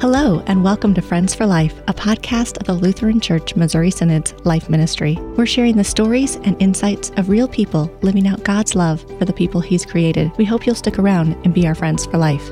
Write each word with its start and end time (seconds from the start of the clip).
Hello, 0.00 0.44
and 0.46 0.62
welcome 0.62 0.94
to 0.94 1.02
Friends 1.02 1.34
for 1.34 1.44
Life, 1.44 1.82
a 1.88 1.92
podcast 1.92 2.56
of 2.58 2.68
the 2.68 2.72
Lutheran 2.72 3.18
Church 3.18 3.56
Missouri 3.56 3.90
Synod's 3.90 4.32
Life 4.44 4.70
Ministry. 4.70 5.16
We're 5.36 5.44
sharing 5.44 5.76
the 5.76 5.82
stories 5.82 6.36
and 6.36 6.54
insights 6.62 7.10
of 7.16 7.28
real 7.28 7.48
people 7.48 7.90
living 8.00 8.28
out 8.28 8.44
God's 8.44 8.76
love 8.76 9.00
for 9.18 9.24
the 9.24 9.32
people 9.32 9.60
He's 9.60 9.84
created. 9.84 10.30
We 10.38 10.44
hope 10.44 10.64
you'll 10.64 10.76
stick 10.76 11.00
around 11.00 11.32
and 11.42 11.52
be 11.52 11.66
our 11.66 11.74
friends 11.74 12.06
for 12.06 12.16
life. 12.16 12.48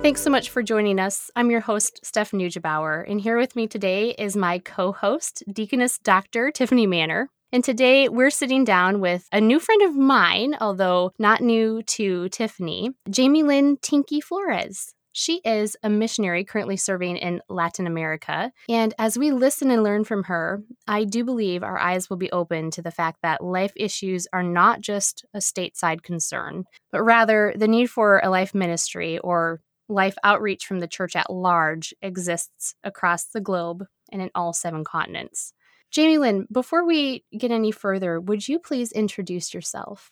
Thanks 0.00 0.22
so 0.22 0.30
much 0.30 0.48
for 0.48 0.62
joining 0.62 0.98
us. 0.98 1.30
I'm 1.36 1.50
your 1.50 1.60
host, 1.60 2.00
Steph 2.02 2.30
Neugebauer, 2.30 3.04
and 3.06 3.20
here 3.20 3.36
with 3.36 3.54
me 3.54 3.66
today 3.66 4.12
is 4.12 4.34
my 4.34 4.58
co 4.58 4.92
host, 4.92 5.42
Deaconess 5.52 5.98
Dr. 5.98 6.50
Tiffany 6.50 6.86
Manor. 6.86 7.28
And 7.52 7.62
today 7.62 8.08
we're 8.08 8.30
sitting 8.30 8.64
down 8.64 9.02
with 9.02 9.28
a 9.32 9.40
new 9.42 9.60
friend 9.60 9.82
of 9.82 9.94
mine, 9.94 10.56
although 10.62 11.12
not 11.18 11.42
new 11.42 11.82
to 11.82 12.30
Tiffany, 12.30 12.92
Jamie 13.10 13.42
Lynn 13.42 13.76
Tinky 13.82 14.22
Flores. 14.22 14.94
She 15.12 15.40
is 15.44 15.76
a 15.82 15.90
missionary 15.90 16.44
currently 16.44 16.76
serving 16.76 17.16
in 17.16 17.40
Latin 17.48 17.86
America. 17.86 18.52
And 18.68 18.94
as 18.98 19.18
we 19.18 19.30
listen 19.30 19.70
and 19.70 19.82
learn 19.82 20.04
from 20.04 20.24
her, 20.24 20.62
I 20.86 21.04
do 21.04 21.24
believe 21.24 21.62
our 21.62 21.78
eyes 21.78 22.08
will 22.08 22.16
be 22.16 22.30
open 22.30 22.70
to 22.72 22.82
the 22.82 22.90
fact 22.90 23.18
that 23.22 23.42
life 23.42 23.72
issues 23.76 24.26
are 24.32 24.42
not 24.42 24.80
just 24.80 25.24
a 25.34 25.38
stateside 25.38 26.02
concern, 26.02 26.64
but 26.92 27.02
rather 27.02 27.54
the 27.56 27.68
need 27.68 27.90
for 27.90 28.20
a 28.22 28.30
life 28.30 28.54
ministry 28.54 29.18
or 29.18 29.60
life 29.88 30.16
outreach 30.22 30.66
from 30.66 30.80
the 30.80 30.88
church 30.88 31.16
at 31.16 31.32
large 31.32 31.94
exists 32.02 32.74
across 32.84 33.24
the 33.24 33.40
globe 33.40 33.86
and 34.12 34.22
in 34.22 34.30
all 34.34 34.52
seven 34.52 34.84
continents. 34.84 35.52
Jamie 35.90 36.18
Lynn, 36.18 36.46
before 36.52 36.86
we 36.86 37.24
get 37.36 37.50
any 37.50 37.72
further, 37.72 38.20
would 38.20 38.46
you 38.46 38.58
please 38.58 38.92
introduce 38.92 39.54
yourself? 39.54 40.10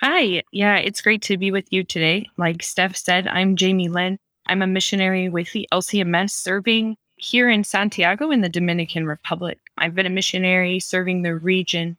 Hi. 0.00 0.42
Yeah, 0.52 0.78
it's 0.78 1.00
great 1.00 1.22
to 1.22 1.38
be 1.38 1.52
with 1.52 1.72
you 1.72 1.84
today. 1.84 2.26
Like 2.36 2.62
Steph 2.62 2.96
said, 2.96 3.28
I'm 3.28 3.54
Jamie 3.54 3.88
Lynn. 3.88 4.18
I'm 4.46 4.62
a 4.62 4.66
missionary 4.66 5.28
with 5.28 5.52
the 5.52 5.68
LCMS 5.72 6.30
serving 6.30 6.96
here 7.16 7.48
in 7.48 7.64
Santiago 7.64 8.30
in 8.30 8.40
the 8.40 8.48
Dominican 8.48 9.06
Republic. 9.06 9.58
I've 9.78 9.94
been 9.94 10.06
a 10.06 10.10
missionary 10.10 10.80
serving 10.80 11.22
the 11.22 11.36
region 11.36 11.96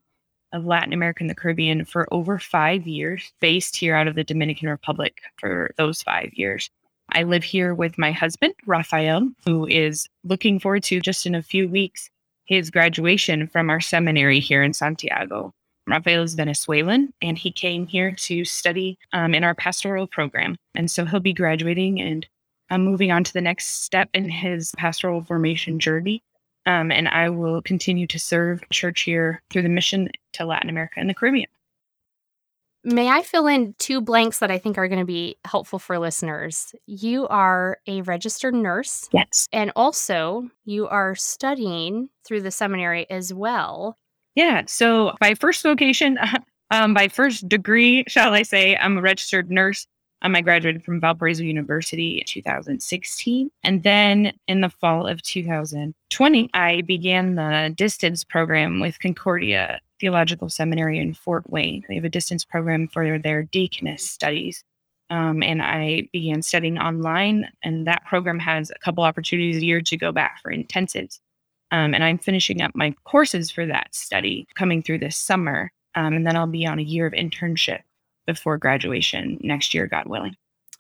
of 0.52 0.66
Latin 0.66 0.94
America 0.94 1.24
and 1.24 1.30
the 1.30 1.36
Caribbean 1.36 1.86
for 1.86 2.08
over 2.14 2.38
five 2.38 2.86
years, 2.86 3.32
based 3.40 3.76
here 3.76 3.96
out 3.96 4.08
of 4.08 4.16
the 4.16 4.24
Dominican 4.24 4.70
Republic 4.70 5.22
for 5.38 5.72
those 5.78 6.04
five 6.04 6.32
years. 6.34 6.70
I 7.10 7.24
live 7.24 7.44
here 7.44 7.74
with 7.74 7.98
my 7.98 8.12
husband, 8.12 8.54
Rafael, 8.66 9.30
who 9.46 9.66
is 9.68 10.08
looking 10.24 10.60
forward 10.60 10.84
to 10.84 11.00
just 11.00 11.26
in 11.26 11.36
a 11.36 11.42
few 11.42 11.68
weeks 11.68 12.10
his 12.46 12.70
graduation 12.70 13.48
from 13.48 13.70
our 13.70 13.82
seminary 13.82 14.40
here 14.40 14.62
in 14.62 14.74
Santiago. 14.74 15.54
Rafael 15.88 16.24
is 16.24 16.36
Venezuelan 16.36 17.14
and 17.22 17.38
he 17.38 17.52
came 17.52 17.88
here 17.88 18.12
to 18.12 18.46
study 18.46 18.98
um, 19.12 19.34
in 19.34 19.44
our 19.44 19.56
pastoral 19.56 20.08
program. 20.08 20.56
And 20.76 20.90
so 20.90 21.06
he'll 21.06 21.20
be 21.20 21.34
graduating 21.34 22.00
and 22.00 22.28
um, 22.70 22.84
moving 22.84 23.12
on 23.12 23.24
to 23.24 23.34
the 23.34 23.42
next 23.42 23.84
step 23.84 24.10
in 24.14 24.30
his 24.30 24.72
pastoral 24.78 25.24
formation 25.24 25.80
journey. 25.80 26.24
Um, 26.66 26.92
and 26.92 27.10
I 27.10 27.30
will 27.30 27.62
continue 27.62 28.08
to 28.08 28.20
serve 28.20 28.68
church 28.70 29.02
here 29.02 29.42
through 29.50 29.64
the 29.64 29.70
mission 29.70 30.10
to 30.34 30.46
Latin 30.46 30.70
America 30.70 30.96
and 30.98 31.10
the 31.10 31.14
Caribbean. 31.14 31.48
May 32.86 33.10
I 33.10 33.22
fill 33.22 33.48
in 33.48 33.76
two 33.80 34.02
blanks 34.02 34.40
that 34.40 34.52
I 34.52 34.58
think 34.58 34.78
are 34.78 34.90
going 34.90 35.00
to 35.00 35.06
be 35.06 35.38
helpful 35.46 35.80
for 35.80 35.98
listeners? 36.00 36.76
You 36.86 37.28
are 37.30 37.78
a 37.88 38.02
registered 38.02 38.54
nurse. 38.54 39.08
Yes. 39.14 39.48
And 39.54 39.72
also, 39.76 40.50
you 40.66 40.88
are 40.90 41.16
studying 41.16 42.10
through 42.26 42.42
the 42.42 42.52
seminary 42.52 43.10
as 43.10 43.34
well. 43.34 43.98
Yeah. 44.36 44.64
So, 44.68 45.14
by 45.20 45.36
first 45.36 45.64
vocation, 45.64 46.18
um, 46.72 46.94
by 46.94 47.08
first 47.08 47.48
degree, 47.48 48.04
shall 48.08 48.34
I 48.34 48.44
say, 48.44 48.76
I'm 48.76 48.98
a 48.98 49.02
registered 49.02 49.52
nurse. 49.52 49.88
Um, 50.24 50.36
I 50.36 50.42
graduated 50.42 50.86
from 50.86 51.02
Valparaiso 51.02 51.44
University 51.44 52.20
in 52.20 52.26
2016. 52.26 53.52
And 53.64 53.84
then 53.84 54.32
in 54.48 54.62
the 54.62 54.70
fall 54.70 55.06
of 55.06 55.22
2020, 55.22 56.50
I 56.54 56.82
began 56.82 57.36
the 57.36 57.74
distance 57.76 58.24
program 58.24 58.80
with 58.80 59.00
Concordia 59.00 59.82
Theological 60.00 60.50
Seminary 60.50 60.98
in 60.98 61.14
Fort 61.14 61.50
Wayne. 61.50 61.84
They 61.90 61.96
have 61.96 62.06
a 62.06 62.10
distance 62.10 62.46
program 62.46 62.88
for 62.88 63.20
their 63.20 63.44
deaconess 63.44 64.10
studies. 64.10 64.64
Um, 65.10 65.44
and 65.44 65.62
I 65.62 66.08
began 66.14 66.42
studying 66.42 66.80
online, 66.80 67.50
and 67.62 67.86
that 67.86 68.06
program 68.06 68.40
has 68.40 68.72
a 68.72 68.80
couple 68.80 69.04
opportunities 69.04 69.58
a 69.58 69.66
year 69.66 69.82
to 69.82 69.98
go 69.98 70.12
back 70.12 70.40
for 70.42 70.52
intensives. 70.52 71.20
Um, 71.74 71.96
and 71.96 72.04
I'm 72.04 72.20
finishing 72.20 72.62
up 72.62 72.72
my 72.76 72.94
courses 73.04 73.50
for 73.50 73.66
that 73.66 73.96
study 73.96 74.48
coming 74.54 74.84
through 74.84 75.00
this 75.00 75.18
summer. 75.18 75.72
Um, 75.96 76.14
and 76.14 76.26
then 76.26 76.38
I'll 76.38 76.46
be 76.46 76.68
on 76.68 76.78
a 76.78 76.84
year 76.84 77.08
of 77.08 77.14
internship 77.14 77.80
before 78.28 78.60
graduation 78.60 79.40
next 79.42 79.74
year, 79.74 79.88
God 79.88 80.06
willing. 80.06 80.36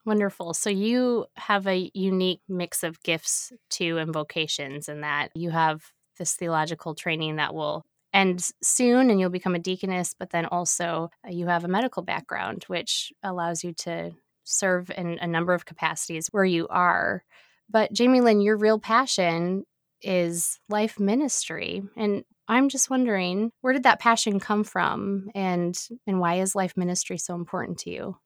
Wonderful. 0.06 0.54
So 0.54 0.70
you 0.70 1.26
have 1.36 1.66
a 1.66 1.90
unique 1.96 2.42
mix 2.48 2.84
of 2.84 3.02
gifts 3.02 3.52
too 3.72 3.98
and 3.98 4.14
vocations, 4.14 4.88
in 4.88 5.02
that 5.02 5.30
you 5.34 5.50
have 5.50 5.92
this 6.20 6.36
theological 6.36 6.94
training 6.94 7.38
that 7.38 7.56
will 7.56 7.84
end 8.14 8.48
soon 8.62 9.10
and 9.10 9.20
you'll 9.20 9.31
become 9.31 9.56
a 9.56 9.60
deaconess, 9.60 10.14
but 10.18 10.30
then 10.30 10.46
also 10.46 11.10
uh, 11.25 11.31
you 11.31 11.48
have 11.48 11.64
a 11.64 11.70
medical 11.70 12.04
background, 12.04 12.66
which 12.68 13.12
allows 13.24 13.64
you 13.64 13.74
to 13.74 14.12
serve 14.44 14.92
in 14.96 15.18
a 15.20 15.25
number 15.25 15.56
of 15.56 15.66
capacities 15.66 16.28
where 16.28 16.46
you 16.46 16.68
are. 16.68 17.24
But 17.68 17.94
Jamie 17.94 18.22
Lynn, 18.22 18.42
your 18.42 18.58
real 18.58 18.78
passion 18.78 19.66
is 20.03 20.59
life 20.69 21.00
ministry. 21.00 21.84
And 21.96 22.24
I'm 22.47 22.69
just 22.69 22.90
wondering, 22.90 23.52
where 23.62 23.74
did 23.74 23.84
that 23.84 24.00
passion 24.00 24.40
come 24.40 24.64
from 24.64 25.30
and 25.34 25.78
and 26.06 26.19
why 26.19 26.36
is 26.36 26.56
life 26.56 26.75
ministry 26.75 27.18
so 27.18 27.36
important 27.36 27.80
to 27.80 27.90
you? 27.90 28.18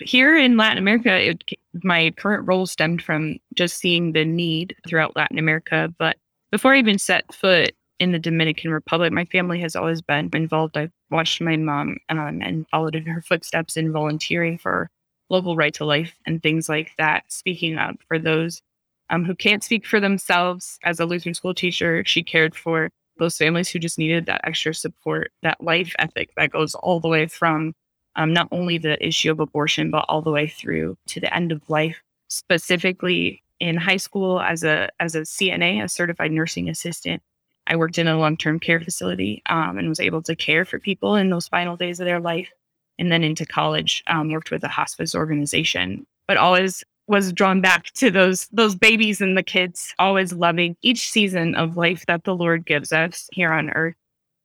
Here 0.00 0.36
in 0.38 0.56
Latin 0.56 0.78
America, 0.78 1.30
it, 1.30 1.44
my 1.82 2.12
current 2.16 2.46
role 2.46 2.66
stemmed 2.66 3.02
from 3.02 3.38
just 3.54 3.78
seeing 3.78 4.12
the 4.12 4.24
need 4.24 4.76
throughout 4.86 5.16
Latin 5.16 5.38
America. 5.38 5.92
But 5.98 6.16
before 6.52 6.74
I 6.74 6.78
even 6.78 6.98
set 6.98 7.34
foot 7.34 7.72
in 7.98 8.12
the 8.12 8.18
Dominican 8.18 8.70
Republic, 8.70 9.12
my 9.12 9.24
family 9.24 9.60
has 9.60 9.74
always 9.74 10.00
been 10.00 10.30
involved. 10.32 10.76
I've 10.76 10.92
watched 11.10 11.40
my 11.40 11.56
mom 11.56 11.96
um, 12.08 12.40
and 12.42 12.66
followed 12.70 12.94
in 12.94 13.06
her 13.06 13.22
footsteps 13.22 13.76
in 13.76 13.92
volunteering 13.92 14.56
for 14.56 14.88
local 15.30 15.56
right 15.56 15.74
to 15.74 15.84
life 15.84 16.14
and 16.26 16.42
things 16.42 16.68
like 16.68 16.92
that, 16.98 17.24
speaking 17.28 17.76
up 17.76 17.96
for 18.06 18.18
those 18.18 18.62
um, 19.10 19.24
who 19.24 19.34
can't 19.34 19.64
speak 19.64 19.86
for 19.86 20.00
themselves. 20.00 20.78
As 20.84 21.00
a 21.00 21.06
Lutheran 21.06 21.34
school 21.34 21.54
teacher, 21.54 22.04
she 22.04 22.22
cared 22.22 22.54
for 22.54 22.90
those 23.18 23.36
families 23.36 23.68
who 23.68 23.78
just 23.78 23.98
needed 23.98 24.26
that 24.26 24.40
extra 24.44 24.74
support, 24.74 25.32
that 25.42 25.62
life 25.62 25.94
ethic 25.98 26.30
that 26.36 26.50
goes 26.50 26.74
all 26.76 27.00
the 27.00 27.08
way 27.08 27.26
from 27.26 27.74
um, 28.16 28.32
not 28.32 28.48
only 28.50 28.78
the 28.78 29.04
issue 29.04 29.30
of 29.30 29.40
abortion, 29.40 29.90
but 29.90 30.04
all 30.08 30.22
the 30.22 30.30
way 30.30 30.48
through 30.48 30.96
to 31.06 31.20
the 31.20 31.34
end 31.34 31.52
of 31.52 31.68
life. 31.68 32.00
Specifically 32.28 33.42
in 33.60 33.76
high 33.76 33.96
school, 33.96 34.40
as 34.40 34.64
a 34.64 34.88
as 35.00 35.14
a 35.14 35.22
CNA, 35.22 35.82
a 35.82 35.88
certified 35.88 36.32
nursing 36.32 36.68
assistant, 36.68 37.22
I 37.66 37.76
worked 37.76 37.98
in 37.98 38.08
a 38.08 38.18
long 38.18 38.36
term 38.36 38.58
care 38.58 38.80
facility 38.80 39.42
um, 39.46 39.78
and 39.78 39.88
was 39.88 40.00
able 40.00 40.22
to 40.22 40.36
care 40.36 40.64
for 40.64 40.78
people 40.78 41.16
in 41.16 41.30
those 41.30 41.48
final 41.48 41.76
days 41.76 42.00
of 42.00 42.06
their 42.06 42.20
life. 42.20 42.50
And 42.98 43.12
then 43.12 43.22
into 43.22 43.46
college, 43.46 44.02
um, 44.08 44.32
worked 44.32 44.50
with 44.50 44.64
a 44.64 44.68
hospice 44.68 45.14
organization, 45.14 46.04
but 46.26 46.36
always 46.36 46.82
was 47.08 47.32
drawn 47.32 47.60
back 47.60 47.86
to 47.94 48.10
those 48.10 48.48
those 48.48 48.74
babies 48.74 49.20
and 49.20 49.36
the 49.36 49.42
kids 49.42 49.94
always 49.98 50.32
loving 50.32 50.76
each 50.82 51.10
season 51.10 51.54
of 51.54 51.76
life 51.76 52.04
that 52.06 52.24
the 52.24 52.34
lord 52.34 52.66
gives 52.66 52.92
us 52.92 53.28
here 53.32 53.52
on 53.52 53.70
earth. 53.70 53.96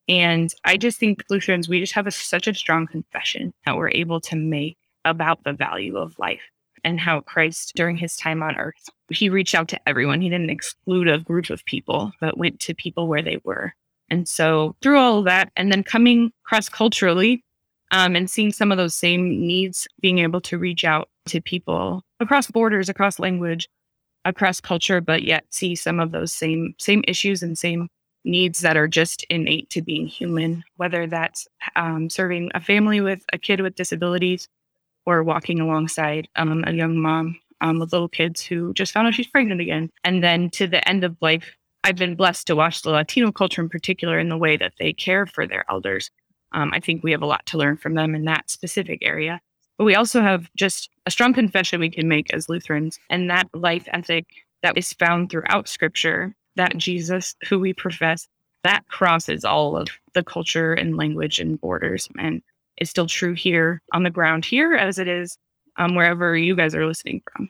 And 0.07 0.53
i 0.65 0.77
just 0.77 0.99
think 0.99 1.23
lutherans 1.29 1.69
we 1.69 1.79
just 1.79 1.93
have 1.93 2.07
a, 2.07 2.11
such 2.11 2.47
a 2.47 2.53
strong 2.53 2.87
confession 2.87 3.53
that 3.65 3.77
we're 3.77 3.91
able 3.91 4.21
to 4.21 4.35
make 4.35 4.77
about 5.05 5.43
the 5.43 5.53
value 5.53 5.97
of 5.97 6.17
life 6.19 6.41
and 6.83 6.99
how 6.99 7.21
christ 7.21 7.73
during 7.75 7.97
his 7.97 8.15
time 8.15 8.41
on 8.43 8.55
earth 8.55 8.89
he 9.13 9.29
reached 9.29 9.55
out 9.55 9.67
to 9.69 9.89
everyone. 9.89 10.21
He 10.21 10.29
didn't 10.29 10.49
exclude 10.49 11.07
a 11.07 11.19
group 11.19 11.49
of 11.49 11.65
people 11.65 12.11
but 12.19 12.37
went 12.37 12.59
to 12.61 12.73
people 12.73 13.07
where 13.07 13.21
they 13.21 13.39
were. 13.43 13.73
And 14.09 14.27
so 14.27 14.75
through 14.81 14.99
all 14.99 15.19
of 15.19 15.25
that 15.25 15.51
and 15.55 15.71
then 15.71 15.83
coming 15.83 16.31
cross 16.43 16.69
culturally 16.69 17.43
um, 17.91 18.15
and 18.15 18.29
seeing 18.29 18.51
some 18.51 18.71
of 18.71 18.77
those 18.77 18.95
same 18.95 19.29
needs 19.29 19.87
being 20.01 20.19
able 20.19 20.41
to 20.41 20.57
reach 20.57 20.83
out 20.83 21.09
to 21.27 21.41
people 21.41 22.03
across 22.19 22.49
borders, 22.49 22.89
across 22.89 23.19
language, 23.19 23.67
across 24.25 24.61
culture, 24.61 25.01
but 25.01 25.23
yet 25.23 25.45
see 25.49 25.75
some 25.75 25.99
of 25.99 26.11
those 26.11 26.33
same 26.33 26.73
same 26.77 27.03
issues 27.07 27.43
and 27.43 27.57
same 27.57 27.87
needs 28.25 28.61
that 28.61 28.77
are 28.77 28.87
just 28.87 29.25
innate 29.29 29.69
to 29.69 29.81
being 29.81 30.07
human, 30.07 30.63
whether 30.77 31.07
that's 31.07 31.47
um, 31.75 32.09
serving 32.09 32.49
a 32.55 32.61
family 32.61 33.01
with 33.01 33.23
a 33.33 33.37
kid 33.37 33.61
with 33.61 33.75
disabilities 33.75 34.47
or 35.05 35.23
walking 35.23 35.59
alongside 35.59 36.27
um, 36.35 36.63
a 36.65 36.71
young 36.71 36.97
mom 36.97 37.37
um, 37.61 37.79
with 37.79 37.91
little 37.91 38.07
kids 38.07 38.41
who 38.41 38.73
just 38.73 38.93
found 38.93 39.07
out 39.07 39.13
she's 39.13 39.27
pregnant 39.27 39.61
again. 39.61 39.89
And 40.03 40.23
then 40.23 40.49
to 40.51 40.67
the 40.67 40.87
end 40.87 41.03
of 41.03 41.17
life, 41.21 41.55
I've 41.83 41.97
been 41.97 42.15
blessed 42.15 42.47
to 42.47 42.55
watch 42.55 42.81
the 42.81 42.91
Latino 42.91 43.31
culture 43.31 43.61
in 43.61 43.69
particular 43.69 44.17
in 44.17 44.29
the 44.29 44.37
way 44.37 44.55
that 44.55 44.73
they 44.79 44.93
care 44.93 45.25
for 45.25 45.45
their 45.45 45.65
elders. 45.69 46.09
Um, 46.53 46.71
I 46.73 46.79
think 46.79 47.03
we 47.03 47.11
have 47.11 47.21
a 47.21 47.27
lot 47.27 47.45
to 47.47 47.57
learn 47.57 47.77
from 47.77 47.95
them 47.95 48.15
in 48.15 48.25
that 48.25 48.49
specific 48.49 48.99
area. 49.01 49.41
But 49.77 49.85
we 49.85 49.95
also 49.95 50.21
have 50.21 50.49
just 50.55 50.89
a 51.05 51.11
strong 51.11 51.33
confession 51.33 51.79
we 51.79 51.89
can 51.89 52.07
make 52.07 52.33
as 52.33 52.49
Lutherans, 52.49 52.99
and 53.09 53.29
that 53.29 53.47
life 53.53 53.87
ethic 53.91 54.25
that 54.61 54.77
is 54.77 54.93
found 54.93 55.29
throughout 55.29 55.67
scripture, 55.67 56.35
that 56.55 56.77
Jesus, 56.77 57.35
who 57.47 57.59
we 57.59 57.73
profess, 57.73 58.27
that 58.63 58.87
crosses 58.87 59.43
all 59.43 59.75
of 59.75 59.87
the 60.13 60.23
culture 60.23 60.73
and 60.73 60.97
language 60.97 61.39
and 61.39 61.59
borders 61.59 62.07
and 62.17 62.41
is 62.77 62.89
still 62.89 63.07
true 63.07 63.33
here 63.33 63.81
on 63.93 64.03
the 64.03 64.09
ground 64.09 64.45
here 64.45 64.73
as 64.73 64.97
it 64.97 65.07
is 65.07 65.37
um, 65.77 65.95
wherever 65.95 66.35
you 66.37 66.55
guys 66.55 66.73
are 66.73 66.87
listening 66.87 67.21
from. 67.31 67.49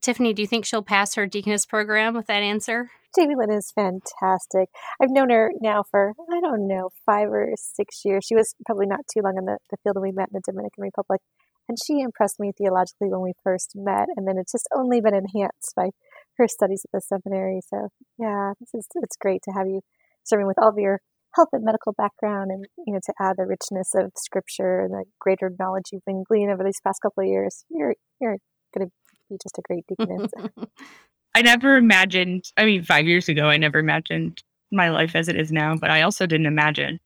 Tiffany, 0.00 0.32
do 0.32 0.42
you 0.42 0.48
think 0.48 0.64
she'll 0.64 0.82
pass 0.82 1.14
her 1.14 1.26
deaconess 1.26 1.66
program 1.66 2.14
with 2.14 2.26
that 2.26 2.42
answer? 2.42 2.90
Jamie 3.14 3.34
Lynn 3.36 3.50
is 3.50 3.72
fantastic. 3.74 4.70
I've 5.00 5.10
known 5.10 5.30
her 5.30 5.52
now 5.60 5.84
for, 5.90 6.14
I 6.30 6.40
don't 6.40 6.66
know, 6.66 6.90
five 7.04 7.28
or 7.28 7.52
six 7.56 8.00
years. 8.04 8.24
She 8.26 8.34
was 8.34 8.54
probably 8.64 8.86
not 8.86 9.00
too 9.12 9.20
long 9.22 9.36
in 9.36 9.44
the, 9.44 9.58
the 9.70 9.76
field 9.82 9.96
when 9.96 10.10
we 10.10 10.12
met 10.12 10.28
in 10.32 10.40
the 10.40 10.52
Dominican 10.52 10.82
Republic. 10.82 11.20
And 11.68 11.78
she 11.78 12.00
impressed 12.00 12.40
me 12.40 12.52
theologically 12.56 13.08
when 13.08 13.20
we 13.20 13.34
first 13.44 13.72
met. 13.74 14.08
And 14.16 14.26
then 14.26 14.36
it's 14.38 14.52
just 14.52 14.68
only 14.74 15.00
been 15.00 15.14
enhanced 15.14 15.74
by 15.76 15.90
her 16.38 16.48
studies 16.48 16.84
at 16.84 16.90
the 16.92 17.00
seminary. 17.00 17.60
So, 17.68 17.88
yeah, 18.18 18.52
this 18.58 18.70
is, 18.74 18.88
it's 18.96 19.16
great 19.16 19.42
to 19.44 19.52
have 19.52 19.66
you 19.66 19.80
serving 20.24 20.46
with 20.46 20.58
all 20.58 20.70
of 20.70 20.78
your 20.78 21.00
health 21.36 21.48
and 21.52 21.64
medical 21.64 21.92
background 21.92 22.50
and, 22.50 22.64
you 22.86 22.94
know, 22.94 23.00
to 23.04 23.12
add 23.20 23.36
the 23.36 23.46
richness 23.46 23.94
of 23.94 24.12
scripture 24.16 24.80
and 24.80 24.92
the 24.92 25.04
greater 25.20 25.50
knowledge 25.58 25.84
you've 25.92 26.04
been 26.04 26.24
gleaning 26.26 26.50
over 26.50 26.64
these 26.64 26.80
past 26.84 27.00
couple 27.02 27.22
of 27.22 27.28
years. 27.28 27.64
You're, 27.70 27.94
you're 28.20 28.38
going 28.76 28.88
to 28.88 28.92
be 29.30 29.36
just 29.42 29.58
a 29.58 29.62
great 29.62 29.84
deaconess. 29.86 30.30
I 31.34 31.42
never 31.42 31.76
imagined, 31.76 32.52
I 32.56 32.64
mean, 32.64 32.82
five 32.82 33.06
years 33.06 33.28
ago, 33.28 33.48
I 33.48 33.56
never 33.56 33.78
imagined 33.78 34.42
my 34.70 34.90
life 34.90 35.14
as 35.14 35.28
it 35.28 35.36
is 35.36 35.50
now, 35.50 35.76
but 35.76 35.90
I 35.90 36.02
also 36.02 36.26
didn't 36.26 36.46
imagine 36.46 36.98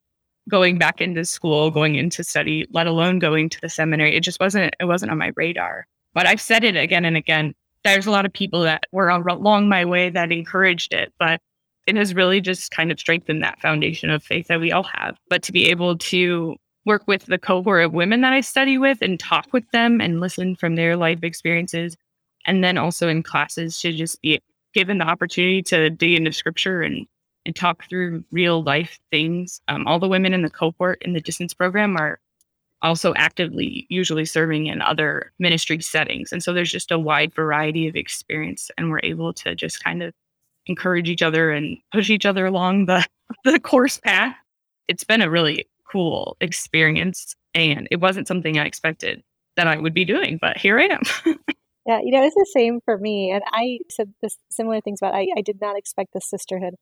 going 0.48 0.78
back 0.78 1.00
into 1.00 1.24
school, 1.24 1.70
going 1.70 1.96
into 1.96 2.22
study, 2.22 2.66
let 2.70 2.86
alone 2.86 3.18
going 3.18 3.48
to 3.50 3.60
the 3.60 3.68
seminary. 3.68 4.16
It 4.16 4.20
just 4.20 4.40
wasn't, 4.40 4.74
it 4.78 4.84
wasn't 4.84 5.10
on 5.10 5.18
my 5.18 5.32
radar. 5.36 5.86
But 6.14 6.26
I've 6.26 6.40
said 6.40 6.64
it 6.64 6.76
again 6.76 7.04
and 7.04 7.16
again. 7.16 7.54
There's 7.84 8.06
a 8.06 8.10
lot 8.10 8.26
of 8.26 8.32
people 8.32 8.62
that 8.62 8.84
were 8.92 9.08
along 9.08 9.68
my 9.68 9.84
way 9.84 10.10
that 10.10 10.32
encouraged 10.32 10.92
it, 10.92 11.12
but 11.18 11.40
it 11.86 11.94
has 11.96 12.14
really 12.14 12.40
just 12.40 12.72
kind 12.72 12.90
of 12.90 12.98
strengthened 12.98 13.44
that 13.44 13.60
foundation 13.60 14.10
of 14.10 14.22
faith 14.22 14.48
that 14.48 14.60
we 14.60 14.72
all 14.72 14.82
have. 14.82 15.16
But 15.28 15.42
to 15.44 15.52
be 15.52 15.66
able 15.66 15.98
to 15.98 16.56
work 16.84 17.06
with 17.06 17.26
the 17.26 17.38
cohort 17.38 17.84
of 17.84 17.92
women 17.92 18.22
that 18.22 18.32
I 18.32 18.40
study 18.40 18.78
with 18.78 19.02
and 19.02 19.20
talk 19.20 19.46
with 19.52 19.68
them 19.72 20.00
and 20.00 20.20
listen 20.20 20.56
from 20.56 20.74
their 20.74 20.96
life 20.96 21.22
experiences 21.22 21.96
and 22.46 22.64
then 22.64 22.78
also 22.78 23.08
in 23.08 23.22
classes 23.22 23.80
to 23.80 23.92
just 23.92 24.20
be 24.22 24.40
given 24.72 24.98
the 24.98 25.04
opportunity 25.04 25.62
to 25.62 25.90
dig 25.90 26.14
into 26.14 26.32
scripture 26.32 26.82
and 26.82 27.06
and 27.46 27.54
talk 27.54 27.88
through 27.88 28.24
real 28.32 28.62
life 28.64 28.98
things. 29.10 29.60
Um, 29.68 29.86
all 29.86 30.00
the 30.00 30.08
women 30.08 30.34
in 30.34 30.42
the 30.42 30.50
cohort 30.50 31.00
in 31.02 31.12
the 31.12 31.20
distance 31.20 31.54
program 31.54 31.96
are 31.96 32.18
also 32.82 33.14
actively 33.14 33.86
usually 33.88 34.24
serving 34.24 34.66
in 34.66 34.82
other 34.82 35.32
ministry 35.38 35.80
settings. 35.80 36.32
And 36.32 36.42
so 36.42 36.52
there's 36.52 36.72
just 36.72 36.90
a 36.90 36.98
wide 36.98 37.32
variety 37.32 37.86
of 37.86 37.94
experience 37.94 38.70
and 38.76 38.90
we're 38.90 39.00
able 39.02 39.32
to 39.34 39.54
just 39.54 39.82
kind 39.82 40.02
of 40.02 40.12
encourage 40.66 41.08
each 41.08 41.22
other 41.22 41.52
and 41.52 41.78
push 41.92 42.10
each 42.10 42.26
other 42.26 42.46
along 42.46 42.86
the, 42.86 43.06
the 43.44 43.60
course 43.60 43.98
path. 43.98 44.34
It's 44.88 45.04
been 45.04 45.22
a 45.22 45.30
really 45.30 45.66
cool 45.90 46.36
experience 46.40 47.36
and 47.54 47.86
it 47.90 48.00
wasn't 48.00 48.28
something 48.28 48.58
I 48.58 48.66
expected 48.66 49.22
that 49.56 49.68
I 49.68 49.78
would 49.78 49.94
be 49.94 50.04
doing, 50.04 50.38
but 50.40 50.58
here 50.58 50.78
I 50.78 50.84
am. 50.84 51.02
Yeah, 51.86 52.00
you 52.02 52.10
know, 52.10 52.24
it's 52.24 52.34
the 52.34 52.48
same 52.52 52.80
for 52.84 52.98
me. 52.98 53.30
And 53.30 53.42
I 53.52 53.78
said 53.90 54.12
this 54.20 54.38
similar 54.50 54.80
things 54.80 54.98
about 55.00 55.14
I, 55.14 55.28
I 55.36 55.40
did 55.42 55.58
not 55.60 55.76
expect 55.78 56.12
the 56.12 56.20
sisterhood, 56.20 56.74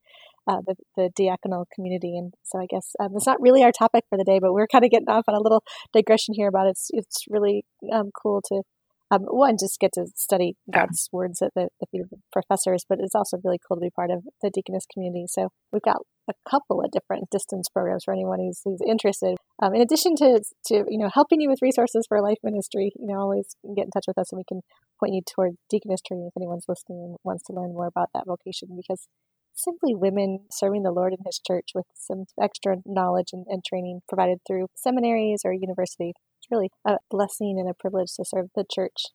uh, 0.48 0.60
the, 0.66 0.76
the 0.96 1.10
diaconal 1.18 1.66
community. 1.74 2.16
And 2.16 2.32
so 2.42 2.58
I 2.58 2.66
guess 2.66 2.92
um, 2.98 3.10
it's 3.14 3.26
not 3.26 3.40
really 3.40 3.62
our 3.62 3.72
topic 3.72 4.04
for 4.08 4.16
the 4.16 4.24
day, 4.24 4.38
but 4.38 4.54
we're 4.54 4.66
kind 4.66 4.84
of 4.84 4.90
getting 4.90 5.10
off 5.10 5.24
on 5.28 5.34
a 5.34 5.40
little 5.42 5.62
digression 5.92 6.32
here 6.34 6.48
about 6.48 6.68
it. 6.68 6.70
It's, 6.70 6.88
it's 6.92 7.24
really 7.28 7.66
um, 7.92 8.10
cool 8.22 8.40
to 8.48 8.62
um, 9.10 9.22
one, 9.22 9.56
just 9.58 9.78
get 9.78 9.92
to 9.94 10.06
study 10.14 10.56
God's 10.70 11.08
yeah. 11.12 11.16
words 11.16 11.42
at 11.42 11.52
the, 11.54 11.68
the 11.80 11.86
feet 11.90 12.00
of 12.00 12.10
the 12.10 12.18
professors, 12.32 12.84
but 12.88 12.98
it's 13.00 13.14
also 13.14 13.38
really 13.44 13.60
cool 13.66 13.76
to 13.76 13.82
be 13.82 13.90
part 13.90 14.10
of 14.10 14.24
the 14.42 14.50
deaconess 14.50 14.86
community. 14.92 15.26
So 15.28 15.50
we've 15.72 15.82
got 15.82 15.98
a 16.28 16.32
couple 16.48 16.80
of 16.80 16.90
different 16.90 17.28
distance 17.30 17.68
programs 17.68 18.04
for 18.04 18.14
anyone 18.14 18.40
who's, 18.40 18.62
who's 18.64 18.80
interested. 18.86 19.36
Um, 19.62 19.74
in 19.74 19.82
addition 19.82 20.16
to, 20.16 20.42
to, 20.66 20.84
you 20.88 20.98
know, 20.98 21.10
helping 21.12 21.40
you 21.40 21.50
with 21.50 21.62
resources 21.62 22.06
for 22.08 22.20
life 22.22 22.38
ministry, 22.42 22.92
you 22.96 23.06
know, 23.06 23.20
always 23.20 23.56
get 23.76 23.84
in 23.84 23.90
touch 23.90 24.06
with 24.06 24.18
us 24.18 24.32
and 24.32 24.38
we 24.38 24.44
can 24.48 24.62
point 24.98 25.14
you 25.14 25.20
toward 25.22 25.56
deaconess 25.68 26.00
training 26.00 26.28
if 26.28 26.36
anyone's 26.36 26.66
listening 26.66 27.04
and 27.04 27.16
wants 27.24 27.44
to 27.44 27.52
learn 27.52 27.74
more 27.74 27.86
about 27.86 28.08
that 28.14 28.26
vocation 28.26 28.68
because 28.74 29.06
simply 29.54 29.94
women 29.94 30.40
serving 30.50 30.82
the 30.82 30.90
Lord 30.90 31.12
in 31.12 31.24
His 31.24 31.40
church 31.46 31.70
with 31.74 31.86
some 31.94 32.24
extra 32.40 32.76
knowledge 32.84 33.28
and, 33.32 33.46
and 33.48 33.64
training 33.64 34.00
provided 34.08 34.38
through 34.46 34.68
seminaries 34.74 35.42
or 35.44 35.52
university 35.52 36.14
it's 36.44 36.50
really 36.50 36.70
a 36.84 36.98
blessing 37.10 37.58
and 37.58 37.68
a 37.68 37.74
privilege 37.74 38.14
to 38.16 38.24
serve 38.24 38.48
the 38.54 38.64
church. 38.70 39.06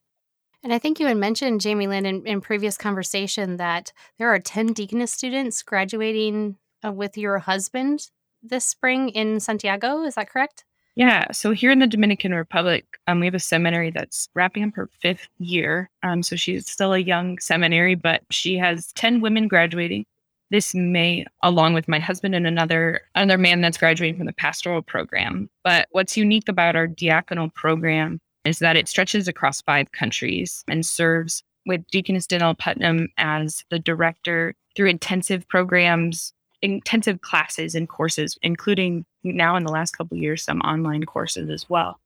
And 0.63 0.73
I 0.73 0.79
think 0.79 0.99
you 0.99 1.07
had 1.07 1.17
mentioned, 1.17 1.61
Jamie 1.61 1.87
Lynn, 1.87 2.05
in, 2.05 2.25
in 2.25 2.41
previous 2.41 2.77
conversation 2.77 3.57
that 3.57 3.93
there 4.17 4.29
are 4.29 4.39
10 4.39 4.73
deaconess 4.73 5.13
students 5.13 5.63
graduating 5.63 6.57
uh, 6.85 6.91
with 6.91 7.17
your 7.17 7.39
husband 7.39 8.09
this 8.41 8.65
spring 8.65 9.09
in 9.09 9.39
Santiago. 9.39 10.03
Is 10.03 10.15
that 10.15 10.29
correct? 10.29 10.65
Yeah. 10.95 11.31
So 11.31 11.51
here 11.51 11.71
in 11.71 11.79
the 11.79 11.87
Dominican 11.87 12.33
Republic, 12.33 12.85
um, 13.07 13.19
we 13.19 13.27
have 13.27 13.35
a 13.35 13.39
seminary 13.39 13.91
that's 13.91 14.27
wrapping 14.33 14.63
up 14.63 14.75
her 14.75 14.89
fifth 15.01 15.27
year. 15.37 15.89
Um, 16.03 16.23
so 16.23 16.35
she's 16.35 16.69
still 16.69 16.93
a 16.93 16.99
young 16.99 17.39
seminary, 17.39 17.95
but 17.95 18.23
she 18.31 18.57
has 18.57 18.91
10 18.93 19.21
women 19.21 19.47
graduating 19.47 20.05
this 20.51 20.73
May, 20.73 21.25
along 21.43 21.73
with 21.73 21.87
my 21.87 21.99
husband 21.99 22.35
and 22.35 22.47
another 22.47 23.01
another 23.15 23.37
man 23.37 23.61
that's 23.61 23.77
graduating 23.77 24.17
from 24.17 24.25
the 24.25 24.33
pastoral 24.33 24.81
program. 24.81 25.49
But 25.63 25.87
what's 25.91 26.17
unique 26.17 26.49
about 26.49 26.75
our 26.75 26.87
diaconal 26.87 27.53
program 27.53 28.19
is 28.45 28.59
that 28.59 28.75
it 28.75 28.87
stretches 28.87 29.27
across 29.27 29.61
five 29.61 29.91
countries 29.91 30.63
and 30.67 30.85
serves 30.85 31.43
with 31.65 31.85
Deaconess 31.91 32.25
Danelle 32.25 32.57
Putnam 32.57 33.09
as 33.17 33.63
the 33.69 33.79
director 33.79 34.55
through 34.75 34.89
intensive 34.89 35.47
programs, 35.47 36.33
intensive 36.61 37.21
classes 37.21 37.75
and 37.75 37.87
courses, 37.87 38.37
including 38.41 39.05
now 39.23 39.55
in 39.55 39.65
the 39.65 39.71
last 39.71 39.91
couple 39.91 40.17
years 40.17 40.43
some 40.43 40.61
online 40.61 41.03
courses 41.03 41.49
as 41.49 41.69
well. 41.69 41.99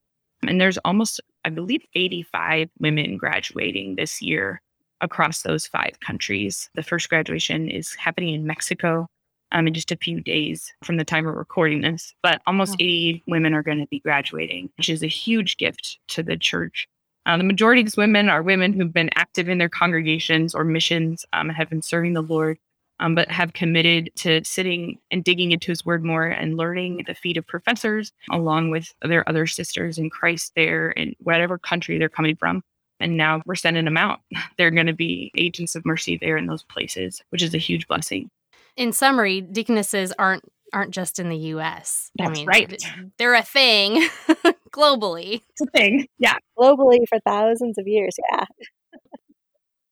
And 0.46 0.60
there's 0.60 0.80
almost, 0.80 1.22
I 1.46 1.50
believe, 1.50 1.82
85 1.96 2.70
women 2.80 3.18
graduating 3.18 3.96
this 3.96 4.22
year 4.22 4.62
across 5.04 5.44
those 5.44 5.68
five 5.68 6.00
countries. 6.00 6.70
The 6.74 6.82
first 6.82 7.10
graduation 7.10 7.70
is 7.70 7.94
happening 7.94 8.34
in 8.34 8.48
Mexico 8.48 9.08
um, 9.52 9.68
in 9.68 9.74
just 9.74 9.92
a 9.92 9.98
few 9.98 10.20
days 10.22 10.74
from 10.84 10.98
the 10.98 11.06
time 11.06 11.26
we're 11.26 11.34
recording 11.34 11.82
this. 11.82 12.16
But 12.24 12.42
almost 12.48 12.74
80 12.80 13.24
women 13.28 13.54
are 13.54 13.62
going 13.62 13.80
to 13.80 13.88
be 13.88 14.00
graduating, 14.00 14.72
which 14.78 14.90
is 14.90 15.04
a 15.04 15.08
huge 15.08 15.58
gift 15.58 16.00
to 16.08 16.24
the 16.24 16.38
church. 16.38 16.88
Uh, 17.26 17.38
the 17.38 17.44
majority 17.44 17.82
of 17.82 17.86
these 17.86 17.98
women 17.98 18.30
are 18.30 18.42
women 18.42 18.74
who've 18.74 18.92
been 18.92 19.12
active 19.16 19.48
in 19.48 19.58
their 19.58 19.70
congregations 19.70 20.56
or 20.56 20.64
missions 20.64 21.26
um, 21.34 21.50
have 21.50 21.70
been 21.70 21.82
serving 21.82 22.14
the 22.14 22.22
Lord, 22.22 22.58
um, 23.00 23.16
but 23.16 23.30
have 23.30 23.54
committed 23.54 24.10
to 24.16 24.44
sitting 24.44 25.00
and 25.12 25.24
digging 25.24 25.52
into 25.52 25.72
His 25.72 25.86
Word 25.86 26.04
more 26.04 26.26
and 26.26 26.58
learning 26.58 27.00
at 27.00 27.06
the 27.06 27.16
feet 27.16 27.38
of 27.38 27.48
professors, 27.48 28.12
along 28.32 28.72
with 28.72 28.94
their 29.02 29.28
other 29.30 29.48
sisters 29.48 29.98
in 29.98 30.10
Christ 30.10 30.52
there 30.56 30.92
in 30.92 31.16
whatever 31.20 31.58
country 31.58 31.98
they're 31.98 32.10
coming 32.10 32.36
from 32.36 32.62
and 33.04 33.18
now 33.18 33.42
we're 33.46 33.56
sending 33.56 33.86
them 33.86 33.98
out. 33.98 34.20
They're 34.58 34.72
going 34.72 34.88
to 34.88 34.94
be 34.94 35.32
agents 35.38 35.76
of 35.76 35.86
mercy 35.86 36.18
there 36.18 36.38
in 36.38 36.48
those 36.48 36.64
places, 36.64 37.22
which 37.30 37.44
is 37.44 37.54
a 37.54 37.60
huge 37.60 37.88
blessing. 37.88 38.30
In 38.76 38.92
summary, 38.94 39.42
deaconesses 39.42 40.12
aren't 40.18 40.44
aren't 40.74 40.92
just 40.92 41.20
in 41.20 41.30
the 41.30 41.38
U.S. 41.38 42.10
That's 42.16 42.30
I 42.30 42.34
mean, 42.34 42.48
right. 42.48 42.84
They're 43.20 43.36
a 43.36 43.44
thing 43.44 44.08
globally. 44.72 45.42
It's 45.50 45.62
a 45.62 45.68
thing, 45.68 46.08
yeah. 46.18 46.38
Globally 46.58 47.08
for 47.08 47.20
thousands 47.20 47.78
of 47.78 47.88
years, 47.88 48.16
yeah. 48.32 48.46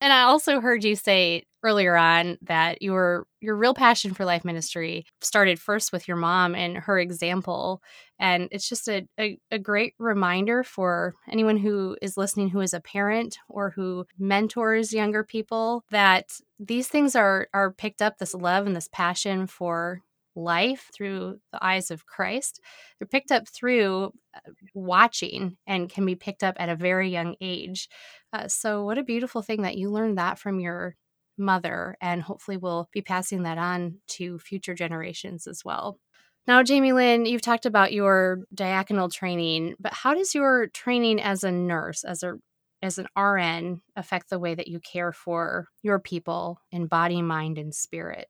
and 0.01 0.11
I 0.11 0.23
also 0.23 0.59
heard 0.59 0.83
you 0.83 0.95
say 0.95 1.43
earlier 1.63 1.95
on 1.95 2.39
that 2.41 2.81
your 2.81 3.27
your 3.39 3.55
real 3.55 3.75
passion 3.75 4.13
for 4.13 4.25
life 4.25 4.43
ministry 4.43 5.05
started 5.21 5.59
first 5.59 5.91
with 5.91 6.07
your 6.07 6.17
mom 6.17 6.55
and 6.55 6.77
her 6.77 6.97
example 6.97 7.81
and 8.21 8.47
it's 8.51 8.69
just 8.69 8.87
a, 8.87 9.07
a, 9.19 9.37
a, 9.49 9.57
great 9.57 9.95
reminder 9.97 10.63
for 10.63 11.15
anyone 11.29 11.57
who 11.57 11.97
is 12.01 12.17
listening 12.17 12.49
who 12.49 12.61
is 12.61 12.73
a 12.73 12.79
parent 12.79 13.37
or 13.49 13.71
who 13.71 14.05
mentors 14.19 14.93
younger 14.93 15.23
people 15.23 15.83
that 15.89 16.27
these 16.59 16.87
things 16.87 17.15
are 17.15 17.47
are 17.53 17.73
picked 17.73 18.01
up 18.01 18.17
this 18.17 18.35
love 18.35 18.67
and 18.67 18.75
this 18.75 18.87
passion 18.93 19.47
for 19.47 20.01
life 20.35 20.89
through 20.93 21.39
the 21.51 21.61
eyes 21.61 21.91
of 21.91 22.05
Christ. 22.05 22.61
They're 22.97 23.07
picked 23.07 23.31
up 23.31 23.49
through 23.49 24.13
uh, 24.33 24.51
watching 24.73 25.57
and 25.67 25.89
can 25.89 26.05
be 26.05 26.15
picked 26.15 26.43
up 26.43 26.55
at 26.57 26.69
a 26.69 26.75
very 26.75 27.09
young 27.09 27.35
age. 27.41 27.89
Uh, 28.31 28.47
so, 28.47 28.85
what 28.85 28.97
a 28.97 29.03
beautiful 29.03 29.41
thing 29.41 29.63
that 29.63 29.77
you 29.77 29.89
learned 29.89 30.17
that 30.17 30.39
from 30.39 30.59
your 30.59 30.95
mother, 31.37 31.97
and 32.01 32.21
hopefully 32.21 32.57
we'll 32.57 32.87
be 32.93 33.01
passing 33.01 33.43
that 33.43 33.57
on 33.57 33.97
to 34.07 34.39
future 34.39 34.75
generations 34.75 35.47
as 35.47 35.65
well. 35.65 35.99
Now, 36.47 36.63
Jamie 36.63 36.93
Lynn, 36.93 37.25
you've 37.25 37.41
talked 37.41 37.65
about 37.65 37.93
your 37.93 38.39
diaconal 38.55 39.11
training, 39.11 39.75
but 39.79 39.93
how 39.93 40.13
does 40.13 40.33
your 40.33 40.67
training 40.67 41.21
as 41.21 41.43
a 41.43 41.51
nurse, 41.51 42.03
as 42.03 42.23
a 42.23 42.35
as 42.83 42.97
an 42.97 43.05
RN, 43.15 43.81
affect 43.95 44.31
the 44.31 44.39
way 44.39 44.55
that 44.55 44.67
you 44.67 44.79
care 44.79 45.11
for 45.11 45.67
your 45.83 45.99
people 45.99 46.59
in 46.71 46.87
body, 46.87 47.21
mind, 47.21 47.59
and 47.59 47.75
spirit? 47.75 48.27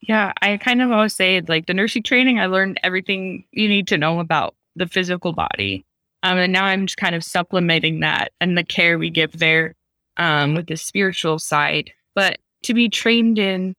Yeah, 0.00 0.32
I 0.40 0.58
kind 0.58 0.80
of 0.80 0.92
always 0.92 1.14
say 1.14 1.40
like 1.40 1.66
the 1.66 1.74
nursing 1.74 2.04
training, 2.04 2.38
I 2.38 2.46
learned 2.46 2.78
everything 2.84 3.44
you 3.50 3.68
need 3.68 3.88
to 3.88 3.98
know 3.98 4.20
about 4.20 4.54
the 4.76 4.86
physical 4.86 5.32
body. 5.32 5.84
Um, 6.22 6.38
and 6.38 6.52
now 6.52 6.64
I'm 6.66 6.86
just 6.86 6.98
kind 6.98 7.16
of 7.16 7.24
supplementing 7.24 8.00
that 8.00 8.30
and 8.40 8.56
the 8.56 8.64
care 8.64 8.96
we 8.96 9.10
give 9.10 9.38
there 9.38 9.74
um, 10.16 10.54
with 10.54 10.68
the 10.68 10.76
spiritual 10.76 11.40
side 11.40 11.90
but 12.14 12.38
to 12.62 12.74
be 12.74 12.88
trained 12.88 13.38
in 13.38 13.74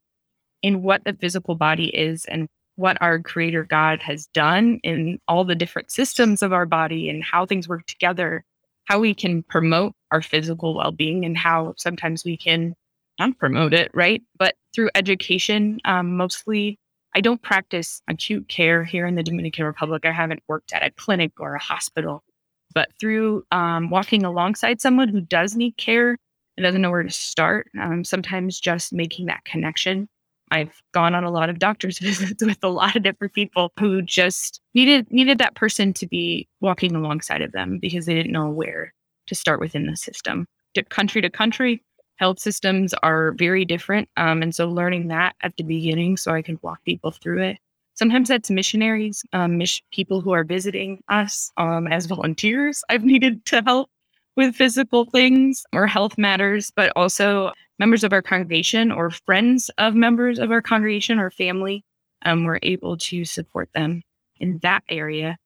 in 0.61 0.81
what 0.81 1.03
the 1.03 1.13
physical 1.13 1.55
body 1.55 1.87
is 1.87 2.25
and 2.25 2.47
what 2.75 3.01
our 3.01 3.19
creator 3.19 3.63
God 3.63 4.01
has 4.01 4.27
done 4.27 4.79
in 4.83 5.19
all 5.27 5.45
the 5.45 5.55
different 5.55 5.91
systems 5.91 6.43
of 6.43 6.53
our 6.53 6.65
body 6.65 7.09
and 7.09 7.23
how 7.23 7.45
things 7.45 7.67
work 7.67 7.85
together 7.85 8.43
how 8.85 8.99
we 8.99 9.13
can 9.13 9.43
promote 9.43 9.93
our 10.11 10.21
physical 10.21 10.75
well 10.75 10.91
being 10.91 11.25
and 11.25 11.37
how 11.37 11.73
sometimes 11.77 12.23
we 12.23 12.37
can 12.37 12.73
not 13.19 13.37
promote 13.37 13.73
it, 13.73 13.91
right? 13.93 14.21
But 14.37 14.55
through 14.73 14.89
education, 14.95 15.79
um, 15.85 16.15
mostly. 16.15 16.79
I 17.17 17.21
don't 17.21 17.41
practice 17.41 18.01
acute 18.09 18.49
care 18.49 18.83
here 18.83 19.05
in 19.05 19.15
the 19.15 19.23
Dominican 19.23 19.63
Republic. 19.63 20.05
I 20.05 20.11
haven't 20.11 20.43
worked 20.49 20.73
at 20.73 20.83
a 20.83 20.91
clinic 20.91 21.31
or 21.39 21.55
a 21.55 21.63
hospital, 21.63 22.25
but 22.73 22.89
through 22.99 23.45
um, 23.53 23.89
walking 23.89 24.25
alongside 24.25 24.81
someone 24.81 25.07
who 25.07 25.21
does 25.21 25.55
need 25.55 25.77
care 25.77 26.17
and 26.57 26.63
doesn't 26.65 26.81
know 26.81 26.91
where 26.91 27.03
to 27.03 27.09
start, 27.09 27.69
um, 27.79 28.03
sometimes 28.03 28.59
just 28.59 28.91
making 28.91 29.27
that 29.27 29.45
connection 29.45 30.09
I've 30.51 30.81
gone 30.93 31.15
on 31.15 31.23
a 31.23 31.31
lot 31.31 31.49
of 31.49 31.59
doctor's 31.59 31.99
visits 31.99 32.43
with 32.43 32.63
a 32.63 32.69
lot 32.69 32.95
of 32.95 33.03
different 33.03 33.33
people 33.33 33.71
who 33.79 34.01
just 34.01 34.61
needed 34.73 35.11
needed 35.11 35.37
that 35.39 35.55
person 35.55 35.93
to 35.93 36.07
be 36.07 36.47
walking 36.61 36.95
alongside 36.95 37.41
of 37.41 37.51
them 37.51 37.79
because 37.79 38.05
they 38.05 38.13
didn't 38.13 38.31
know 38.31 38.49
where 38.49 38.93
to 39.27 39.35
start 39.35 39.59
within 39.59 39.87
the 39.87 39.97
system. 39.97 40.47
To 40.75 40.83
country 40.83 41.21
to 41.21 41.29
country, 41.29 41.81
health 42.17 42.39
systems 42.39 42.93
are 43.01 43.31
very 43.33 43.65
different, 43.65 44.09
um, 44.17 44.41
and 44.41 44.53
so 44.53 44.69
learning 44.69 45.07
that 45.07 45.35
at 45.41 45.55
the 45.57 45.63
beginning 45.63 46.17
so 46.17 46.33
I 46.33 46.41
can 46.41 46.59
walk 46.61 46.83
people 46.83 47.11
through 47.11 47.41
it. 47.41 47.57
Sometimes 47.95 48.27
that's 48.27 48.51
missionaries, 48.51 49.23
um, 49.31 49.57
mis- 49.57 49.81
people 49.93 50.19
who 50.19 50.31
are 50.31 50.43
visiting 50.43 51.01
us 51.07 51.49
um, 51.55 51.87
as 51.87 52.07
volunteers. 52.07 52.83
I've 52.89 53.05
needed 53.05 53.45
to 53.45 53.61
help 53.61 53.89
with 54.35 54.53
physical 54.53 55.05
things 55.05 55.63
or 55.71 55.87
health 55.87 56.17
matters, 56.17 56.71
but 56.75 56.91
also 56.97 57.53
members 57.79 58.03
of 58.03 58.13
our 58.13 58.21
congregation 58.21 58.91
or 58.91 59.09
friends 59.09 59.69
of 59.77 59.95
members 59.95 60.39
of 60.39 60.51
our 60.51 60.61
congregation 60.61 61.19
or 61.19 61.29
family, 61.29 61.83
um, 62.23 62.43
we're 62.43 62.59
able 62.63 62.97
to 62.97 63.25
support 63.25 63.69
them 63.73 64.01
in 64.37 64.59
that 64.61 64.83
area. 64.89 65.37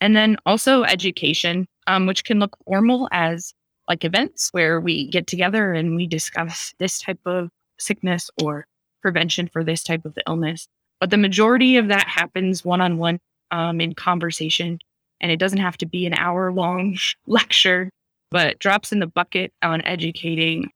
And 0.00 0.14
then 0.14 0.36
also 0.44 0.82
education, 0.82 1.66
um, 1.86 2.06
which 2.06 2.24
can 2.24 2.38
look 2.38 2.56
formal 2.64 3.08
as 3.12 3.54
like 3.88 4.04
events 4.04 4.50
where 4.52 4.80
we 4.80 5.08
get 5.08 5.26
together 5.26 5.72
and 5.72 5.96
we 5.96 6.06
discuss 6.06 6.74
this 6.78 7.00
type 7.00 7.20
of 7.24 7.50
sickness 7.78 8.30
or 8.42 8.66
prevention 9.00 9.48
for 9.52 9.62
this 9.62 9.82
type 9.82 10.04
of 10.04 10.18
illness. 10.26 10.66
But 11.00 11.10
the 11.10 11.16
majority 11.16 11.76
of 11.76 11.88
that 11.88 12.06
happens 12.06 12.64
one 12.64 12.80
on 12.80 12.98
one 12.98 13.20
in 13.52 13.94
conversation. 13.94 14.78
And 15.20 15.30
it 15.30 15.38
doesn't 15.38 15.58
have 15.58 15.78
to 15.78 15.86
be 15.86 16.04
an 16.06 16.14
hour 16.14 16.52
long 16.52 16.98
lecture, 17.26 17.90
but 18.30 18.58
drops 18.58 18.92
in 18.92 18.98
the 18.98 19.06
bucket 19.06 19.52
on 19.62 19.82
educating 19.82 20.70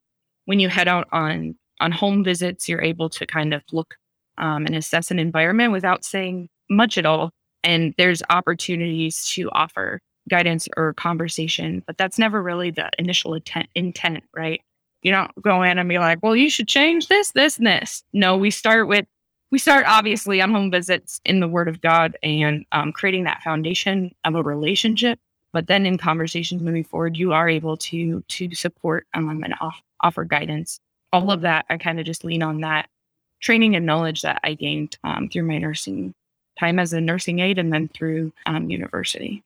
when 0.50 0.58
you 0.58 0.68
head 0.68 0.88
out 0.88 1.06
on 1.12 1.54
on 1.78 1.92
home 1.92 2.24
visits, 2.24 2.68
you're 2.68 2.82
able 2.82 3.08
to 3.08 3.24
kind 3.24 3.54
of 3.54 3.62
look 3.70 3.94
um, 4.36 4.66
and 4.66 4.74
assess 4.74 5.12
an 5.12 5.20
environment 5.20 5.70
without 5.70 6.04
saying 6.04 6.48
much 6.68 6.98
at 6.98 7.06
all. 7.06 7.30
And 7.62 7.94
there's 7.96 8.20
opportunities 8.30 9.24
to 9.34 9.48
offer 9.52 10.00
guidance 10.28 10.66
or 10.76 10.92
conversation, 10.94 11.84
but 11.86 11.96
that's 11.98 12.18
never 12.18 12.42
really 12.42 12.72
the 12.72 12.90
initial 12.98 13.34
intent, 13.34 13.68
intent, 13.76 14.24
right? 14.34 14.60
You 15.02 15.12
don't 15.12 15.30
go 15.40 15.62
in 15.62 15.78
and 15.78 15.88
be 15.88 16.00
like, 16.00 16.18
well, 16.20 16.34
you 16.34 16.50
should 16.50 16.66
change 16.66 17.06
this, 17.06 17.30
this, 17.30 17.56
and 17.58 17.68
this. 17.68 18.02
No, 18.12 18.36
we 18.36 18.50
start 18.50 18.88
with, 18.88 19.06
we 19.52 19.58
start 19.60 19.86
obviously 19.86 20.42
on 20.42 20.50
home 20.50 20.72
visits 20.72 21.20
in 21.24 21.38
the 21.38 21.48
Word 21.48 21.68
of 21.68 21.80
God 21.80 22.16
and 22.24 22.64
um, 22.72 22.90
creating 22.92 23.22
that 23.24 23.42
foundation 23.44 24.10
of 24.24 24.34
a 24.34 24.42
relationship. 24.42 25.20
But 25.52 25.68
then 25.68 25.86
in 25.86 25.96
conversations 25.96 26.60
moving 26.60 26.84
forward, 26.84 27.16
you 27.16 27.32
are 27.32 27.48
able 27.48 27.76
to 27.76 28.22
to 28.28 28.54
support 28.54 29.06
um, 29.14 29.42
and 29.44 29.54
off, 29.60 29.80
offer 30.02 30.24
guidance. 30.24 30.80
All 31.12 31.30
of 31.30 31.42
that, 31.42 31.66
I 31.68 31.76
kind 31.76 31.98
of 31.98 32.06
just 32.06 32.24
lean 32.24 32.42
on 32.42 32.60
that 32.60 32.88
training 33.40 33.74
and 33.74 33.86
knowledge 33.86 34.22
that 34.22 34.40
I 34.44 34.54
gained 34.54 34.96
um, 35.02 35.28
through 35.28 35.44
my 35.44 35.58
nursing 35.58 36.14
time 36.58 36.78
as 36.78 36.92
a 36.92 37.00
nursing 37.00 37.38
aide 37.38 37.58
and 37.58 37.72
then 37.72 37.88
through 37.88 38.32
um, 38.46 38.70
university 38.70 39.42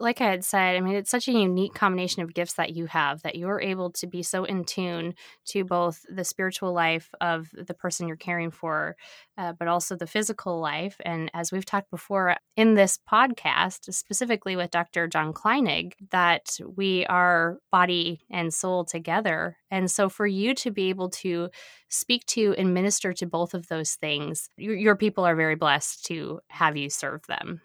like 0.00 0.20
I 0.20 0.30
had 0.30 0.44
said, 0.44 0.76
I 0.76 0.80
mean, 0.80 0.94
it's 0.94 1.10
such 1.10 1.26
a 1.26 1.32
unique 1.32 1.74
combination 1.74 2.22
of 2.22 2.32
gifts 2.32 2.54
that 2.54 2.74
you 2.76 2.86
have 2.86 3.22
that 3.22 3.36
you're 3.36 3.60
able 3.60 3.90
to 3.92 4.06
be 4.06 4.22
so 4.22 4.44
in 4.44 4.64
tune 4.64 5.14
to 5.46 5.64
both 5.64 6.04
the 6.08 6.24
spiritual 6.24 6.72
life 6.72 7.10
of 7.20 7.48
the 7.52 7.74
person 7.74 8.06
you're 8.06 8.16
caring 8.16 8.50
for, 8.50 8.96
uh, 9.36 9.52
but 9.58 9.66
also 9.66 9.96
the 9.96 10.06
physical 10.06 10.60
life. 10.60 10.96
And 11.04 11.30
as 11.34 11.50
we've 11.50 11.64
talked 11.64 11.90
before 11.90 12.36
in 12.56 12.74
this 12.74 12.98
podcast, 13.10 13.92
specifically 13.92 14.54
with 14.54 14.70
Dr. 14.70 15.08
John 15.08 15.32
Kleinig, 15.32 15.94
that 16.10 16.58
we 16.76 17.04
are 17.06 17.58
body 17.72 18.20
and 18.30 18.54
soul 18.54 18.84
together. 18.84 19.56
And 19.70 19.90
so 19.90 20.08
for 20.08 20.26
you 20.26 20.54
to 20.56 20.70
be 20.70 20.90
able 20.90 21.10
to 21.10 21.50
speak 21.88 22.24
to 22.26 22.54
and 22.56 22.72
minister 22.72 23.12
to 23.14 23.26
both 23.26 23.52
of 23.54 23.66
those 23.66 23.94
things, 23.94 24.48
your, 24.56 24.74
your 24.74 24.96
people 24.96 25.24
are 25.24 25.34
very 25.34 25.56
blessed 25.56 26.04
to 26.06 26.40
have 26.48 26.76
you 26.76 26.88
serve 26.88 27.26
them. 27.26 27.62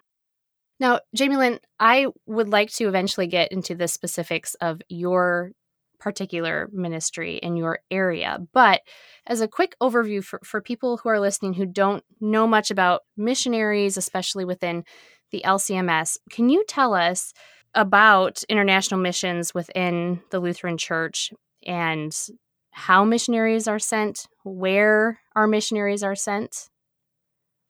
Now, 0.84 1.00
Jamie 1.14 1.38
Lynn, 1.38 1.60
I 1.80 2.08
would 2.26 2.50
like 2.50 2.70
to 2.72 2.88
eventually 2.88 3.26
get 3.26 3.50
into 3.50 3.74
the 3.74 3.88
specifics 3.88 4.54
of 4.56 4.82
your 4.90 5.52
particular 5.98 6.68
ministry 6.74 7.38
in 7.38 7.56
your 7.56 7.78
area. 7.90 8.38
But 8.52 8.82
as 9.26 9.40
a 9.40 9.48
quick 9.48 9.74
overview 9.80 10.22
for, 10.22 10.40
for 10.44 10.60
people 10.60 10.98
who 10.98 11.08
are 11.08 11.18
listening 11.18 11.54
who 11.54 11.64
don't 11.64 12.04
know 12.20 12.46
much 12.46 12.70
about 12.70 13.00
missionaries, 13.16 13.96
especially 13.96 14.44
within 14.44 14.84
the 15.30 15.40
LCMS, 15.46 16.18
can 16.28 16.50
you 16.50 16.62
tell 16.68 16.92
us 16.92 17.32
about 17.74 18.42
international 18.50 19.00
missions 19.00 19.54
within 19.54 20.20
the 20.32 20.38
Lutheran 20.38 20.76
Church 20.76 21.32
and 21.66 22.14
how 22.72 23.06
missionaries 23.06 23.66
are 23.66 23.78
sent, 23.78 24.26
where 24.44 25.18
our 25.34 25.46
missionaries 25.46 26.02
are 26.02 26.14
sent? 26.14 26.68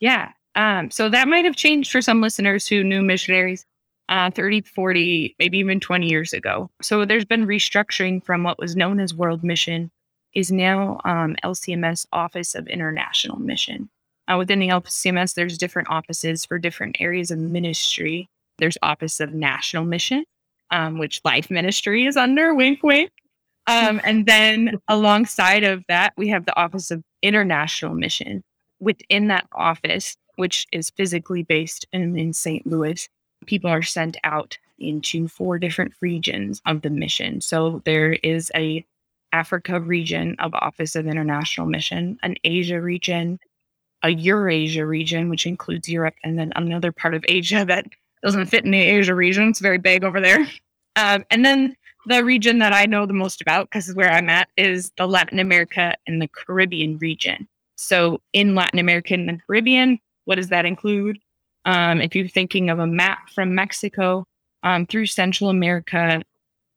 Yeah, 0.00 0.32
um, 0.54 0.90
so 0.90 1.08
that 1.08 1.28
might 1.28 1.44
have 1.44 1.56
changed 1.56 1.90
for 1.90 2.00
some 2.02 2.20
listeners 2.20 2.66
who 2.66 2.84
knew 2.84 3.02
missionaries 3.02 3.66
uh, 4.08 4.30
30, 4.30 4.62
40, 4.62 5.34
maybe 5.38 5.58
even 5.58 5.80
20 5.80 6.08
years 6.08 6.32
ago. 6.32 6.70
So 6.82 7.04
there's 7.04 7.24
been 7.24 7.46
restructuring 7.46 8.24
from 8.24 8.42
what 8.42 8.58
was 8.58 8.76
known 8.76 9.00
as 9.00 9.14
World 9.14 9.42
Mission 9.42 9.90
is 10.34 10.50
now 10.50 11.00
um, 11.04 11.36
LCMS 11.44 12.06
Office 12.12 12.54
of 12.54 12.66
International 12.66 13.38
Mission. 13.38 13.88
Uh, 14.28 14.36
within 14.38 14.58
the 14.58 14.68
LCMS, 14.68 15.34
there's 15.34 15.58
different 15.58 15.90
offices 15.90 16.44
for 16.44 16.58
different 16.58 16.96
areas 17.00 17.30
of 17.30 17.38
ministry. 17.38 18.28
There's 18.58 18.78
Office 18.82 19.20
of 19.20 19.32
National 19.32 19.84
Mission, 19.84 20.24
um, 20.70 20.98
which 20.98 21.20
Life 21.24 21.50
Ministry 21.50 22.06
is 22.06 22.16
under, 22.16 22.54
wink, 22.54 22.82
wink. 22.82 23.10
Um, 23.66 24.00
and 24.04 24.26
then 24.26 24.78
alongside 24.88 25.62
of 25.62 25.84
that, 25.88 26.12
we 26.16 26.28
have 26.28 26.46
the 26.46 26.56
Office 26.58 26.90
of 26.90 27.02
International 27.22 27.94
Mission. 27.94 28.42
Within 28.80 29.28
that 29.28 29.46
office, 29.54 30.16
which 30.36 30.66
is 30.72 30.90
physically 30.90 31.42
based 31.42 31.86
in, 31.92 32.18
in 32.18 32.32
St. 32.32 32.66
Louis, 32.66 33.08
people 33.46 33.70
are 33.70 33.82
sent 33.82 34.16
out 34.24 34.58
into 34.78 35.28
four 35.28 35.58
different 35.58 35.94
regions 36.00 36.60
of 36.66 36.82
the 36.82 36.90
mission. 36.90 37.40
So 37.40 37.82
there 37.84 38.14
is 38.14 38.50
a 38.54 38.84
Africa 39.32 39.80
region 39.80 40.36
of 40.38 40.54
Office 40.54 40.94
of 40.94 41.06
International 41.06 41.66
Mission, 41.66 42.18
an 42.22 42.36
Asia 42.44 42.80
region, 42.80 43.38
a 44.02 44.10
Eurasia 44.10 44.86
region, 44.86 45.28
which 45.28 45.46
includes 45.46 45.88
Europe, 45.88 46.14
and 46.22 46.38
then 46.38 46.52
another 46.54 46.92
part 46.92 47.14
of 47.14 47.24
Asia 47.28 47.64
that 47.68 47.86
doesn't 48.22 48.46
fit 48.46 48.64
in 48.64 48.70
the 48.70 48.80
Asia 48.80 49.14
region. 49.14 49.48
It's 49.48 49.60
very 49.60 49.78
big 49.78 50.04
over 50.04 50.20
there. 50.20 50.46
Um, 50.96 51.24
and 51.30 51.44
then 51.44 51.76
the 52.06 52.24
region 52.24 52.58
that 52.58 52.72
I 52.72 52.86
know 52.86 53.06
the 53.06 53.12
most 53.12 53.40
about, 53.40 53.68
because 53.70 53.92
where 53.94 54.10
I'm 54.10 54.28
at, 54.28 54.48
is 54.56 54.92
the 54.96 55.08
Latin 55.08 55.38
America 55.38 55.96
and 56.06 56.22
the 56.22 56.28
Caribbean 56.28 56.98
region. 56.98 57.48
So 57.76 58.20
in 58.32 58.54
Latin 58.54 58.78
America 58.78 59.14
and 59.14 59.28
the 59.28 59.38
Caribbean, 59.46 59.98
what 60.24 60.36
does 60.36 60.48
that 60.48 60.64
include? 60.64 61.18
Um, 61.64 62.00
if 62.00 62.14
you're 62.14 62.28
thinking 62.28 62.70
of 62.70 62.78
a 62.78 62.86
map 62.86 63.30
from 63.30 63.54
Mexico 63.54 64.26
um, 64.62 64.86
through 64.86 65.06
Central 65.06 65.50
America, 65.50 66.22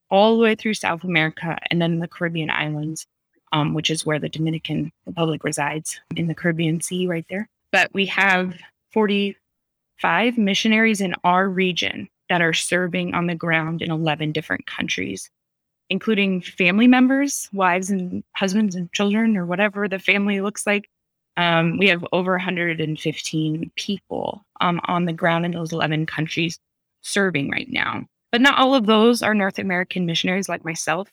all 0.10 0.38
the 0.38 0.44
way 0.44 0.56
through 0.56 0.74
South 0.74 1.04
America, 1.04 1.58
and 1.70 1.82
then 1.82 2.00
the 2.00 2.08
Caribbean 2.08 2.50
islands, 2.50 3.06
um, 3.52 3.74
which 3.74 3.90
is 3.90 4.06
where 4.06 4.20
the 4.20 4.30
Dominican 4.30 4.92
Republic 5.06 5.44
resides 5.44 6.00
in 6.16 6.28
the 6.28 6.36
Caribbean 6.36 6.82
Sea, 6.82 7.08
right 7.08 7.26
there. 7.30 7.50
But 7.72 7.94
we 7.94 8.06
have 8.08 8.56
45 8.94 10.38
missionaries 10.38 11.02
in 11.02 11.16
our 11.24 11.50
region 11.50 12.08
that 12.30 12.42
are 12.42 12.54
serving 12.54 13.14
on 13.14 13.28
the 13.28 13.36
ground 13.36 13.82
in 13.82 13.92
11 13.92 14.32
different 14.32 14.66
countries, 14.66 15.30
including 15.90 16.42
family 16.42 16.88
members, 16.88 17.50
wives 17.54 17.90
and 17.90 18.24
husbands 18.36 18.76
and 18.76 18.92
children, 18.94 19.38
or 19.38 19.46
whatever 19.46 19.88
the 19.88 20.00
family 20.00 20.42
looks 20.42 20.66
like, 20.66 20.90
um, 21.38 21.78
we 21.78 21.88
have 21.88 22.04
over 22.12 22.32
115 22.32 23.72
people 23.76 24.44
um, 24.60 24.82
on 24.86 25.06
the 25.06 25.14
ground 25.14 25.46
in 25.46 25.52
those 25.52 25.72
11 25.72 26.08
countries 26.08 26.60
serving 27.02 27.50
right 27.52 27.70
now. 27.70 28.06
But 28.32 28.42
not 28.42 28.58
all 28.58 28.74
of 28.74 28.88
those 28.88 29.22
are 29.22 29.34
North 29.34 29.60
American 29.60 30.06
missionaries 30.06 30.50
like 30.50 30.66
myself. 30.66 31.10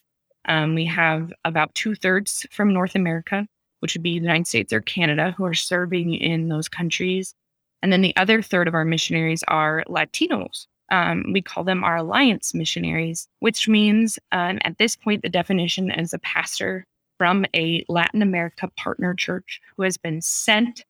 Um, 0.47 0.75
we 0.75 0.87
have 0.87 1.33
about 1.45 1.75
two 1.75 1.95
thirds 1.95 2.47
from 2.51 2.73
North 2.73 2.95
America, 2.95 3.47
which 3.81 3.95
would 3.95 4.03
be 4.03 4.19
the 4.19 4.25
United 4.25 4.47
States 4.47 4.73
or 4.73 4.81
Canada, 4.81 5.35
who 5.37 5.45
are 5.45 5.55
serving 5.55 6.15
in 6.15 6.49
those 6.49 6.69
countries. 6.69 7.35
And 7.83 7.93
then 7.93 8.01
the 8.01 8.17
other 8.17 8.43
third 8.43 8.67
of 8.67 8.75
our 8.75 8.85
missionaries 8.85 9.45
are 9.47 9.85
Latinos. 9.89 10.67
Um, 10.91 11.33
we 11.33 11.43
call 11.43 11.65
them 11.65 11.85
our 11.85 11.97
alliance 11.97 12.55
missionaries, 12.55 13.29
which 13.41 13.69
means 13.69 14.19
um, 14.33 14.59
at 14.65 14.79
this 14.79 14.97
point, 14.97 15.23
the 15.23 15.29
definition 15.29 15.91
is 15.91 16.13
a 16.13 16.19
pastor 16.19 16.87
from 17.19 17.45
a 17.55 17.85
Latin 17.89 18.23
America 18.23 18.69
partner 18.77 19.15
church 19.15 19.61
who 19.77 19.83
has 19.83 19.97
been 19.97 20.21
sent 20.21 20.85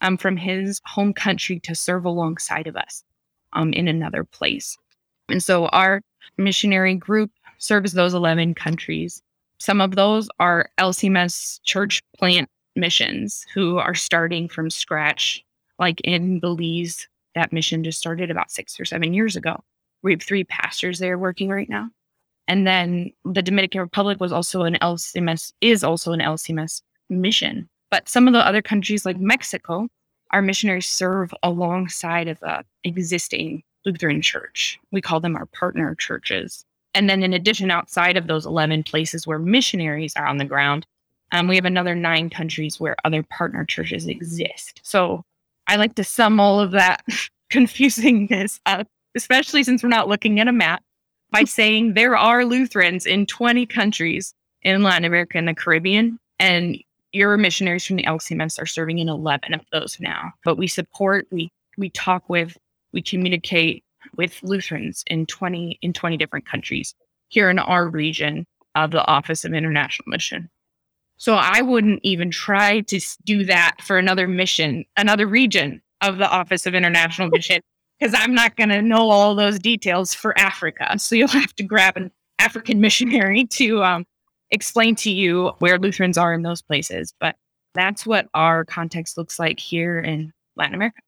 um, 0.00 0.16
from 0.16 0.36
his 0.36 0.80
home 0.84 1.12
country 1.12 1.60
to 1.60 1.74
serve 1.74 2.04
alongside 2.04 2.66
of 2.66 2.76
us 2.76 3.04
um, 3.52 3.72
in 3.72 3.88
another 3.88 4.24
place. 4.24 4.76
And 5.28 5.42
so 5.42 5.66
our 5.68 6.02
missionary 6.36 6.94
group 6.94 7.30
serves 7.58 7.92
those 7.92 8.14
11 8.14 8.54
countries. 8.54 9.22
Some 9.58 9.80
of 9.80 9.94
those 9.94 10.28
are 10.40 10.70
LCMS 10.78 11.60
church 11.62 12.02
plant 12.18 12.48
missions 12.74 13.46
who 13.54 13.78
are 13.78 13.94
starting 13.94 14.48
from 14.48 14.70
scratch, 14.70 15.44
like 15.78 16.00
in 16.02 16.40
Belize. 16.40 17.08
That 17.34 17.52
mission 17.52 17.84
just 17.84 17.98
started 17.98 18.30
about 18.30 18.50
six 18.50 18.78
or 18.78 18.84
seven 18.84 19.14
years 19.14 19.36
ago. 19.36 19.62
We 20.02 20.12
have 20.12 20.22
three 20.22 20.44
pastors 20.44 20.98
there 20.98 21.16
working 21.16 21.48
right 21.48 21.68
now. 21.68 21.90
And 22.52 22.66
then 22.66 23.10
the 23.24 23.40
Dominican 23.40 23.80
Republic 23.80 24.20
was 24.20 24.30
also 24.30 24.64
an 24.64 24.76
LCMS, 24.82 25.54
is 25.62 25.82
also 25.82 26.12
an 26.12 26.20
LCMS 26.20 26.82
mission. 27.08 27.66
But 27.90 28.10
some 28.10 28.28
of 28.28 28.34
the 28.34 28.46
other 28.46 28.60
countries 28.60 29.06
like 29.06 29.16
Mexico, 29.16 29.88
our 30.32 30.42
missionaries 30.42 30.84
serve 30.84 31.32
alongside 31.42 32.28
of 32.28 32.42
a 32.42 32.62
existing 32.84 33.62
Lutheran 33.86 34.20
church. 34.20 34.78
We 34.90 35.00
call 35.00 35.18
them 35.18 35.34
our 35.34 35.46
partner 35.46 35.94
churches. 35.94 36.66
And 36.92 37.08
then 37.08 37.22
in 37.22 37.32
addition, 37.32 37.70
outside 37.70 38.18
of 38.18 38.26
those 38.26 38.44
11 38.44 38.82
places 38.82 39.26
where 39.26 39.38
missionaries 39.38 40.12
are 40.14 40.26
on 40.26 40.36
the 40.36 40.44
ground, 40.44 40.86
um, 41.32 41.48
we 41.48 41.56
have 41.56 41.64
another 41.64 41.94
nine 41.94 42.28
countries 42.28 42.78
where 42.78 42.96
other 43.06 43.22
partner 43.22 43.64
churches 43.64 44.06
exist. 44.06 44.78
So 44.82 45.24
I 45.68 45.76
like 45.76 45.94
to 45.94 46.04
sum 46.04 46.38
all 46.38 46.60
of 46.60 46.72
that 46.72 47.02
confusingness 47.50 48.60
up, 48.66 48.86
especially 49.16 49.64
since 49.64 49.82
we're 49.82 49.88
not 49.88 50.08
looking 50.08 50.38
at 50.38 50.48
a 50.48 50.52
map, 50.52 50.82
by 51.32 51.44
saying 51.44 51.94
there 51.94 52.16
are 52.16 52.44
Lutherans 52.44 53.06
in 53.06 53.26
20 53.26 53.66
countries 53.66 54.34
in 54.62 54.82
Latin 54.82 55.04
America 55.04 55.38
and 55.38 55.48
the 55.48 55.54
Caribbean. 55.54 56.18
And 56.38 56.78
your 57.12 57.36
missionaries 57.36 57.84
from 57.84 57.96
the 57.96 58.04
LCMS 58.04 58.60
are 58.60 58.66
serving 58.66 58.98
in 58.98 59.08
11 59.08 59.54
of 59.54 59.60
those 59.72 59.96
now. 60.00 60.32
But 60.44 60.56
we 60.56 60.66
support, 60.66 61.26
we 61.30 61.50
we 61.78 61.90
talk 61.90 62.28
with, 62.28 62.56
we 62.92 63.02
communicate 63.02 63.82
with 64.16 64.42
Lutherans 64.42 65.04
in 65.06 65.26
20 65.26 65.78
in 65.82 65.92
20 65.92 66.16
different 66.16 66.46
countries 66.46 66.94
here 67.28 67.50
in 67.50 67.58
our 67.58 67.88
region 67.88 68.46
of 68.74 68.90
the 68.90 69.04
Office 69.06 69.44
of 69.44 69.54
International 69.54 70.08
Mission. 70.08 70.50
So 71.16 71.34
I 71.34 71.62
wouldn't 71.62 72.00
even 72.02 72.30
try 72.30 72.80
to 72.80 73.00
do 73.24 73.44
that 73.44 73.76
for 73.80 73.96
another 73.98 74.26
mission, 74.26 74.84
another 74.96 75.26
region 75.26 75.80
of 76.00 76.18
the 76.18 76.28
Office 76.28 76.66
of 76.66 76.74
International 76.74 77.28
Mission, 77.28 77.60
because 78.02 78.18
I'm 78.18 78.34
not 78.34 78.56
going 78.56 78.70
to 78.70 78.82
know 78.82 79.10
all 79.10 79.36
those 79.36 79.60
details 79.60 80.12
for 80.12 80.36
Africa. 80.36 80.98
So 80.98 81.14
you'll 81.14 81.28
have 81.28 81.54
to 81.54 81.62
grab 81.62 81.96
an 81.96 82.10
African 82.40 82.80
missionary 82.80 83.44
to 83.50 83.84
um, 83.84 84.06
explain 84.50 84.96
to 84.96 85.10
you 85.10 85.52
where 85.60 85.78
Lutherans 85.78 86.18
are 86.18 86.34
in 86.34 86.42
those 86.42 86.62
places. 86.62 87.14
But 87.20 87.36
that's 87.74 88.04
what 88.04 88.26
our 88.34 88.64
context 88.64 89.16
looks 89.16 89.38
like 89.38 89.60
here 89.60 90.00
in 90.00 90.32
Latin 90.56 90.74
America. 90.74 91.00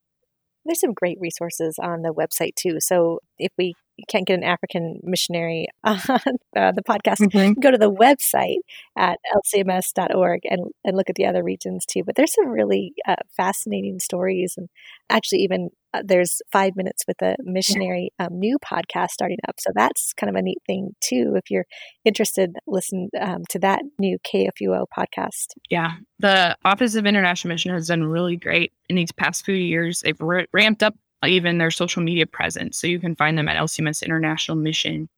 There's 0.64 0.80
some 0.80 0.92
great 0.92 1.18
resources 1.20 1.80
on 1.80 2.02
the 2.02 2.14
website 2.14 2.54
too. 2.54 2.78
So 2.78 3.18
if 3.38 3.50
we 3.58 3.74
can't 4.08 4.26
get 4.26 4.38
an 4.38 4.44
African 4.44 5.00
missionary 5.02 5.66
on 5.84 5.98
uh, 6.56 6.72
the 6.72 6.82
podcast, 6.88 7.20
mm-hmm. 7.20 7.60
go 7.60 7.70
to 7.70 7.78
the 7.78 7.92
website 7.92 8.58
at 8.96 9.18
lcms.org 9.54 10.40
and, 10.44 10.70
and 10.84 10.96
look 10.96 11.10
at 11.10 11.16
the 11.16 11.26
other 11.26 11.42
regions 11.42 11.84
too. 11.86 12.02
But 12.04 12.16
there's 12.16 12.34
some 12.34 12.48
really 12.48 12.92
uh, 13.06 13.16
fascinating 13.36 13.98
stories. 14.00 14.54
And 14.56 14.68
actually, 15.10 15.40
even 15.40 15.70
uh, 15.94 16.02
there's 16.04 16.42
five 16.50 16.74
minutes 16.74 17.04
with 17.06 17.20
a 17.22 17.36
missionary 17.40 18.10
um, 18.18 18.30
new 18.32 18.58
podcast 18.58 19.10
starting 19.10 19.38
up. 19.46 19.56
So 19.58 19.70
that's 19.74 20.12
kind 20.14 20.28
of 20.28 20.34
a 20.36 20.42
neat 20.42 20.58
thing 20.66 20.90
too. 21.00 21.34
If 21.36 21.50
you're 21.50 21.66
interested, 22.04 22.56
listen 22.66 23.10
um, 23.20 23.42
to 23.50 23.58
that 23.60 23.82
new 23.98 24.18
KFUO 24.26 24.86
podcast. 24.96 25.48
Yeah. 25.70 25.92
The 26.18 26.56
Office 26.64 26.96
of 26.96 27.06
International 27.06 27.50
Mission 27.54 27.72
has 27.72 27.88
done 27.88 28.02
really 28.02 28.36
great 28.36 28.72
in 28.88 28.96
these 28.96 29.12
past 29.12 29.44
few 29.44 29.54
years. 29.54 30.00
They've 30.00 30.20
r- 30.20 30.46
ramped 30.52 30.82
up 30.82 30.96
even 31.26 31.58
their 31.58 31.70
social 31.70 32.02
media 32.02 32.26
presence. 32.26 32.78
So 32.78 32.86
you 32.86 32.98
can 32.98 33.16
find 33.16 33.36
them 33.36 33.48
at 33.48 33.56
LCMS 33.56 34.04
International 34.04 34.56
Mission 34.56 35.08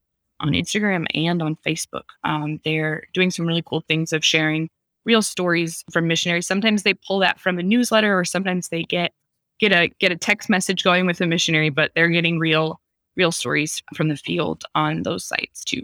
on 0.41 0.53
Instagram 0.53 1.07
and 1.15 1.43
on 1.43 1.57
Facebook. 1.67 2.05
Um, 2.25 2.61
they're 2.65 3.05
doing 3.15 3.31
some 3.31 3.47
really 3.47 3.63
cool 3.65 3.83
things 3.89 4.13
of 4.13 4.25
sharing 4.25 4.69
real 5.05 5.23
stories 5.23 5.85
from 5.91 6.09
missionaries. 6.09 6.47
Sometimes 6.47 6.83
they 6.83 6.95
pull 6.95 7.21
that 7.21 7.41
from 7.41 7.59
a 7.59 7.63
newsletter, 7.63 8.19
or 8.19 8.25
sometimes 8.25 8.69
they 8.69 8.83
get 8.83 9.13
get 9.59 9.73
a 9.73 9.89
get 10.01 10.13
a 10.13 10.17
text 10.17 10.51
message 10.51 10.85
going 10.85 11.07
with 11.07 11.21
a 11.21 11.27
missionary, 11.27 11.71
but 11.71 11.93
they're 11.95 12.09
getting 12.09 12.39
real 12.39 12.81
real 13.17 13.33
stories 13.33 13.83
from 13.95 14.09
the 14.09 14.17
field 14.17 14.65
on 14.75 15.03
those 15.03 15.25
sites 15.25 15.65
too. 15.65 15.83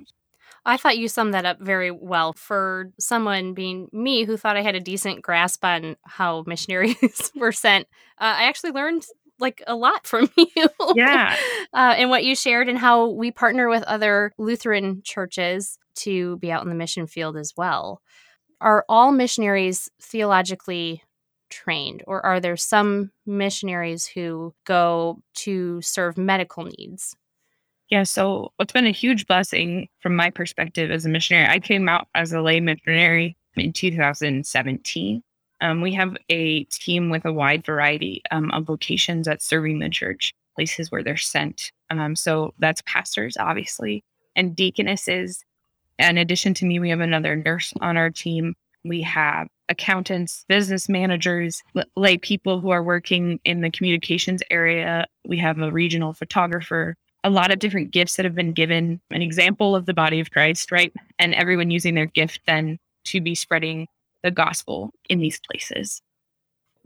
I 0.64 0.76
thought 0.76 0.98
you 0.98 1.08
summed 1.08 1.35
that 1.35 1.44
up 1.44 1.58
very 1.61 1.90
well 1.90 2.35
for 2.35 2.92
someone 2.98 3.52
being 3.52 3.88
me 3.92 4.24
who 4.24 4.37
thought 4.37 4.56
I 4.56 4.62
had 4.62 4.76
a 4.76 4.80
decent 4.80 5.22
grasp 5.22 5.64
on 5.64 5.96
how 6.04 6.44
missionaries 6.46 7.32
were 7.35 7.50
sent. 7.50 7.88
Uh, 8.18 8.35
I 8.38 8.44
actually 8.44 8.70
learned 8.70 9.04
like 9.42 9.62
a 9.66 9.74
lot 9.74 10.07
from 10.07 10.31
you. 10.37 10.68
Yeah. 10.94 11.37
uh, 11.74 11.94
and 11.98 12.09
what 12.09 12.24
you 12.24 12.35
shared 12.35 12.68
and 12.68 12.78
how 12.78 13.11
we 13.11 13.31
partner 13.31 13.68
with 13.68 13.83
other 13.83 14.33
Lutheran 14.38 15.02
churches 15.05 15.78
to 15.96 16.38
be 16.38 16.50
out 16.50 16.62
in 16.62 16.70
the 16.70 16.74
mission 16.74 17.07
field 17.07 17.37
as 17.37 17.52
well. 17.57 18.00
Are 18.61 18.85
all 18.88 19.12
missionaries 19.12 19.90
theologically 20.00 21.02
trained, 21.50 22.02
or 22.07 22.24
are 22.24 22.40
there 22.40 22.57
some 22.57 23.11
missionaries 23.26 24.07
who 24.07 24.55
go 24.64 25.18
to 25.35 25.83
serve 25.83 26.16
medical 26.16 26.64
needs? 26.78 27.14
Yeah, 27.90 28.05
so 28.05 28.52
what's 28.57 28.72
been 28.72 28.87
a 28.87 28.90
huge 28.90 29.26
blessing 29.26 29.88
from 30.00 30.16
my 30.16 30.31
perspective 30.31 30.90
as 30.90 31.05
a 31.05 31.11
missionary, 31.11 31.46
I 31.46 31.59
came 31.59 31.88
out 31.90 32.09
as 32.14 32.33
a 32.33 32.40
lay 32.40 32.59
missionary 32.59 33.37
in 33.55 33.72
2017. 33.74 35.22
Um, 35.62 35.81
we 35.81 35.94
have 35.94 36.16
a 36.29 36.64
team 36.64 37.09
with 37.09 37.25
a 37.25 37.33
wide 37.33 37.64
variety 37.64 38.20
um, 38.33 38.51
of 38.51 38.64
vocations 38.64 39.29
at 39.29 39.40
serving 39.40 39.79
the 39.79 39.88
church, 39.88 40.35
places 40.57 40.90
where 40.90 41.05
they're 41.05 41.16
sent. 41.16 41.70
Um, 41.88 42.16
so 42.16 42.53
that's 42.59 42.83
pastors, 42.85 43.37
obviously, 43.38 44.05
and 44.35 44.57
deaconesses. 44.57 45.44
In 46.01 46.18
addition 46.18 46.53
to 46.55 46.66
me, 46.66 46.81
we 46.81 46.90
have 46.90 47.01
another 47.01 47.37
nurse 47.37 47.72
on 47.81 47.96
our 47.96 48.11
team. 48.11 48.55
We 48.85 49.03
have 49.03 49.46
accountants, 49.68 50.44
business 50.48 50.88
managers, 50.88 51.62
lay 51.96 52.18
people 52.18 52.61
who 52.61 52.70
are 52.70 52.83
working 52.83 53.38
in 53.44 53.61
the 53.61 53.70
communications 53.70 54.42
area. 54.51 55.07
We 55.29 55.38
have 55.38 55.61
a 55.61 55.70
regional 55.70 56.12
photographer, 56.12 56.96
a 57.22 57.31
lot 57.31 57.53
of 57.53 57.61
different 57.61 57.92
gifts 57.92 58.16
that 58.16 58.25
have 58.25 58.35
been 58.35 58.53
given, 58.53 59.01
an 59.12 59.22
example 59.22 59.77
of 59.77 59.87
the 59.87 59.94
body 59.94 60.18
of 60.18 60.33
Christ, 60.33 60.72
right? 60.72 60.92
And 61.20 61.35
everyone 61.35 61.70
using 61.70 61.94
their 61.94 62.07
gift 62.07 62.40
then 62.46 62.81
to 63.05 63.20
be 63.20 63.37
spreading 63.37 63.87
the 64.22 64.30
gospel 64.30 64.92
in 65.08 65.18
these 65.18 65.40
places. 65.40 66.02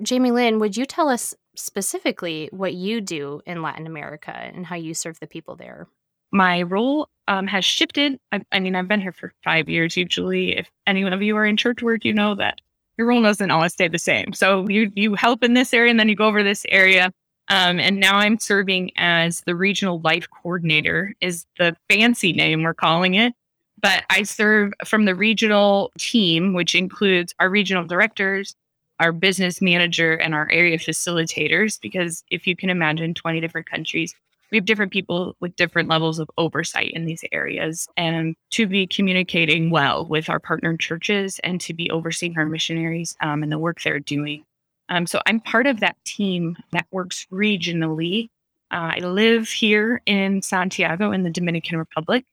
Jamie 0.02 0.30
Lynn, 0.30 0.58
would 0.58 0.76
you 0.76 0.84
tell 0.84 1.08
us 1.08 1.34
specifically 1.54 2.48
what 2.52 2.74
you 2.74 3.00
do 3.00 3.40
in 3.46 3.62
Latin 3.62 3.86
America 3.86 4.30
and 4.36 4.66
how 4.66 4.76
you 4.76 4.94
serve 4.94 5.18
the 5.20 5.26
people 5.26 5.56
there? 5.56 5.86
My 6.32 6.62
role 6.62 7.08
um, 7.28 7.46
has 7.46 7.64
shifted. 7.64 8.18
I, 8.32 8.42
I, 8.52 8.60
mean, 8.60 8.74
I've 8.74 8.88
been 8.88 9.00
here 9.00 9.12
for 9.12 9.32
five 9.42 9.68
years. 9.68 9.96
Usually, 9.96 10.56
if 10.56 10.70
any 10.86 11.02
of 11.02 11.22
you 11.22 11.36
are 11.36 11.46
in 11.46 11.56
church 11.56 11.82
work, 11.82 12.04
you 12.04 12.12
know 12.12 12.34
that 12.34 12.60
your 12.98 13.06
role 13.06 13.22
doesn't 13.22 13.50
always 13.50 13.72
stay 13.72 13.88
the 13.88 13.98
same. 13.98 14.32
So 14.32 14.68
you 14.68 14.90
you 14.94 15.14
help 15.14 15.42
in 15.42 15.54
this 15.54 15.72
area, 15.72 15.90
and 15.90 16.00
then 16.00 16.08
you 16.08 16.16
go 16.16 16.26
over 16.26 16.42
this 16.42 16.66
area. 16.68 17.12
Um, 17.48 17.78
and 17.78 18.00
now 18.00 18.16
I'm 18.16 18.38
serving 18.38 18.90
as 18.96 19.42
the 19.46 19.54
regional 19.54 20.00
life 20.00 20.26
coordinator. 20.42 21.14
Is 21.20 21.46
the 21.58 21.76
fancy 21.88 22.32
name 22.32 22.62
we're 22.62 22.74
calling 22.74 23.14
it 23.14 23.34
but 23.80 24.04
I 24.10 24.22
serve 24.22 24.72
from 24.84 25.04
the 25.04 25.14
regional 25.14 25.92
team, 25.98 26.54
which 26.54 26.74
includes 26.74 27.34
our 27.38 27.50
regional 27.50 27.84
directors, 27.84 28.54
our 29.00 29.12
business 29.12 29.60
manager, 29.60 30.14
and 30.14 30.34
our 30.34 30.48
area 30.50 30.78
facilitators. 30.78 31.78
Because 31.80 32.24
if 32.30 32.46
you 32.46 32.56
can 32.56 32.70
imagine 32.70 33.14
20 33.14 33.40
different 33.40 33.68
countries, 33.68 34.14
we 34.50 34.58
have 34.58 34.64
different 34.64 34.92
people 34.92 35.36
with 35.40 35.56
different 35.56 35.88
levels 35.88 36.18
of 36.18 36.30
oversight 36.38 36.92
in 36.92 37.04
these 37.04 37.24
areas. 37.32 37.88
And 37.96 38.36
to 38.50 38.66
be 38.66 38.86
communicating 38.86 39.70
well 39.70 40.06
with 40.06 40.30
our 40.30 40.38
partner 40.38 40.76
churches 40.76 41.40
and 41.44 41.60
to 41.62 41.74
be 41.74 41.90
overseeing 41.90 42.38
our 42.38 42.46
missionaries 42.46 43.16
um, 43.20 43.42
and 43.42 43.50
the 43.50 43.58
work 43.58 43.82
they're 43.82 44.00
doing. 44.00 44.44
Um, 44.88 45.06
so 45.06 45.20
I'm 45.26 45.40
part 45.40 45.66
of 45.66 45.80
that 45.80 45.96
team 46.04 46.56
that 46.70 46.86
works 46.92 47.26
regionally. 47.32 48.28
Uh, 48.70 48.92
I 48.96 48.98
live 49.00 49.48
here 49.48 50.00
in 50.06 50.42
Santiago 50.42 51.10
in 51.10 51.24
the 51.24 51.30
Dominican 51.30 51.76
Republic 51.76 52.24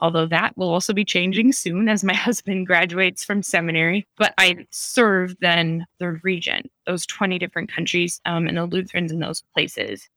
although 0.00 0.26
that 0.26 0.56
will 0.56 0.70
also 0.70 0.92
be 0.92 1.04
changing 1.04 1.52
soon 1.52 1.88
as 1.88 2.04
my 2.04 2.14
husband 2.26 2.66
graduates 2.66 3.24
from 3.24 3.42
seminary. 3.42 4.06
But 4.16 4.34
I 4.38 4.66
serve 4.70 5.34
then 5.40 5.86
the 5.98 6.12
region, 6.22 6.68
those 6.86 7.06
20 7.06 7.38
different 7.38 7.72
countries, 7.72 8.20
um, 8.24 8.46
and 8.46 8.56
the 8.56 8.66
Lutherans 8.66 9.12
in 9.12 9.20
those 9.20 9.42
places. 9.54 10.08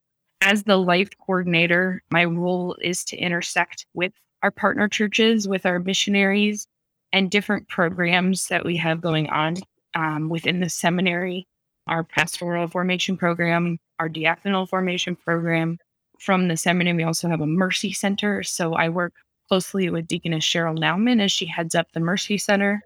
As 0.42 0.64
the 0.64 0.78
life 0.78 1.10
coordinator, 1.24 2.02
my 2.12 2.26
role 2.26 2.76
is 2.82 3.04
to 3.06 3.18
intersect 3.18 3.86
with 3.94 4.14
our 4.42 4.52
partner 4.52 4.88
churches, 4.88 5.48
with 5.48 5.66
our 5.66 5.80
missionaries, 5.80 6.68
and 7.14 7.30
different 7.30 7.68
programs 7.68 8.48
that 8.48 8.66
we 8.66 8.78
have 8.78 9.02
going 9.02 9.30
on 9.30 9.58
um, 9.94 10.30
within 10.30 10.60
the 10.60 10.70
seminary, 10.70 11.48
our 11.88 12.04
pastoral 12.04 12.68
formation 12.68 13.18
program, 13.18 13.78
our 14.00 14.10
diaconal 14.10 14.68
formation 14.68 15.16
program. 15.16 15.78
From 16.20 16.48
the 16.48 16.58
seminary, 16.58 16.98
we 16.98 17.04
also 17.04 17.30
have 17.30 17.42
a 17.42 17.48
mercy 17.48 17.92
center. 17.94 18.44
So 18.44 18.74
I 18.74 18.90
work 18.90 19.14
closely 19.52 19.90
with 19.90 20.08
Deaconess 20.08 20.46
Cheryl 20.46 20.80
Naumann 20.80 21.22
as 21.22 21.30
she 21.30 21.46
heads 21.46 21.76
up 21.76 21.92
the 21.92 22.00
Mercy 22.00 22.38
Center, 22.38 22.82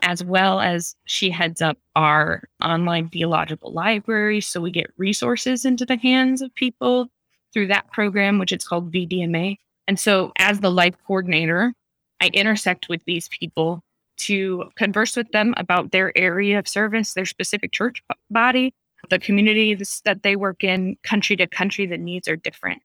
as 0.00 0.24
well 0.24 0.60
as 0.60 0.96
she 1.04 1.28
heads 1.28 1.60
up 1.60 1.76
our 1.94 2.44
online 2.64 3.10
theological 3.10 3.70
library. 3.70 4.40
So 4.40 4.62
we 4.62 4.70
get 4.70 4.90
resources 4.96 5.66
into 5.66 5.84
the 5.84 5.98
hands 5.98 6.40
of 6.40 6.54
people 6.54 7.08
through 7.52 7.66
that 7.66 7.92
program, 7.92 8.38
which 8.38 8.50
is 8.50 8.66
called 8.66 8.90
VDMA. 8.90 9.58
And 9.86 10.00
so, 10.00 10.32
as 10.38 10.60
the 10.60 10.70
life 10.70 10.94
coordinator, 11.06 11.74
I 12.22 12.28
intersect 12.28 12.88
with 12.88 13.04
these 13.04 13.28
people 13.28 13.82
to 14.20 14.70
converse 14.74 15.16
with 15.16 15.30
them 15.32 15.52
about 15.58 15.92
their 15.92 16.16
area 16.16 16.58
of 16.58 16.66
service, 16.66 17.12
their 17.12 17.26
specific 17.26 17.72
church 17.72 18.02
body, 18.30 18.72
the 19.10 19.18
communities 19.18 20.00
that 20.06 20.22
they 20.22 20.34
work 20.34 20.64
in, 20.64 20.96
country 21.02 21.36
to 21.36 21.46
country, 21.46 21.84
the 21.84 21.98
needs 21.98 22.26
are 22.26 22.36
different. 22.36 22.80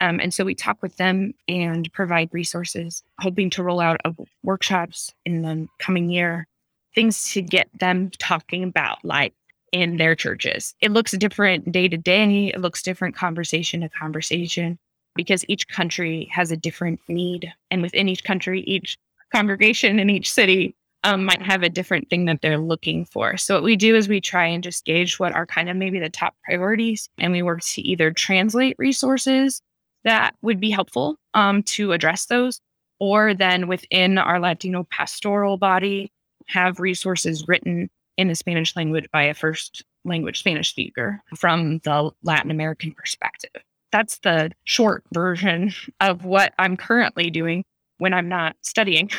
Um, 0.00 0.20
and 0.20 0.32
so 0.32 0.44
we 0.44 0.54
talk 0.54 0.80
with 0.82 0.96
them 0.96 1.34
and 1.48 1.92
provide 1.92 2.28
resources, 2.32 3.02
hoping 3.20 3.50
to 3.50 3.62
roll 3.62 3.80
out 3.80 4.00
workshops 4.42 5.12
in 5.24 5.42
the 5.42 5.66
coming 5.78 6.08
year, 6.08 6.46
things 6.94 7.32
to 7.32 7.42
get 7.42 7.68
them 7.78 8.10
talking 8.18 8.64
about 8.64 9.04
like 9.04 9.34
in 9.72 9.96
their 9.96 10.14
churches. 10.14 10.74
It 10.80 10.92
looks 10.92 11.12
different 11.12 11.70
day 11.72 11.88
to 11.88 11.96
day. 11.96 12.48
It 12.48 12.60
looks 12.60 12.82
different 12.82 13.16
conversation 13.16 13.80
to 13.80 13.88
conversation 13.88 14.78
because 15.14 15.44
each 15.48 15.68
country 15.68 16.28
has 16.32 16.50
a 16.50 16.56
different 16.56 17.00
need. 17.08 17.52
And 17.70 17.82
within 17.82 18.08
each 18.08 18.24
country, 18.24 18.60
each 18.62 18.98
congregation 19.32 19.98
in 19.98 20.10
each 20.10 20.32
city 20.32 20.74
um, 21.04 21.24
might 21.24 21.42
have 21.42 21.62
a 21.62 21.68
different 21.68 22.08
thing 22.10 22.24
that 22.24 22.40
they're 22.40 22.58
looking 22.58 23.04
for. 23.04 23.36
So, 23.36 23.54
what 23.54 23.62
we 23.62 23.76
do 23.76 23.94
is 23.94 24.08
we 24.08 24.20
try 24.20 24.46
and 24.46 24.64
just 24.64 24.84
gauge 24.84 25.18
what 25.18 25.32
are 25.32 25.46
kind 25.46 25.68
of 25.68 25.76
maybe 25.76 26.00
the 26.00 26.10
top 26.10 26.34
priorities, 26.44 27.08
and 27.18 27.32
we 27.32 27.42
work 27.42 27.62
to 27.62 27.82
either 27.82 28.10
translate 28.10 28.74
resources 28.78 29.62
that 30.04 30.34
would 30.42 30.60
be 30.60 30.70
helpful 30.70 31.16
um, 31.34 31.62
to 31.64 31.92
address 31.92 32.26
those, 32.26 32.60
or 32.98 33.34
then 33.34 33.68
within 33.68 34.18
our 34.18 34.40
Latino 34.40 34.86
pastoral 34.90 35.56
body, 35.56 36.10
have 36.46 36.80
resources 36.80 37.46
written 37.46 37.90
in 38.16 38.28
the 38.28 38.34
Spanish 38.34 38.74
language 38.74 39.06
by 39.12 39.22
a 39.22 39.34
first 39.34 39.84
language 40.04 40.40
Spanish 40.40 40.70
speaker 40.70 41.22
from 41.36 41.78
the 41.80 42.10
Latin 42.22 42.50
American 42.50 42.92
perspective. 42.92 43.62
That's 43.92 44.18
the 44.18 44.50
short 44.64 45.04
version 45.12 45.72
of 46.00 46.24
what 46.24 46.52
I'm 46.58 46.76
currently 46.76 47.30
doing 47.30 47.64
when 47.98 48.12
I'm 48.12 48.28
not 48.28 48.56
studying. 48.62 49.10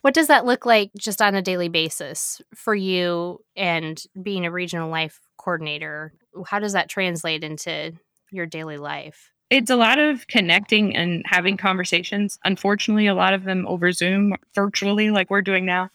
What 0.00 0.14
does 0.14 0.26
that 0.26 0.44
look 0.44 0.66
like 0.66 0.90
just 0.98 1.22
on 1.22 1.34
a 1.34 1.42
daily 1.42 1.68
basis 1.68 2.42
for 2.54 2.74
you 2.74 3.40
and 3.54 4.02
being 4.20 4.44
a 4.44 4.50
regional 4.50 4.90
life 4.90 5.20
coordinator? 5.36 6.12
How 6.46 6.58
does 6.58 6.72
that 6.72 6.88
translate 6.88 7.44
into 7.44 7.92
your 8.30 8.46
daily 8.46 8.76
life? 8.76 9.30
It's 9.50 9.70
a 9.70 9.76
lot 9.76 9.98
of 9.98 10.26
connecting 10.26 10.94
and 10.94 11.22
having 11.26 11.56
conversations. 11.56 12.38
Unfortunately, 12.44 13.06
a 13.06 13.14
lot 13.14 13.32
of 13.32 13.44
them 13.44 13.66
over 13.66 13.92
Zoom, 13.92 14.34
virtually, 14.54 15.10
like 15.10 15.30
we're 15.30 15.42
doing 15.42 15.64
now. 15.64 15.88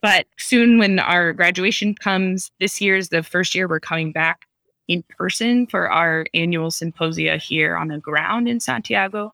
But 0.00 0.26
soon, 0.38 0.78
when 0.78 0.98
our 0.98 1.32
graduation 1.32 1.94
comes, 1.94 2.50
this 2.60 2.80
year 2.80 2.96
is 2.96 3.08
the 3.08 3.22
first 3.22 3.54
year 3.54 3.68
we're 3.68 3.80
coming 3.80 4.12
back 4.12 4.46
in 4.88 5.04
person 5.16 5.66
for 5.66 5.90
our 5.90 6.24
annual 6.34 6.70
symposia 6.70 7.36
here 7.36 7.76
on 7.76 7.88
the 7.88 7.98
ground 7.98 8.48
in 8.48 8.60
Santiago. 8.60 9.32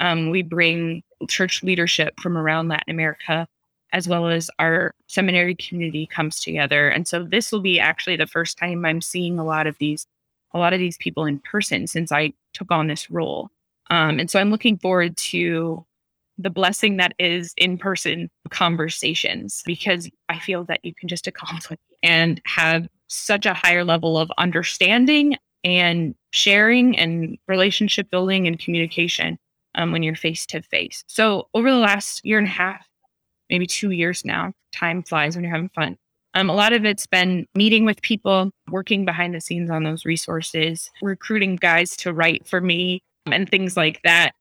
Um, 0.00 0.30
we 0.30 0.42
bring 0.42 1.02
church 1.28 1.62
leadership 1.62 2.14
from 2.20 2.36
around 2.36 2.68
Latin 2.68 2.90
America, 2.90 3.48
as 3.92 4.06
well 4.06 4.28
as 4.28 4.50
our 4.58 4.94
seminary 5.06 5.54
community 5.54 6.06
comes 6.06 6.40
together. 6.40 6.88
And 6.88 7.08
so 7.08 7.24
this 7.24 7.50
will 7.50 7.60
be 7.60 7.80
actually 7.80 8.16
the 8.16 8.26
first 8.26 8.58
time 8.58 8.84
I'm 8.84 9.00
seeing 9.00 9.38
a 9.38 9.44
lot 9.44 9.66
of 9.66 9.78
these, 9.78 10.06
a 10.54 10.58
lot 10.58 10.72
of 10.72 10.78
these 10.78 10.96
people 10.96 11.26
in 11.26 11.40
person 11.40 11.86
since 11.86 12.12
I 12.12 12.32
took 12.52 12.70
on 12.70 12.86
this 12.86 13.10
role. 13.10 13.50
Um, 13.90 14.18
and 14.18 14.30
so 14.30 14.40
I'm 14.40 14.50
looking 14.50 14.78
forward 14.78 15.16
to 15.16 15.84
the 16.38 16.50
blessing 16.50 16.96
that 16.96 17.14
is 17.18 17.54
in 17.56 17.78
person 17.78 18.30
conversations 18.50 19.62
because 19.66 20.08
I 20.28 20.38
feel 20.38 20.64
that 20.64 20.80
you 20.84 20.94
can 20.94 21.08
just 21.08 21.26
accomplish 21.26 21.78
and 22.02 22.40
have 22.44 22.88
such 23.08 23.46
a 23.46 23.54
higher 23.54 23.84
level 23.84 24.18
of 24.18 24.32
understanding 24.38 25.36
and 25.62 26.14
sharing 26.30 26.96
and 26.98 27.38
relationship 27.46 28.10
building 28.10 28.46
and 28.46 28.58
communication 28.58 29.38
um, 29.76 29.92
when 29.92 30.02
you're 30.02 30.16
face 30.16 30.46
to 30.46 30.62
face. 30.62 31.04
So 31.06 31.48
over 31.54 31.70
the 31.70 31.78
last 31.78 32.24
year 32.24 32.38
and 32.38 32.46
a 32.46 32.50
half, 32.50 32.86
maybe 33.50 33.66
two 33.66 33.90
years 33.90 34.24
now, 34.24 34.52
time 34.72 35.02
flies 35.02 35.36
when 35.36 35.44
you're 35.44 35.54
having 35.54 35.70
fun. 35.70 35.96
Um, 36.34 36.50
a 36.50 36.54
lot 36.54 36.72
of 36.72 36.84
it's 36.84 37.06
been 37.06 37.46
meeting 37.54 37.84
with 37.84 38.02
people, 38.02 38.50
working 38.68 39.04
behind 39.04 39.34
the 39.34 39.40
scenes 39.40 39.70
on 39.70 39.84
those 39.84 40.04
resources, 40.04 40.90
recruiting 41.00 41.56
guys 41.56 41.96
to 41.98 42.12
write 42.12 42.46
for 42.46 42.60
me, 42.60 43.02
and 43.26 43.48
things 43.48 43.76
like 43.76 44.00
that, 44.02 44.32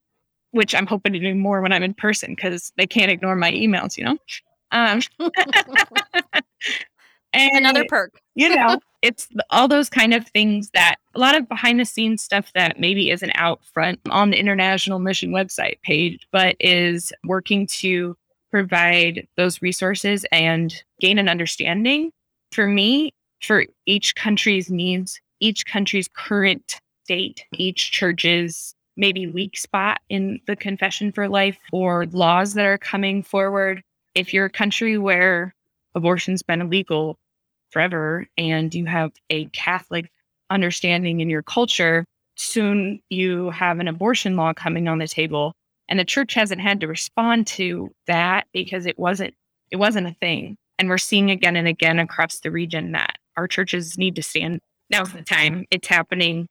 which 0.52 0.74
I'm 0.74 0.88
hoping 0.88 1.14
to 1.14 1.20
do 1.20 1.36
more 1.36 1.62
when 1.62 1.72
I'm 1.72 1.84
in 1.84 1.94
person 1.94 2.34
because 2.36 2.74
they 2.78 2.88
can't 2.88 3.12
ignore 3.12 3.36
my 3.36 3.52
emails, 3.52 3.98
you 3.98 4.06
know? 4.06 4.18
Um, 4.72 5.02
and, 7.34 7.58
Another 7.58 7.86
perk. 7.88 8.20
you 8.34 8.56
know, 8.56 8.80
it's 9.04 9.28
all 9.52 9.68
those 9.68 9.90
kind 9.90 10.16
of 10.16 10.28
things 10.30 10.72
that 10.74 10.96
a 11.14 11.20
lot 11.20 11.36
of 11.36 11.48
behind 11.48 11.80
the 11.80 11.86
scenes 11.86 12.24
stuff 12.24 12.52
that 12.56 12.80
maybe 12.80 13.12
isn't 13.12 13.34
out 13.36 13.64
front 13.66 14.00
on 14.10 14.32
the 14.32 14.40
International 14.40 14.98
Mission 14.98 15.32
website 15.32 15.80
page, 15.84 16.28
but 16.32 16.56
is 16.60 17.14
working 17.24 17.68
to 17.68 18.18
provide 18.54 19.28
those 19.36 19.64
resources 19.64 20.28
and 20.32 20.84
gain 21.00 21.18
an 21.18 21.28
understanding 21.28 22.12
for 22.52 22.68
me 22.68 23.12
for 23.42 23.66
each 23.88 24.14
country's 24.14 24.70
needs, 24.70 25.20
each 25.40 25.66
country's 25.66 26.08
current 26.16 26.80
state, 27.04 27.44
each 27.54 27.92
church's 27.92 28.76
maybe 28.96 29.26
weak 29.26 29.58
spot 29.58 30.00
in 30.08 30.40
the 30.46 30.56
confession 30.56 31.12
for 31.12 31.28
life 31.28 31.58
or 31.72 32.06
laws 32.12 32.54
that 32.54 32.68
are 32.68 32.78
coming 32.78 33.24
forward. 33.24 33.82
If 34.14 34.36
you're 34.36 34.46
a 34.46 34.52
country 34.52 35.00
where 35.00 35.56
abortion's 35.96 36.44
been 36.44 36.62
illegal 36.62 37.18
forever 37.72 38.28
and 38.38 38.72
you 38.76 38.86
have 38.86 39.14
a 39.32 39.46
Catholic 39.46 40.12
understanding 40.52 41.22
in 41.22 41.30
your 41.30 41.42
culture, 41.42 42.06
soon 42.36 43.02
you 43.10 43.50
have 43.50 43.80
an 43.80 43.88
abortion 43.88 44.36
law 44.36 44.54
coming 44.54 44.88
on 44.88 45.00
the 45.00 45.08
table. 45.08 45.54
And 45.94 46.00
the 46.00 46.06
church 46.06 46.34
hasn't 46.34 46.60
had 46.60 46.80
to 46.80 46.88
respond 46.88 47.46
to 47.46 47.94
that 48.08 48.48
because 48.52 48.88
it 48.88 48.98
wasn't 48.98 49.36
it 49.70 49.76
wasn't 49.76 50.08
a 50.08 50.16
thing. 50.16 50.58
And 50.80 50.90
we're 50.90 50.98
seeing 50.98 51.30
again 51.30 51.56
and 51.56 51.68
again 51.68 52.00
across 52.00 52.40
the 52.40 52.50
region 52.50 52.94
that 52.94 53.18
our 53.38 53.48
churches 53.48 53.96
need 53.96 54.16
to 54.16 54.24
stand. 54.24 54.60
Now's 54.90 55.14
the 55.14 55.22
time. 55.22 55.66
It's 55.70 55.88
happening. 55.88 56.48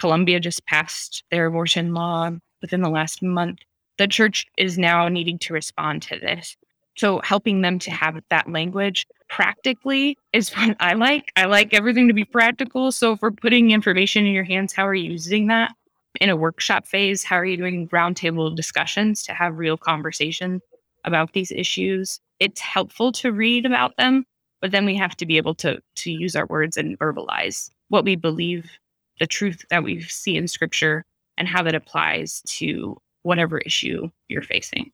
Colombia 0.00 0.40
just 0.40 0.64
passed 0.64 1.24
their 1.30 1.44
abortion 1.44 1.92
law 1.92 2.30
within 2.62 2.80
the 2.80 2.88
last 2.88 3.22
month. 3.22 3.58
The 3.98 4.08
church 4.08 4.46
is 4.56 4.78
now 4.78 5.08
needing 5.08 5.38
to 5.40 5.52
respond 5.52 6.00
to 6.04 6.18
this. 6.18 6.56
So 6.96 7.20
helping 7.22 7.60
them 7.60 7.78
to 7.80 7.90
have 7.90 8.18
that 8.30 8.50
language 8.50 9.06
practically 9.28 10.16
is 10.32 10.48
what 10.56 10.74
I 10.80 10.94
like. 10.94 11.32
I 11.36 11.44
like 11.44 11.74
everything 11.74 12.08
to 12.08 12.14
be 12.14 12.24
practical. 12.24 12.90
So 12.92 13.12
if 13.12 13.20
we're 13.20 13.30
putting 13.30 13.72
information 13.72 14.24
in 14.24 14.32
your 14.32 14.44
hands, 14.44 14.72
how 14.72 14.86
are 14.86 14.94
you 14.94 15.10
using 15.10 15.48
that? 15.48 15.72
In 16.20 16.30
a 16.30 16.36
workshop 16.36 16.86
phase, 16.86 17.22
how 17.22 17.36
are 17.36 17.44
you 17.44 17.56
doing 17.56 17.88
roundtable 17.88 18.54
discussions 18.54 19.22
to 19.24 19.34
have 19.34 19.58
real 19.58 19.76
conversation 19.76 20.60
about 21.04 21.32
these 21.32 21.50
issues? 21.50 22.20
It's 22.40 22.60
helpful 22.60 23.12
to 23.12 23.32
read 23.32 23.66
about 23.66 23.96
them, 23.96 24.24
but 24.60 24.70
then 24.70 24.84
we 24.84 24.96
have 24.96 25.16
to 25.16 25.26
be 25.26 25.36
able 25.36 25.54
to 25.56 25.80
to 25.96 26.10
use 26.10 26.36
our 26.36 26.46
words 26.46 26.76
and 26.76 26.98
verbalize 26.98 27.70
what 27.88 28.04
we 28.04 28.16
believe, 28.16 28.70
the 29.18 29.26
truth 29.26 29.64
that 29.70 29.84
we 29.84 30.00
see 30.02 30.36
in 30.36 30.48
scripture, 30.48 31.04
and 31.36 31.48
how 31.48 31.62
that 31.62 31.74
applies 31.74 32.42
to 32.46 32.96
whatever 33.22 33.58
issue 33.58 34.08
you're 34.28 34.42
facing. 34.42 34.92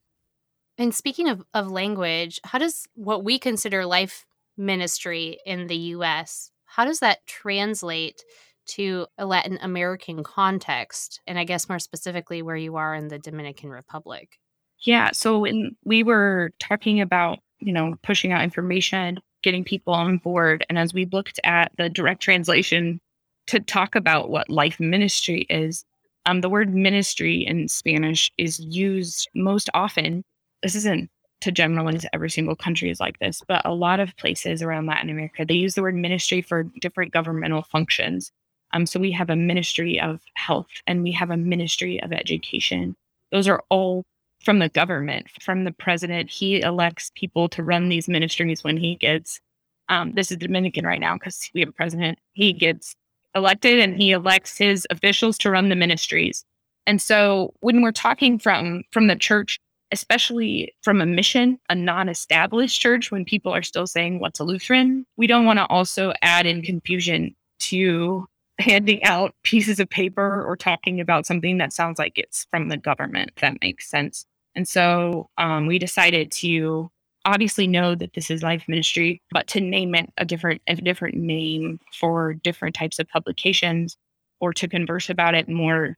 And 0.79 0.95
speaking 0.95 1.29
of, 1.29 1.45
of 1.53 1.71
language, 1.71 2.41
how 2.45 2.59
does 2.59 2.87
what 2.95 3.25
we 3.25 3.39
consider 3.39 3.85
life 3.85 4.25
ministry 4.57 5.39
in 5.47 5.67
the 5.67 5.77
US, 5.77 6.51
how 6.65 6.85
does 6.85 7.01
that 7.01 7.27
translate 7.27 8.23
to 8.67 9.07
a 9.19 9.27
Latin 9.27 9.59
American 9.63 10.23
context? 10.23 11.21
And 11.27 11.39
I 11.39 11.45
guess 11.45 11.69
more 11.69 11.79
specifically 11.79 12.43
where 12.43 12.57
you 12.57 12.77
are 12.77 12.95
in 12.95 13.09
the 13.09 13.19
Dominican 13.19 13.71
Republic. 13.71 14.39
Yeah. 14.85 15.11
So 15.13 15.39
when 15.39 15.77
we 15.85 16.03
were 16.03 16.51
talking 16.59 17.01
about, 17.01 17.39
you 17.61 17.73
know, 17.73 17.95
pushing 18.03 18.33
out 18.33 18.43
information, 18.43 19.21
getting 19.43 19.65
people 19.65 19.95
on 19.95 20.19
board, 20.19 20.65
and 20.69 20.79
as 20.79 20.93
we 20.93 21.07
looked 21.07 21.39
at 21.45 21.73
the 21.77 21.89
direct 21.89 22.23
translation 22.23 23.01
to 23.49 23.61
talk 23.61 23.95
about 23.95 24.31
what 24.31 24.51
life 24.51 24.81
ministry 24.81 25.47
is, 25.49 25.85
um, 26.27 26.41
the 26.41 26.51
word 26.51 26.75
ministry 26.75 27.45
in 27.47 27.69
Spanish 27.69 28.31
is 28.39 28.61
used 28.61 29.29
most 29.35 29.69
often 29.75 30.25
this 30.63 30.75
isn't 30.77 31.11
to 31.41 31.53
generalize 31.53 32.07
every 32.13 32.31
single 32.31 32.55
country 32.55 32.89
is 32.89 33.01
like 33.01 33.19
this, 33.19 33.43
but 33.49 33.63
a 33.65 33.75
lot 33.75 33.99
of 33.99 34.17
places 34.17 34.63
around 34.63 34.87
Latin 34.87 35.11
America, 35.11 35.45
they 35.45 35.55
use 35.55 35.75
the 35.75 35.83
word 35.83 35.97
ministry 35.97 36.41
for 36.41 36.63
different 36.81 37.13
governmental 37.13 37.63
functions. 37.63 38.31
Um, 38.73 38.87
so 38.87 38.99
we 38.99 39.13
have 39.13 39.31
a 39.31 39.37
ministry 39.37 40.01
of 40.01 40.21
health 40.35 40.69
and 40.87 41.03
we 41.03 41.13
have 41.13 41.31
a 41.31 41.37
ministry 41.37 42.03
of 42.03 42.13
education. 42.13 42.97
Those 43.31 43.49
are 43.49 43.63
all 43.69 44.05
from 44.41 44.59
the 44.59 44.69
government, 44.69 45.27
from 45.41 45.65
the 45.65 45.73
president. 45.73 46.31
He 46.31 46.61
elects 46.61 47.13
people 47.15 47.49
to 47.51 47.63
run 47.63 47.89
these 47.89 48.09
ministries 48.09 48.65
when 48.65 48.77
he 48.77 48.97
gets, 48.97 49.41
um, 49.89 50.13
this 50.13 50.31
is 50.31 50.39
Dominican 50.39 50.87
right 50.87 51.01
now 51.01 51.15
because 51.15 51.51
we 51.55 51.61
have 51.61 51.69
a 51.69 51.73
president. 51.73 52.19
He 52.33 52.53
gets 52.53 52.97
elected 53.35 53.79
and 53.79 53.97
he 53.97 54.13
elects 54.13 54.59
his 54.59 54.87
officials 54.91 55.39
to 55.39 55.51
run 55.51 55.69
the 55.69 55.77
ministries. 55.77 56.45
And 56.87 57.01
so 57.01 57.55
when 57.61 57.83
we're 57.83 57.93
talking 57.93 58.39
from 58.39 58.83
from 58.91 59.07
the 59.07 59.17
church 59.17 59.61
especially 59.93 60.75
from 60.81 61.01
a 61.01 61.07
mission, 61.07 61.61
a 61.69 61.75
non 61.75 62.09
established 62.09 62.81
church, 62.81 63.13
when 63.13 63.25
people 63.25 63.53
are 63.53 63.63
still 63.63 63.87
saying, 63.87 64.19
What's 64.19 64.41
a 64.41 64.45
Lutheran? 64.45 65.07
We 65.17 65.27
don't 65.29 65.45
want 65.45 65.59
to 65.59 65.67
also 65.67 66.13
add 66.23 66.47
in 66.47 66.63
confusion 66.63 67.37
to 67.61 68.27
handing 68.59 69.03
out 69.05 69.35
pieces 69.43 69.81
of 69.81 69.89
paper 69.89 70.45
or 70.45 70.57
talking 70.57 71.01
about 71.01 71.27
something 71.27 71.59
that 71.59 71.73
sounds 71.73 71.99
like 71.99 72.19
it's 72.19 72.47
from 72.51 72.69
the 72.69 72.77
government, 72.77 73.31
that 73.41 73.61
makes 73.61 73.89
sense. 73.89 74.27
And 74.55 74.69
so 74.69 75.31
um, 75.39 75.67
we 75.67 75.79
decided 75.79 76.31
to 76.33 76.91
obviously 77.25 77.67
know 77.67 77.95
that 77.95 78.13
this 78.15 78.31
is 78.31 78.43
life 78.43 78.65
ministry, 78.69 79.23
but 79.31 79.47
to 79.49 79.61
name 79.61 79.95
it 79.95 80.11
a 80.19 80.25
different 80.25 80.61
a 80.67 80.75
different 80.75 81.17
name 81.17 81.79
for 81.99 82.35
different 82.35 82.75
types 82.75 82.99
of 82.99 83.09
publications 83.09 83.97
or 84.41 84.53
to 84.53 84.69
converse 84.69 85.09
about 85.09 85.35
it 85.35 85.49
more 85.49 85.97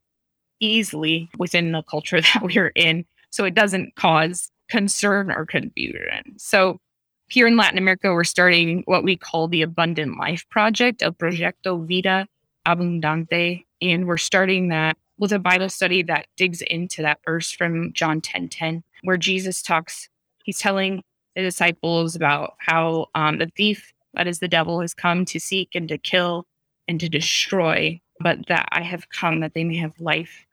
easily 0.61 1.31
within 1.38 1.73
the 1.73 1.83
culture 1.83 2.21
that 2.35 2.43
we're 2.43 2.73
in 2.77 3.05
so 3.31 3.45
it 3.45 3.55
doesn't 3.55 3.97
cause 3.97 4.51
concern 4.69 5.33
or 5.33 5.45
confusion. 5.45 6.38
So 6.38 6.79
here 7.29 7.47
in 7.47 7.57
Latin 7.57 7.79
America, 7.79 8.12
we're 8.12 8.23
starting 8.23 8.83
what 8.87 9.03
we 9.03 9.17
call 9.17 9.49
the 9.49 9.62
Abundant 9.62 10.19
Life 10.19 10.45
Project, 10.51 11.03
El 11.03 11.12
Proyecto 11.12 11.85
Vida 11.87 12.29
Abundante. 12.66 13.64
And 13.83 14.07
we're 14.07 14.16
starting 14.16 14.68
that 14.68 14.96
with 15.18 15.33
a 15.33 15.38
Bible 15.38 15.68
study 15.68 16.03
that 16.05 16.27
digs 16.37 16.62
into 16.62 17.03
that 17.03 17.20
verse 17.24 17.50
from 17.50 17.92
John 17.92 18.20
10 18.20 18.48
10, 18.48 18.83
where 19.03 19.16
Jesus 19.16 19.62
talks, 19.62 20.09
he's 20.44 20.59
telling 20.59 21.03
the 21.37 21.42
disciples 21.42 22.14
about 22.14 22.55
how 22.59 23.07
um, 23.14 23.38
the 23.38 23.50
thief, 23.57 23.92
that 24.14 24.27
is 24.27 24.38
the 24.38 24.48
devil, 24.48 24.81
has 24.81 24.94
come 24.94 25.24
to 25.27 25.40
seek 25.40 25.74
and 25.74 25.88
to 25.88 25.98
kill 25.98 26.46
and 26.88 27.00
to 27.00 27.09
destroy, 27.09 28.00
but 28.20 28.46
that 28.48 28.68
I 28.72 28.83
have 28.83 29.09
come 29.11 29.40
that 29.40 29.55
they 29.55 29.64
may 29.64 29.77
have 29.77 29.98
life 30.00 30.46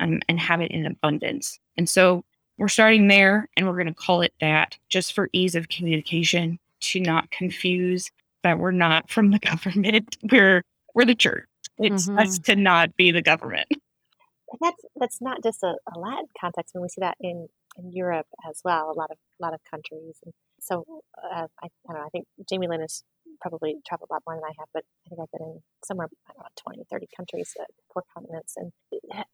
um, 0.00 0.20
and 0.28 0.38
have 0.38 0.60
it 0.60 0.70
in 0.70 0.86
abundance. 0.86 1.58
And 1.76 1.88
so 1.88 2.24
we're 2.56 2.68
starting 2.68 3.08
there 3.08 3.48
and 3.56 3.66
we're 3.66 3.74
going 3.74 3.86
to 3.86 3.94
call 3.94 4.20
it 4.20 4.34
that 4.40 4.76
just 4.88 5.12
for 5.12 5.30
ease 5.32 5.54
of 5.54 5.68
communication 5.68 6.58
to 6.80 7.00
not 7.00 7.30
confuse 7.30 8.10
that 8.42 8.58
we're 8.58 8.70
not 8.70 9.10
from 9.10 9.30
the 9.30 9.38
government. 9.50 10.16
We're 10.30 10.62
we're 10.94 11.04
the 11.04 11.14
church. 11.14 11.47
It's 11.78 12.08
mm-hmm. 12.08 12.18
us 12.18 12.38
to 12.40 12.56
not 12.56 12.96
be 12.96 13.10
the 13.10 13.22
government. 13.22 13.68
That's 14.62 14.82
that's 14.96 15.20
not 15.20 15.42
just 15.42 15.62
a, 15.62 15.74
a 15.94 15.98
Latin 15.98 16.24
context. 16.40 16.74
When 16.74 16.80
we 16.80 16.88
see 16.88 17.02
that 17.02 17.16
in 17.20 17.48
in 17.76 17.92
Europe 17.92 18.26
as 18.48 18.62
well, 18.64 18.90
a 18.90 18.96
lot 18.98 19.10
of 19.10 19.18
a 19.40 19.44
lot 19.44 19.52
of 19.52 19.60
countries. 19.70 20.16
And 20.24 20.32
so 20.58 20.84
uh, 21.22 21.46
I, 21.62 21.66
I 21.66 21.68
don't 21.86 21.98
know. 21.98 22.06
I 22.06 22.08
think 22.08 22.26
Jamie 22.48 22.66
Lynn 22.66 22.80
has 22.80 23.04
probably 23.42 23.76
traveled 23.86 24.08
a 24.10 24.14
lot 24.14 24.22
more 24.26 24.36
than 24.36 24.44
I 24.44 24.54
have, 24.58 24.68
but 24.72 24.84
I 25.04 25.08
think 25.08 25.20
I've 25.20 25.30
been 25.38 25.46
in 25.46 25.60
somewhere 25.84 26.08
I 26.28 26.32
don't 26.32 26.42
know, 26.42 26.76
20, 26.76 26.84
30 26.90 27.06
countries, 27.14 27.52
uh, 27.60 27.64
four 27.92 28.04
continents. 28.12 28.54
And 28.56 28.72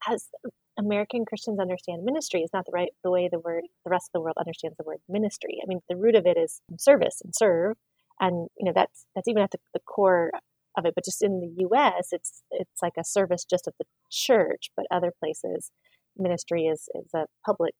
as 0.08 0.26
American 0.78 1.24
Christians 1.24 1.58
understand 1.60 2.04
ministry 2.04 2.40
is 2.40 2.50
not 2.52 2.66
the 2.66 2.72
right 2.72 2.90
the 3.02 3.10
way 3.10 3.28
the 3.30 3.38
word 3.38 3.64
the 3.84 3.90
rest 3.90 4.08
of 4.08 4.18
the 4.18 4.20
world 4.20 4.36
understands 4.38 4.76
the 4.76 4.84
word 4.84 4.98
ministry. 5.08 5.58
I 5.62 5.66
mean, 5.66 5.80
the 5.88 5.96
root 5.96 6.16
of 6.16 6.26
it 6.26 6.36
is 6.36 6.60
service 6.78 7.20
and 7.22 7.32
serve, 7.34 7.76
and 8.20 8.48
you 8.58 8.66
know 8.66 8.72
that's 8.74 9.06
that's 9.14 9.28
even 9.28 9.42
at 9.42 9.50
the, 9.52 9.58
the 9.72 9.80
core 9.80 10.32
of 10.76 10.84
it. 10.86 10.94
But 10.94 11.04
just 11.04 11.22
in 11.22 11.40
the 11.40 11.62
U.S., 11.62 12.08
it's 12.12 12.42
it's 12.50 12.82
like 12.82 12.94
a 12.98 13.04
service 13.04 13.44
just 13.44 13.66
of 13.66 13.74
the 13.78 13.86
church. 14.10 14.70
But 14.76 14.86
other 14.90 15.12
places, 15.18 15.70
ministry 16.16 16.64
is 16.66 16.88
is 16.94 17.12
a 17.14 17.26
public 17.44 17.74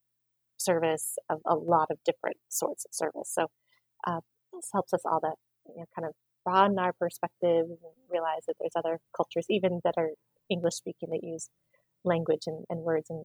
service 0.56 1.16
of 1.28 1.40
a 1.46 1.54
lot 1.54 1.88
of 1.90 1.98
different 2.04 2.36
sorts 2.48 2.84
of 2.84 2.94
service. 2.94 3.30
So 3.32 3.48
uh, 4.06 4.20
this 4.52 4.70
helps 4.72 4.92
us 4.92 5.02
all 5.04 5.20
to 5.20 5.32
you 5.68 5.78
know, 5.78 5.84
kind 5.94 6.06
of 6.06 6.14
broaden 6.44 6.78
our 6.78 6.92
perspective 6.92 7.66
and 7.66 7.78
realize 8.10 8.42
that 8.46 8.54
there's 8.60 8.76
other 8.76 8.98
cultures, 9.16 9.46
even 9.48 9.80
that 9.84 9.94
are 9.96 10.10
English 10.50 10.74
speaking, 10.74 11.10
that 11.10 11.24
use 11.24 11.48
language 12.04 12.42
and, 12.46 12.64
and 12.68 12.80
words 12.80 13.08
and 13.08 13.24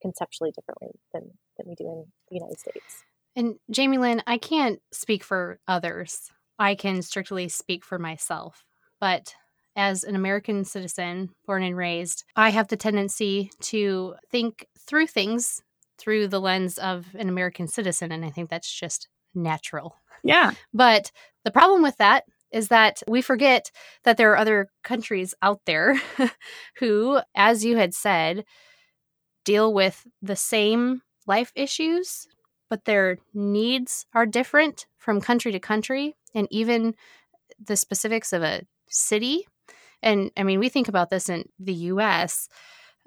conceptually 0.00 0.52
differently 0.52 0.90
than, 1.12 1.22
than 1.58 1.66
we 1.66 1.74
do 1.74 1.84
in 1.84 2.04
the 2.28 2.36
United 2.36 2.58
States. 2.58 3.04
And 3.36 3.56
Jamie 3.70 3.98
Lynn, 3.98 4.22
I 4.26 4.38
can't 4.38 4.80
speak 4.92 5.24
for 5.24 5.60
others. 5.66 6.30
I 6.58 6.74
can 6.74 7.02
strictly 7.02 7.48
speak 7.48 7.84
for 7.84 7.98
myself. 7.98 8.64
But 9.00 9.34
as 9.76 10.04
an 10.04 10.14
American 10.14 10.64
citizen, 10.64 11.30
born 11.46 11.62
and 11.62 11.76
raised, 11.76 12.24
I 12.36 12.50
have 12.50 12.68
the 12.68 12.76
tendency 12.76 13.50
to 13.60 14.14
think 14.30 14.66
through 14.78 15.06
things 15.06 15.62
through 15.98 16.28
the 16.28 16.40
lens 16.40 16.78
of 16.78 17.06
an 17.14 17.28
American 17.28 17.68
citizen. 17.68 18.10
And 18.10 18.24
I 18.24 18.30
think 18.30 18.48
that's 18.48 18.72
just 18.72 19.08
natural. 19.34 19.96
Yeah. 20.24 20.52
But 20.72 21.12
the 21.44 21.50
problem 21.50 21.82
with 21.82 21.98
that 21.98 22.24
is 22.50 22.68
that 22.68 23.02
we 23.06 23.22
forget 23.22 23.70
that 24.02 24.16
there 24.16 24.32
are 24.32 24.38
other 24.38 24.68
countries 24.82 25.34
out 25.40 25.60
there 25.66 26.00
who, 26.78 27.20
as 27.34 27.64
you 27.64 27.76
had 27.76 27.94
said, 27.94 28.44
deal 29.44 29.72
with 29.72 30.06
the 30.20 30.36
same 30.36 31.02
life 31.26 31.52
issues, 31.54 32.26
but 32.68 32.86
their 32.86 33.18
needs 33.34 34.06
are 34.14 34.26
different 34.26 34.86
from 34.98 35.20
country 35.20 35.52
to 35.52 35.60
country 35.60 36.16
and 36.34 36.48
even 36.50 36.94
the 37.64 37.76
specifics 37.76 38.32
of 38.32 38.42
a 38.42 38.62
city. 38.90 39.46
And 40.02 40.30
I 40.36 40.42
mean, 40.42 40.58
we 40.58 40.68
think 40.68 40.88
about 40.88 41.10
this 41.10 41.28
in 41.28 41.48
the 41.58 41.74
US, 41.74 42.48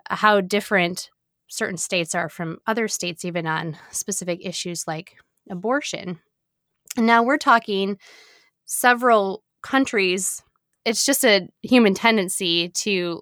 how 0.06 0.42
different 0.42 1.10
certain 1.48 1.78
states 1.78 2.16
are 2.16 2.30
from 2.30 2.60
other 2.66 2.88
states, 2.88 3.24
even 3.24 3.46
on 3.46 3.78
specific 3.92 4.44
issues 4.44 4.88
like 4.88 5.16
abortion. 5.50 6.20
And 6.98 7.06
now 7.06 7.24
we're 7.24 7.38
talking 7.38 7.98
several 8.66 9.44
countries. 9.62 10.42
It's 10.86 11.06
just 11.06 11.24
a 11.24 11.48
human 11.62 11.94
tendency 11.94 12.70
to 12.70 13.22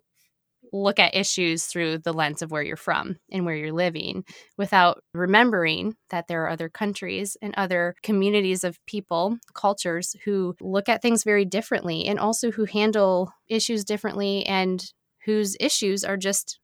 look 0.72 1.00
at 1.00 1.16
issues 1.16 1.66
through 1.66 1.98
the 2.00 2.14
lens 2.14 2.42
of 2.42 2.52
where 2.52 2.64
you're 2.64 2.78
from 2.78 3.18
and 3.32 3.46
where 3.46 3.56
you're 3.56 3.74
living 3.74 4.24
without 4.58 5.04
remembering 5.14 5.96
that 6.10 6.28
there 6.28 6.44
are 6.44 6.50
other 6.50 6.70
countries 6.70 7.38
and 7.42 7.54
other 7.58 7.96
communities 8.04 8.64
of 8.64 8.80
people, 8.86 9.38
cultures 9.54 10.16
who 10.26 10.56
look 10.62 10.90
at 10.90 11.02
things 11.02 11.24
very 11.24 11.46
differently 11.46 12.06
and 12.06 12.20
also 12.20 12.52
who 12.52 12.66
handle 12.66 13.32
issues 13.48 13.84
differently 13.84 14.46
and 14.46 14.94
whose 15.26 15.56
issues 15.60 16.04
are 16.04 16.18
just 16.18 16.60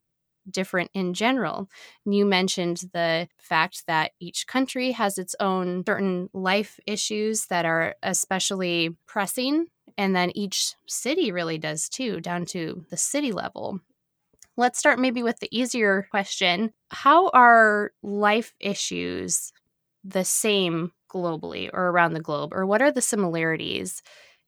different 0.50 0.89
in 0.93 1.13
general. 1.13 1.67
You 2.06 2.26
mentioned 2.26 2.84
the 2.93 3.28
fact 3.38 3.84
that 3.88 4.12
each 4.20 4.48
country 4.48 4.91
has 4.91 5.17
its 5.17 5.36
own 5.39 5.84
certain 5.86 6.30
life 6.34 6.80
issues 6.88 7.48
that 7.48 7.65
are 7.65 7.96
especially 8.02 8.96
pressing, 9.08 9.67
and 9.98 10.15
then 10.15 10.32
each 10.36 10.76
city 10.88 11.32
really 11.32 11.58
does 11.58 11.89
too, 11.89 12.22
down 12.22 12.46
to 12.48 12.86
the 12.89 12.98
city 12.98 13.32
level. 13.32 13.82
Let's 14.58 14.80
start 14.80 15.00
maybe 15.00 15.22
with 15.24 15.39
the 15.39 15.56
easier 15.58 16.08
question 16.10 16.74
How 16.89 17.30
are 17.30 17.91
life 18.02 18.54
issues 18.60 19.52
the 20.04 20.24
same 20.26 20.91
globally 21.13 21.70
or 21.74 21.89
around 21.89 22.13
the 22.13 22.22
globe, 22.22 22.54
or 22.54 22.65
what 22.65 22.82
are 22.82 22.91
the 22.91 23.02
similarities? 23.02 24.02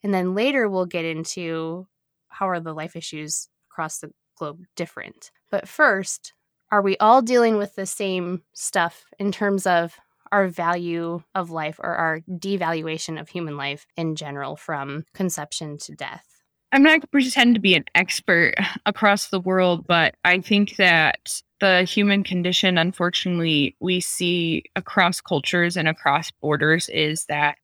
And 0.03 0.13
then 0.13 0.33
later 0.35 0.67
we'll 0.69 0.85
get 0.85 1.05
into 1.05 1.87
how 2.29 2.49
are 2.49 2.59
the 2.59 2.73
life 2.73 2.95
issues 2.95 3.49
across 3.71 3.99
the 3.99 4.11
globe 4.37 4.63
different. 4.75 5.31
But 5.51 5.67
first, 5.67 6.33
are 6.71 6.81
we 6.81 6.97
all 6.97 7.21
dealing 7.21 7.57
with 7.57 7.75
the 7.75 7.85
same 7.85 8.43
stuff 8.53 9.05
in 9.19 9.31
terms 9.31 9.67
of 9.67 9.95
our 10.31 10.47
value 10.47 11.21
of 11.35 11.49
life 11.51 11.79
or 11.79 11.95
our 11.95 12.21
devaluation 12.29 13.19
of 13.19 13.29
human 13.29 13.57
life 13.57 13.85
in 13.97 14.15
general 14.15 14.55
from 14.55 15.05
conception 15.13 15.77
to 15.79 15.95
death? 15.95 16.28
I'm 16.71 16.83
not 16.83 16.89
going 16.89 17.01
to 17.01 17.07
pretend 17.07 17.55
to 17.55 17.61
be 17.61 17.73
an 17.73 17.85
expert 17.95 18.53
across 18.85 19.29
the 19.29 19.39
world, 19.39 19.87
but 19.87 20.15
I 20.23 20.39
think 20.39 20.75
that 20.75 21.41
the 21.59 21.83
human 21.83 22.23
condition, 22.23 22.77
unfortunately, 22.77 23.75
we 23.79 23.99
see 23.99 24.63
across 24.75 25.19
cultures 25.19 25.75
and 25.75 25.87
across 25.87 26.31
borders 26.41 26.87
is 26.89 27.25
that 27.25 27.57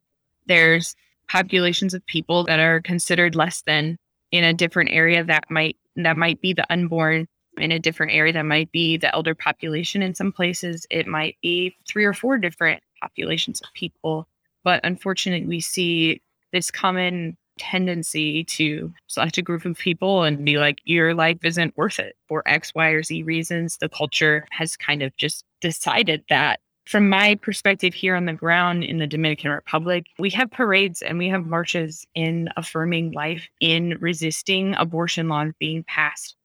there's 0.47 0.95
populations 1.29 1.93
of 1.93 2.05
people 2.07 2.45
that 2.45 2.59
are 2.59 2.81
considered 2.81 3.35
less 3.35 3.61
than 3.65 3.97
in 4.31 4.43
a 4.43 4.53
different 4.53 4.89
area 4.91 5.23
that 5.23 5.49
might 5.49 5.77
that 5.95 6.17
might 6.17 6.41
be 6.41 6.53
the 6.53 6.65
unborn 6.71 7.27
in 7.57 7.71
a 7.71 7.79
different 7.79 8.11
area 8.11 8.33
that 8.33 8.45
might 8.45 8.71
be 8.71 8.97
the 8.97 9.13
elder 9.15 9.33
population. 9.33 10.01
In 10.01 10.13
some 10.13 10.31
places 10.31 10.85
it 10.89 11.07
might 11.07 11.37
be 11.41 11.75
three 11.87 12.05
or 12.05 12.13
four 12.13 12.37
different 12.37 12.81
populations 13.01 13.61
of 13.61 13.73
people. 13.73 14.27
But 14.63 14.81
unfortunately 14.83 15.47
we 15.47 15.61
see 15.61 16.21
this 16.51 16.69
common 16.69 17.37
tendency 17.57 18.43
to 18.43 18.93
select 19.07 19.37
a 19.37 19.41
group 19.41 19.65
of 19.65 19.77
people 19.77 20.23
and 20.23 20.43
be 20.43 20.57
like 20.57 20.79
your 20.83 21.13
life 21.13 21.37
isn't 21.43 21.75
worth 21.77 21.99
it 21.99 22.15
for 22.27 22.43
x 22.45 22.73
y 22.75 22.89
or 22.89 23.01
z 23.01 23.23
reasons 23.23 23.77
the 23.77 23.89
culture 23.89 24.45
has 24.51 24.75
kind 24.75 25.01
of 25.01 25.15
just 25.17 25.45
decided 25.61 26.23
that 26.29 26.59
from 26.85 27.09
my 27.09 27.35
perspective 27.35 27.93
here 27.93 28.15
on 28.15 28.25
the 28.25 28.33
ground 28.33 28.83
in 28.83 28.99
the 28.99 29.07
Dominican 29.07 29.49
Republic, 29.49 30.05
we 30.19 30.29
have 30.31 30.51
parades 30.51 31.01
and 31.01 31.17
we 31.17 31.27
have 31.29 31.45
marches 31.45 32.05
in 32.13 32.47
affirming 32.57 33.11
life, 33.11 33.47
in 33.59 33.97
resisting 33.99 34.75
abortion 34.75 35.27
laws 35.27 35.51
being 35.59 35.83
passed. 35.87 36.35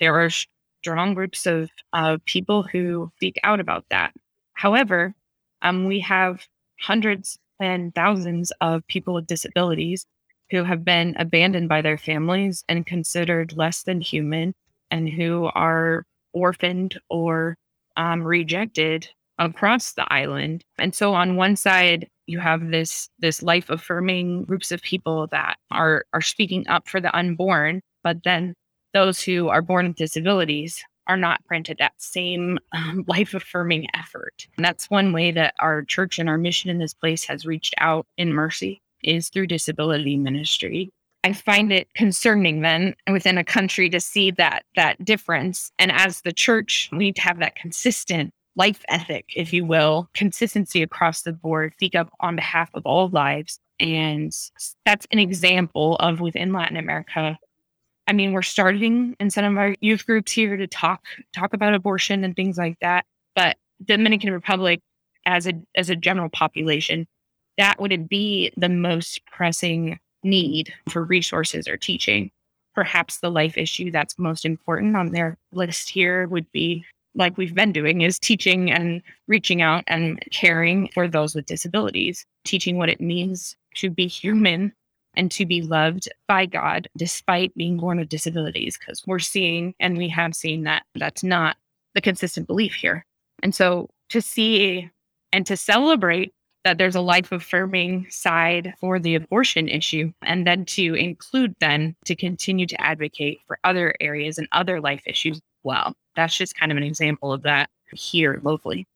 There 0.00 0.18
are 0.18 0.30
strong 0.82 1.12
groups 1.12 1.46
of 1.46 1.68
uh, 1.92 2.16
people 2.24 2.62
who 2.62 3.12
speak 3.16 3.38
out 3.44 3.60
about 3.60 3.84
that. 3.90 4.14
However, 4.54 5.14
um, 5.60 5.84
we 5.84 6.00
have 6.00 6.46
hundreds 6.80 7.38
and 7.60 7.94
thousands 7.94 8.52
of 8.62 8.86
people 8.86 9.12
with 9.12 9.26
disabilities 9.26 10.06
who 10.50 10.64
have 10.64 10.84
been 10.84 11.14
abandoned 11.18 11.68
by 11.68 11.82
their 11.82 11.98
families 11.98 12.64
and 12.68 12.86
considered 12.86 13.56
less 13.56 13.82
than 13.82 14.00
human 14.00 14.54
and 14.90 15.08
who 15.08 15.50
are 15.54 16.04
orphaned 16.32 16.98
or 17.08 17.56
um, 17.96 18.22
rejected 18.22 19.08
across 19.38 19.92
the 19.92 20.12
island. 20.12 20.64
And 20.78 20.94
so 20.94 21.14
on 21.14 21.36
one 21.36 21.56
side, 21.56 22.08
you 22.26 22.38
have 22.38 22.70
this 22.70 23.08
this 23.18 23.42
life 23.42 23.70
affirming 23.70 24.44
groups 24.44 24.70
of 24.70 24.82
people 24.82 25.26
that 25.28 25.56
are 25.70 26.04
are 26.12 26.20
speaking 26.20 26.66
up 26.68 26.88
for 26.88 27.00
the 27.00 27.14
unborn, 27.16 27.80
but 28.04 28.22
then 28.24 28.54
those 28.94 29.20
who 29.20 29.48
are 29.48 29.62
born 29.62 29.88
with 29.88 29.96
disabilities 29.96 30.84
are 31.06 31.16
not 31.16 31.42
granted 31.48 31.76
that 31.78 31.92
same 31.98 32.58
um, 32.72 33.04
life 33.08 33.34
affirming 33.34 33.86
effort. 33.94 34.46
And 34.56 34.64
that's 34.64 34.90
one 34.90 35.12
way 35.12 35.32
that 35.32 35.54
our 35.58 35.82
church 35.82 36.18
and 36.18 36.28
our 36.28 36.38
mission 36.38 36.70
in 36.70 36.78
this 36.78 36.94
place 36.94 37.24
has 37.24 37.46
reached 37.46 37.74
out 37.78 38.06
in 38.16 38.32
mercy 38.32 38.80
is 39.02 39.28
through 39.28 39.46
disability 39.46 40.16
ministry. 40.16 40.90
I 41.22 41.32
find 41.34 41.70
it 41.70 41.92
concerning 41.94 42.62
then 42.62 42.94
within 43.10 43.36
a 43.36 43.44
country 43.44 43.90
to 43.90 44.00
see 44.00 44.30
that 44.32 44.64
that 44.76 45.04
difference. 45.04 45.70
And 45.78 45.92
as 45.92 46.22
the 46.22 46.32
church, 46.32 46.88
we 46.92 46.98
need 46.98 47.16
to 47.16 47.22
have 47.22 47.38
that 47.40 47.56
consistent 47.56 48.32
life 48.56 48.82
ethic, 48.88 49.26
if 49.36 49.52
you 49.52 49.64
will, 49.64 50.08
consistency 50.14 50.82
across 50.82 51.22
the 51.22 51.32
board, 51.32 51.72
speak 51.74 51.94
up 51.94 52.10
on 52.20 52.36
behalf 52.36 52.70
of 52.74 52.84
all 52.84 53.08
lives. 53.08 53.58
And 53.78 54.32
that's 54.84 55.06
an 55.10 55.18
example 55.18 55.96
of 55.96 56.20
within 56.20 56.52
Latin 56.52 56.76
America. 56.76 57.38
I 58.06 58.12
mean, 58.12 58.32
we're 58.32 58.42
starting 58.42 59.14
in 59.20 59.30
some 59.30 59.44
of 59.44 59.56
our 59.56 59.74
youth 59.80 60.04
groups 60.04 60.32
here 60.32 60.56
to 60.56 60.66
talk 60.66 61.04
talk 61.34 61.54
about 61.54 61.74
abortion 61.74 62.24
and 62.24 62.34
things 62.34 62.58
like 62.58 62.76
that. 62.80 63.04
But 63.34 63.56
the 63.78 63.96
Dominican 63.96 64.32
Republic, 64.32 64.80
as 65.26 65.46
a 65.46 65.52
as 65.74 65.90
a 65.90 65.96
general 65.96 66.28
population, 66.28 67.06
that 67.60 67.78
would 67.78 68.08
be 68.08 68.50
the 68.56 68.70
most 68.70 69.20
pressing 69.26 70.00
need 70.22 70.72
for 70.88 71.04
resources 71.04 71.68
or 71.68 71.76
teaching. 71.76 72.30
Perhaps 72.74 73.18
the 73.18 73.30
life 73.30 73.58
issue 73.58 73.90
that's 73.90 74.18
most 74.18 74.46
important 74.46 74.96
on 74.96 75.12
their 75.12 75.36
list 75.52 75.90
here 75.90 76.26
would 76.28 76.50
be 76.52 76.82
like 77.14 77.36
we've 77.36 77.54
been 77.54 77.70
doing 77.70 78.00
is 78.00 78.18
teaching 78.18 78.70
and 78.70 79.02
reaching 79.28 79.60
out 79.60 79.84
and 79.88 80.18
caring 80.30 80.88
for 80.94 81.06
those 81.06 81.34
with 81.34 81.44
disabilities, 81.44 82.24
teaching 82.46 82.78
what 82.78 82.88
it 82.88 82.98
means 82.98 83.56
to 83.74 83.90
be 83.90 84.06
human 84.06 84.72
and 85.14 85.30
to 85.30 85.44
be 85.44 85.60
loved 85.60 86.08
by 86.28 86.46
God 86.46 86.88
despite 86.96 87.54
being 87.56 87.76
born 87.76 87.98
with 87.98 88.08
disabilities 88.08 88.78
because 88.78 89.02
we're 89.06 89.18
seeing 89.18 89.74
and 89.78 89.98
we 89.98 90.08
have 90.08 90.34
seen 90.34 90.62
that 90.62 90.84
that's 90.94 91.22
not 91.22 91.58
the 91.94 92.00
consistent 92.00 92.46
belief 92.46 92.72
here. 92.72 93.04
And 93.42 93.54
so 93.54 93.90
to 94.08 94.22
see 94.22 94.88
and 95.30 95.44
to 95.46 95.58
celebrate 95.58 96.32
that 96.64 96.78
there's 96.78 96.94
a 96.94 97.00
life 97.00 97.32
affirming 97.32 98.06
side 98.10 98.74
for 98.80 98.98
the 98.98 99.14
abortion 99.14 99.68
issue, 99.68 100.12
and 100.22 100.46
then 100.46 100.64
to 100.66 100.94
include 100.94 101.54
then 101.60 101.96
to 102.04 102.14
continue 102.14 102.66
to 102.66 102.80
advocate 102.80 103.40
for 103.46 103.58
other 103.64 103.94
areas 104.00 104.38
and 104.38 104.48
other 104.52 104.80
life 104.80 105.02
issues 105.06 105.40
well. 105.62 105.94
That's 106.16 106.36
just 106.36 106.58
kind 106.58 106.70
of 106.70 106.78
an 106.78 106.84
example 106.84 107.32
of 107.32 107.42
that 107.42 107.70
here 107.92 108.40
locally. 108.42 108.86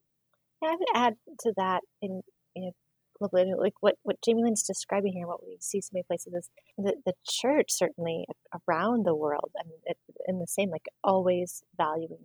Yeah, 0.62 0.70
I 0.70 0.77
would 0.77 0.88
add 0.94 1.16
to 1.40 1.53
that 1.57 1.83
in, 2.03 2.22
in 2.55 2.72
globally, 3.20 3.57
like 3.59 3.74
what, 3.81 3.96
what 4.03 4.20
Jamie 4.22 4.42
Lynn's 4.42 4.62
describing 4.62 5.12
here, 5.12 5.27
what 5.27 5.42
we 5.42 5.57
see 5.61 5.81
so 5.81 5.90
many 5.92 6.03
places 6.05 6.35
is 6.35 6.50
the, 6.77 6.94
the 7.07 7.14
church 7.29 7.70
certainly 7.70 8.27
around 8.68 9.07
the 9.07 9.14
world. 9.14 9.50
I 9.59 9.66
mean, 9.66 9.79
it, 9.85 9.96
in 10.27 10.38
the 10.38 10.46
same, 10.46 10.70
like 10.70 10.87
always 11.03 11.62
valuing 11.77 12.18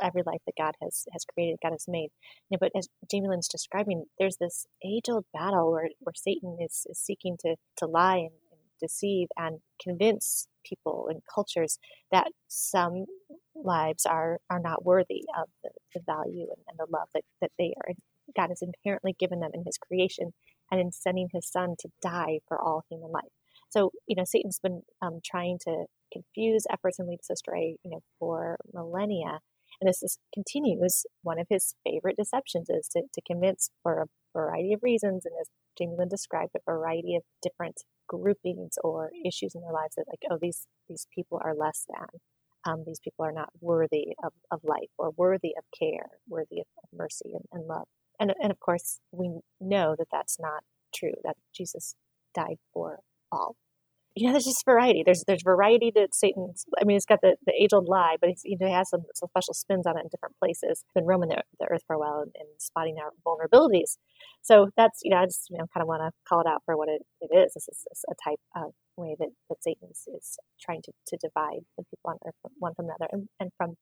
every 0.00 0.22
life 0.24 0.40
that 0.46 0.54
God 0.58 0.74
has 0.82 1.06
has 1.12 1.24
created, 1.24 1.58
God 1.62 1.72
has 1.72 1.86
made. 1.88 2.10
You 2.48 2.56
know, 2.56 2.58
but 2.60 2.72
as 2.76 2.88
Jamie 3.10 3.28
Lynn's 3.28 3.48
describing, 3.48 4.04
there's 4.18 4.36
this 4.36 4.66
age 4.84 5.08
old 5.08 5.24
battle 5.32 5.72
where, 5.72 5.88
where 6.00 6.14
Satan 6.14 6.58
is, 6.60 6.86
is 6.88 6.98
seeking 6.98 7.36
to 7.40 7.56
to 7.78 7.86
lie 7.86 8.16
and, 8.16 8.30
and 8.50 8.60
deceive 8.80 9.28
and 9.36 9.60
convince 9.80 10.48
people 10.64 11.06
and 11.08 11.22
cultures 11.32 11.78
that 12.10 12.28
some 12.48 13.06
lives 13.54 14.04
are 14.04 14.38
are 14.50 14.60
not 14.60 14.84
worthy 14.84 15.24
of 15.38 15.48
the, 15.62 15.70
the 15.94 16.00
value 16.04 16.46
and, 16.48 16.64
and, 16.68 16.78
the 16.78 16.86
love 16.90 17.08
that, 17.14 17.22
that 17.40 17.52
they 17.58 17.72
are 17.84 17.94
God 18.36 18.48
has 18.48 18.62
inherently 18.62 19.14
given 19.18 19.40
them 19.40 19.52
in 19.54 19.64
his 19.64 19.78
creation 19.78 20.32
and 20.70 20.80
in 20.80 20.92
sending 20.92 21.28
his 21.32 21.46
son 21.48 21.76
to 21.78 21.88
die 22.02 22.40
for 22.48 22.60
all 22.60 22.84
human 22.90 23.12
life. 23.12 23.30
So, 23.70 23.92
you 24.06 24.16
know, 24.16 24.24
Satan's 24.24 24.58
been 24.58 24.82
um, 25.02 25.20
trying 25.24 25.58
to 25.60 25.86
confuse 26.12 26.66
efforts 26.70 26.98
and 26.98 27.08
lead 27.08 27.20
us 27.20 27.30
astray, 27.30 27.76
you 27.84 27.90
know, 27.90 28.02
for 28.18 28.58
millennia. 28.72 29.40
And 29.80 29.88
this 29.88 30.02
is, 30.02 30.18
continues. 30.32 31.04
One 31.22 31.38
of 31.38 31.46
his 31.48 31.74
favorite 31.84 32.16
deceptions 32.16 32.68
is 32.70 32.88
to, 32.88 33.02
to 33.12 33.20
convince 33.26 33.70
for 33.82 34.02
a 34.02 34.06
variety 34.38 34.72
of 34.72 34.82
reasons, 34.82 35.24
and 35.24 35.34
as 35.40 35.48
Jamie 35.78 35.96
Lynn 35.98 36.08
described, 36.08 36.52
a 36.56 36.70
variety 36.70 37.16
of 37.16 37.22
different 37.42 37.82
groupings 38.08 38.78
or 38.82 39.10
issues 39.24 39.54
in 39.54 39.62
their 39.62 39.72
lives 39.72 39.96
that 39.96 40.06
like, 40.08 40.22
oh, 40.30 40.38
these 40.40 40.66
these 40.88 41.06
people 41.14 41.40
are 41.42 41.54
less 41.54 41.84
than. 41.88 42.20
Um, 42.66 42.84
these 42.86 43.00
people 43.00 43.24
are 43.24 43.32
not 43.32 43.50
worthy 43.60 44.14
of, 44.24 44.32
of 44.50 44.60
life 44.64 44.90
or 44.98 45.12
worthy 45.16 45.52
of 45.56 45.64
care, 45.78 46.08
worthy 46.28 46.60
of, 46.60 46.66
of 46.82 46.88
mercy 46.92 47.30
and, 47.32 47.44
and 47.52 47.68
love. 47.68 47.86
And, 48.18 48.34
and 48.42 48.50
of 48.50 48.58
course, 48.58 48.98
we 49.12 49.30
know 49.60 49.94
that 49.96 50.08
that's 50.10 50.38
not 50.40 50.64
true, 50.94 51.12
that 51.22 51.36
Jesus 51.54 51.94
died 52.34 52.58
for 52.72 53.00
all 53.30 53.54
you 54.16 54.26
know, 54.26 54.32
there's 54.32 54.46
just 54.46 54.64
variety. 54.64 55.02
There's 55.04 55.22
there's 55.26 55.42
variety 55.42 55.92
to 55.92 56.08
Satan's. 56.10 56.64
I 56.80 56.84
mean, 56.84 56.96
it's 56.96 57.04
got 57.04 57.20
the, 57.20 57.36
the 57.44 57.52
age 57.52 57.74
old 57.74 57.86
lie, 57.86 58.16
but 58.18 58.30
you 58.44 58.56
know, 58.58 58.66
it 58.66 58.72
has 58.72 58.88
some, 58.88 59.02
some 59.14 59.28
special 59.28 59.52
spins 59.52 59.86
on 59.86 59.98
it 59.98 60.00
in 60.00 60.08
different 60.10 60.34
places. 60.38 60.84
Been 60.94 61.04
roaming 61.04 61.28
the, 61.28 61.42
the 61.60 61.66
earth 61.70 61.82
for 61.86 61.94
a 61.94 61.98
while 61.98 62.22
and, 62.22 62.32
and, 62.38 62.48
spotting 62.58 62.96
our 62.98 63.12
vulnerabilities. 63.26 63.98
So 64.40 64.70
that's 64.74 65.00
you 65.02 65.10
know, 65.10 65.18
I 65.18 65.26
just 65.26 65.48
you 65.50 65.58
know 65.58 65.66
kind 65.72 65.82
of 65.82 65.88
want 65.88 66.00
to 66.00 66.10
call 66.26 66.40
it 66.40 66.46
out 66.46 66.62
for 66.64 66.76
what 66.78 66.88
it, 66.88 67.02
it 67.20 67.36
is. 67.36 67.52
This 67.54 67.68
is, 67.68 67.84
a 68.08 68.14
type 68.24 68.40
of 68.56 68.72
way 68.96 69.16
that, 69.18 69.28
that 69.50 69.62
Satan 69.62 69.88
is, 69.90 70.38
trying 70.60 70.80
to, 70.82 70.92
to 71.08 71.18
divide 71.20 71.60
the 71.76 71.84
people 71.84 72.10
on 72.10 72.16
earth 72.26 72.34
one 72.58 72.74
from 72.74 72.86
another 72.86 73.08
and, 73.12 73.28
and 73.38 73.50
from 73.58 73.74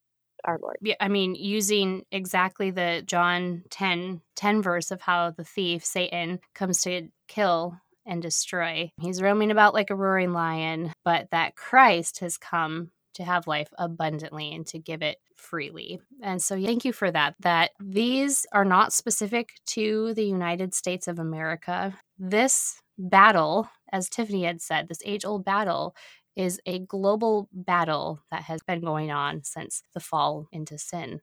our 0.45 0.59
Lord. 0.61 0.77
Yeah, 0.81 0.97
I 1.01 1.09
mean, 1.09 1.35
using 1.35 2.05
exactly 2.11 2.71
the 2.71 3.03
John 3.07 3.63
10, 3.71 4.21
10 4.37 4.63
verse 4.63 4.91
of 4.91 5.01
how 5.01 5.31
the 5.31 5.45
thief, 5.45 5.85
Satan, 5.85 6.41
comes 6.55 6.83
to 6.83 7.09
kill, 7.29 7.81
and 8.07 8.23
destroy. 8.23 8.91
He's 9.01 9.23
roaming 9.23 9.51
about 9.51 9.75
like 9.75 9.91
a 9.91 9.97
roaring 9.97 10.33
lion, 10.33 10.93
but 11.05 11.29
that 11.31 11.57
Christ 11.57 12.21
has 12.21 12.37
come 12.39 12.91
to 13.15 13.25
have 13.25 13.47
life 13.47 13.69
abundantly 13.79 14.53
and 14.53 14.67
to 14.67 14.79
give 14.79 15.03
it 15.03 15.19
freely. 15.37 16.01
And 16.23 16.43
so 16.43 16.61
thank 16.61 16.85
you 16.85 16.93
for 16.93 17.11
that 17.11 17.35
that 17.41 17.71
these 17.81 18.47
are 18.53 18.65
not 18.65 18.93
specific 18.93 19.51
to 19.67 20.15
the 20.15 20.25
United 20.25 20.75
States 20.75 21.07
of 21.07 21.19
America. 21.19 21.97
This 22.19 22.81
battle, 22.99 23.69
as 23.93 24.09
Tiffany 24.09 24.45
had 24.45 24.61
said, 24.61 24.89
this 24.89 25.03
age-old 25.05 25.45
battle 25.45 25.95
is 26.37 26.61
a 26.67 26.81
global 26.81 27.49
battle 27.53 28.21
that 28.31 28.43
has 28.43 28.61
been 28.63 28.81
going 28.81 29.13
on 29.13 29.45
since 29.45 29.83
the 29.95 30.01
fall 30.01 30.49
into 30.51 30.77
sin. 30.77 31.21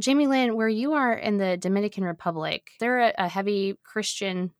Jamie 0.00 0.26
Lynn, 0.26 0.56
where 0.56 0.68
you 0.68 0.92
are 0.94 1.12
in 1.12 1.38
the 1.38 1.56
Dominican 1.56 2.04
Republic, 2.04 2.68
there 2.80 3.00
a, 3.00 3.12
a 3.18 3.28
heavy 3.28 3.78
Christian 3.82 4.52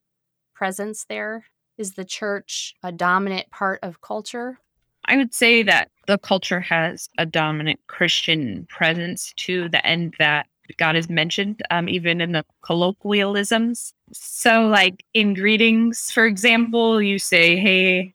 presence 0.55 1.05
there 1.09 1.45
is 1.79 1.93
the 1.93 2.05
church 2.05 2.75
a 2.83 2.93
dominant 2.93 3.51
part 3.51 3.81
of 3.83 4.01
culture? 4.01 4.59
I 5.07 5.17
would 5.17 5.35
say 5.35 5.63
that 5.63 5.91
the 6.07 6.19
culture 6.19 6.61
has 6.61 7.09
a 7.19 7.27
dominant 7.27 7.81
Christian 7.87 8.67
presence 8.69 9.33
to 9.37 9.69
the 9.69 9.85
end 9.87 10.15
that 10.19 10.47
God 10.79 10.97
is 10.97 11.09
mentioned, 11.09 11.63
um, 11.71 11.89
even 11.89 12.21
in 12.21 12.33
the 12.33 12.45
colloquialisms. 12.65 13.93
So, 14.13 14.67
like 14.67 15.05
in 15.15 15.35
greetings, 15.35 16.11
for 16.11 16.27
example, 16.27 17.01
you 17.01 17.19
say, 17.19 17.57
Hey, 17.57 18.15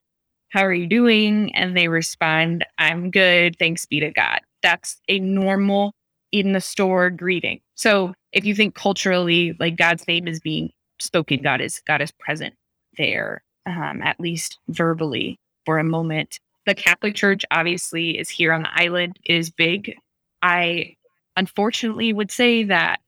how 0.50 0.66
are 0.66 0.74
you 0.74 0.88
doing? 0.88 1.56
And 1.56 1.78
they 1.78 1.88
respond, 1.88 2.66
I'm 2.78 3.10
good. 3.10 3.56
Thanks 3.58 3.86
be 3.86 4.02
to 4.02 4.12
God. 4.12 4.40
That's 4.62 5.00
a 5.08 5.20
normal 5.20 5.94
in 6.34 6.52
the 6.52 6.62
store 6.62 7.10
greeting. 7.10 7.62
So, 7.76 8.14
if 8.34 8.46
you 8.46 8.54
think 8.54 8.76
culturally, 8.76 9.56
like 9.60 9.78
God's 9.78 10.08
name 10.08 10.28
is 10.28 10.42
being 10.42 10.72
spoken, 11.00 11.42
God 11.42 11.62
is 11.62 11.82
God 11.88 12.02
is 12.02 12.12
present 12.12 12.54
there 12.98 13.44
um, 13.66 14.02
at 14.02 14.20
least 14.20 14.60
verbally, 14.70 15.40
for 15.66 15.80
a 15.80 15.84
moment. 15.84 16.40
The 16.66 16.76
Catholic 16.76 17.16
Church 17.16 17.44
obviously 17.52 18.18
is 18.18 18.30
here 18.30 18.54
on 18.54 18.64
the 18.64 18.70
island, 18.74 19.18
is 19.26 19.50
big. 19.50 19.96
I 20.42 20.96
unfortunately 21.38 22.14
would 22.14 22.32
say 22.32 22.64
that 22.64 23.02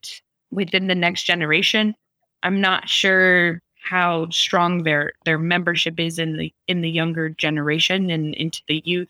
within 0.51 0.87
the 0.87 0.95
next 0.95 1.23
generation, 1.23 1.95
I'm 2.43 2.61
not 2.61 2.89
sure 2.89 3.61
how 3.83 4.29
strong 4.29 4.83
their 4.83 5.13
their 5.25 5.37
membership 5.37 5.99
is 5.99 6.17
in 6.17 6.37
the 6.37 6.53
in 6.67 6.81
the 6.81 6.89
younger 6.89 7.29
generation 7.29 8.09
and 8.09 8.33
into 8.35 8.61
the 8.67 8.81
youth. 8.85 9.09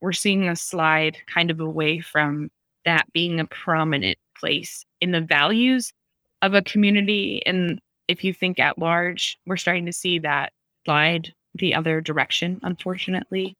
We're 0.00 0.12
seeing 0.12 0.48
a 0.48 0.56
slide 0.56 1.16
kind 1.32 1.50
of 1.50 1.60
away 1.60 2.00
from 2.00 2.50
that 2.84 3.12
being 3.12 3.40
a 3.40 3.46
prominent 3.46 4.18
place 4.38 4.84
in 5.00 5.12
the 5.12 5.20
values 5.20 5.92
of 6.42 6.54
a 6.54 6.62
community. 6.62 7.42
And 7.46 7.80
if 8.06 8.24
you 8.24 8.32
think 8.32 8.58
at 8.58 8.78
large, 8.78 9.38
we're 9.46 9.56
starting 9.56 9.86
to 9.86 9.92
see 9.92 10.18
that 10.20 10.52
slide 10.84 11.32
the 11.54 11.74
other 11.74 12.00
direction, 12.00 12.60
unfortunately. 12.62 13.56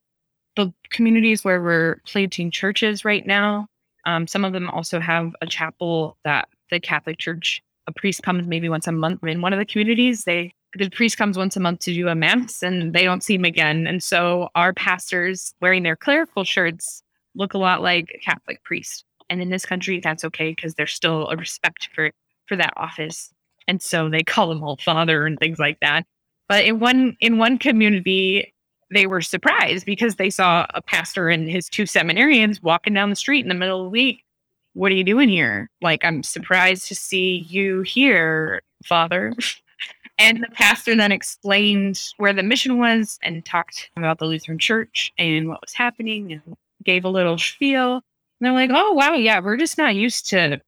The 0.55 0.73
communities 0.89 1.43
where 1.43 1.61
we're 1.61 2.01
planting 2.05 2.51
churches 2.51 3.05
right 3.05 3.25
now, 3.25 3.67
um, 4.05 4.27
some 4.27 4.45
of 4.45 4.53
them 4.53 4.69
also 4.69 4.99
have 4.99 5.35
a 5.41 5.47
chapel 5.47 6.17
that 6.23 6.49
the 6.71 6.79
Catholic 6.79 7.17
Church, 7.17 7.61
a 7.87 7.91
priest 7.91 8.23
comes 8.23 8.47
maybe 8.47 8.69
once 8.69 8.87
a 8.87 8.91
month. 8.91 9.23
In 9.23 9.41
one 9.41 9.53
of 9.53 9.59
the 9.59 9.65
communities, 9.65 10.23
they 10.23 10.53
the 10.75 10.89
priest 10.89 11.17
comes 11.17 11.37
once 11.37 11.55
a 11.55 11.59
month 11.59 11.79
to 11.79 11.93
do 11.93 12.07
a 12.07 12.15
mass 12.15 12.61
and 12.61 12.93
they 12.93 13.03
don't 13.03 13.23
see 13.23 13.35
him 13.35 13.45
again. 13.45 13.87
And 13.87 14.03
so 14.03 14.49
our 14.53 14.71
pastors 14.71 15.53
wearing 15.61 15.81
their 15.81 15.95
clerical 15.95 16.43
shirts 16.43 17.01
look 17.35 17.55
a 17.55 17.57
lot 17.57 17.81
like 17.81 18.11
a 18.13 18.19
Catholic 18.19 18.63
priests. 18.63 19.03
And 19.31 19.41
in 19.41 19.49
this 19.49 19.65
country, 19.65 19.99
that's 19.99 20.23
okay 20.25 20.51
because 20.51 20.75
there's 20.75 20.93
still 20.93 21.27
a 21.29 21.35
respect 21.35 21.89
for 21.93 22.11
for 22.47 22.55
that 22.55 22.73
office. 22.77 23.31
And 23.67 23.81
so 23.81 24.09
they 24.09 24.23
call 24.23 24.51
him 24.51 24.63
all 24.63 24.77
father 24.77 25.25
and 25.25 25.37
things 25.39 25.59
like 25.59 25.79
that. 25.81 26.05
But 26.49 26.65
in 26.65 26.79
one 26.79 27.15
in 27.21 27.37
one 27.37 27.57
community, 27.59 28.53
they 28.91 29.05
were 29.05 29.21
surprised 29.21 29.85
because 29.85 30.15
they 30.15 30.31
saw 30.31 30.65
a 30.73 30.81
pastor 30.81 31.29
and 31.29 31.47
his 31.47 31.69
two 31.69 31.83
seminarians 31.83 32.61
walking 32.61 32.93
down 32.93 33.11
the 33.11 33.15
street 33.15 33.45
in 33.45 33.49
the 33.49 33.55
middle 33.55 33.79
of 33.81 33.85
the 33.85 33.91
week. 33.91 34.25
What 34.73 34.91
are 34.91 34.95
you 34.95 35.03
doing 35.03 35.29
here? 35.29 35.69
Like, 35.81 36.03
I'm 36.03 36.23
surprised 36.23 36.87
to 36.87 36.95
see 36.95 37.45
you 37.47 37.81
here, 37.83 38.61
Father. 38.83 39.33
and 40.19 40.41
the 40.41 40.49
pastor 40.53 40.95
then 40.95 41.11
explained 41.11 42.01
where 42.17 42.33
the 42.33 42.43
mission 42.43 42.79
was 42.79 43.19
and 43.23 43.45
talked 43.45 43.89
about 43.95 44.17
the 44.17 44.25
Lutheran 44.25 44.59
Church 44.59 45.13
and 45.17 45.47
what 45.47 45.61
was 45.61 45.73
happening 45.73 46.33
and 46.33 46.57
gave 46.83 47.05
a 47.05 47.09
little 47.09 47.37
spiel. 47.37 47.93
And 47.95 48.01
they're 48.41 48.53
like, 48.53 48.71
oh, 48.73 48.93
wow, 48.93 49.13
yeah, 49.13 49.39
we're 49.39 49.57
just 49.57 49.77
not 49.77 49.95
used 49.95 50.29
to. 50.29 50.59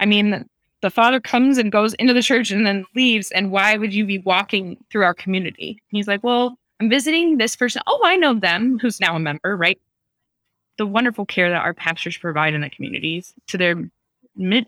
I 0.00 0.06
mean, 0.06 0.46
the 0.84 0.90
father 0.90 1.18
comes 1.18 1.56
and 1.56 1.72
goes 1.72 1.94
into 1.94 2.12
the 2.12 2.20
church 2.20 2.50
and 2.50 2.66
then 2.66 2.84
leaves. 2.94 3.30
And 3.30 3.50
why 3.50 3.78
would 3.78 3.94
you 3.94 4.04
be 4.04 4.18
walking 4.18 4.76
through 4.90 5.04
our 5.04 5.14
community? 5.14 5.80
he's 5.88 6.06
like, 6.06 6.22
well, 6.22 6.58
I'm 6.78 6.90
visiting 6.90 7.38
this 7.38 7.56
person. 7.56 7.80
Oh, 7.86 8.02
I 8.04 8.16
know 8.16 8.34
them, 8.34 8.78
who's 8.78 9.00
now 9.00 9.16
a 9.16 9.18
member, 9.18 9.56
right? 9.56 9.80
The 10.76 10.84
wonderful 10.84 11.24
care 11.24 11.48
that 11.48 11.62
our 11.62 11.72
pastors 11.72 12.18
provide 12.18 12.52
in 12.52 12.60
the 12.60 12.68
communities 12.68 13.32
to 13.46 13.56
their 13.56 13.90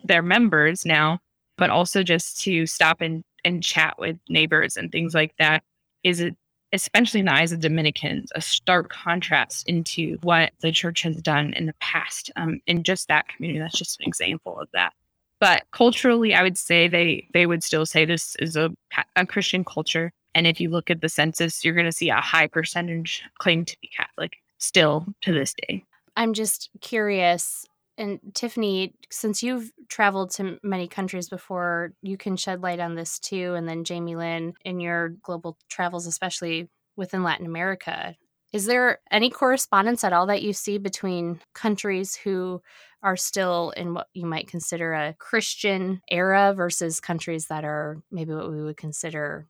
their 0.04 0.22
members 0.22 0.86
now, 0.86 1.18
but 1.58 1.68
also 1.68 2.02
just 2.02 2.40
to 2.44 2.64
stop 2.64 3.02
and, 3.02 3.22
and 3.44 3.62
chat 3.62 3.98
with 3.98 4.16
neighbors 4.30 4.78
and 4.78 4.90
things 4.90 5.12
like 5.12 5.34
that 5.38 5.64
is 6.02 6.20
it 6.20 6.34
especially 6.72 7.20
in 7.20 7.26
the 7.26 7.32
eyes 7.32 7.52
of 7.52 7.60
Dominicans, 7.60 8.30
a 8.34 8.40
stark 8.40 8.88
contrast 8.88 9.68
into 9.68 10.16
what 10.22 10.52
the 10.60 10.72
church 10.72 11.02
has 11.02 11.16
done 11.20 11.52
in 11.54 11.66
the 11.66 11.74
past 11.80 12.30
um, 12.36 12.60
in 12.66 12.82
just 12.82 13.08
that 13.08 13.28
community. 13.28 13.58
That's 13.58 13.78
just 13.78 14.00
an 14.00 14.06
example 14.08 14.58
of 14.58 14.68
that. 14.72 14.92
But 15.40 15.64
culturally, 15.70 16.34
I 16.34 16.42
would 16.42 16.56
say 16.56 16.88
they 16.88 17.28
they 17.34 17.46
would 17.46 17.62
still 17.62 17.86
say 17.86 18.04
this 18.04 18.36
is 18.36 18.56
a, 18.56 18.70
a 19.16 19.26
Christian 19.26 19.64
culture. 19.64 20.12
And 20.34 20.46
if 20.46 20.60
you 20.60 20.70
look 20.70 20.90
at 20.90 21.00
the 21.00 21.08
census, 21.08 21.64
you're 21.64 21.74
going 21.74 21.86
to 21.86 21.92
see 21.92 22.10
a 22.10 22.20
high 22.20 22.46
percentage 22.46 23.22
claim 23.38 23.64
to 23.64 23.76
be 23.80 23.88
Catholic 23.88 24.36
still 24.58 25.06
to 25.22 25.32
this 25.32 25.54
day. 25.54 25.84
I'm 26.16 26.32
just 26.32 26.70
curious. 26.80 27.66
And 27.98 28.20
Tiffany, 28.34 28.94
since 29.10 29.42
you've 29.42 29.72
traveled 29.88 30.30
to 30.32 30.58
many 30.62 30.88
countries 30.88 31.30
before, 31.30 31.92
you 32.02 32.18
can 32.18 32.36
shed 32.36 32.62
light 32.62 32.80
on 32.80 32.94
this 32.94 33.18
too. 33.18 33.54
And 33.54 33.66
then 33.66 33.84
Jamie 33.84 34.16
Lynn, 34.16 34.54
in 34.64 34.80
your 34.80 35.10
global 35.22 35.56
travels, 35.70 36.06
especially 36.06 36.68
within 36.96 37.22
Latin 37.22 37.46
America, 37.46 38.14
is 38.56 38.64
there 38.64 39.00
any 39.10 39.28
correspondence 39.28 40.02
at 40.02 40.14
all 40.14 40.24
that 40.26 40.40
you 40.40 40.54
see 40.54 40.78
between 40.78 41.38
countries 41.54 42.16
who 42.16 42.62
are 43.02 43.16
still 43.16 43.70
in 43.76 43.92
what 43.92 44.08
you 44.14 44.24
might 44.24 44.48
consider 44.48 44.94
a 44.94 45.14
Christian 45.18 46.00
era 46.10 46.54
versus 46.56 46.98
countries 46.98 47.48
that 47.48 47.66
are 47.66 48.02
maybe 48.10 48.32
what 48.32 48.50
we 48.50 48.62
would 48.62 48.78
consider 48.78 49.46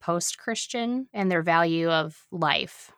post 0.00 0.38
Christian 0.38 1.08
and 1.12 1.28
their 1.28 1.42
value 1.42 1.90
of 1.90 2.26
life? 2.30 2.92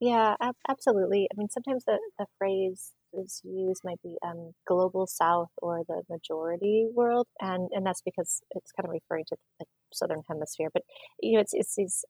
Yeah, 0.00 0.34
ab- 0.40 0.56
absolutely. 0.68 1.28
I 1.32 1.38
mean, 1.38 1.48
sometimes 1.48 1.84
the, 1.84 1.98
the 2.18 2.26
phrase 2.38 2.92
is 3.12 3.40
used 3.44 3.82
might 3.84 4.02
be 4.02 4.16
um, 4.26 4.52
global 4.66 5.06
south 5.06 5.50
or 5.58 5.82
the 5.86 6.02
majority 6.08 6.88
world, 6.92 7.28
and 7.40 7.68
and 7.72 7.86
that's 7.86 8.02
because 8.02 8.42
it's 8.52 8.72
kind 8.72 8.86
of 8.86 8.92
referring 8.92 9.24
to 9.28 9.36
the 9.60 9.66
southern 9.92 10.22
hemisphere. 10.28 10.70
But 10.72 10.82
you 11.20 11.34
know, 11.34 11.40
it's 11.40 11.52
it's 11.54 11.76
these 11.76 12.04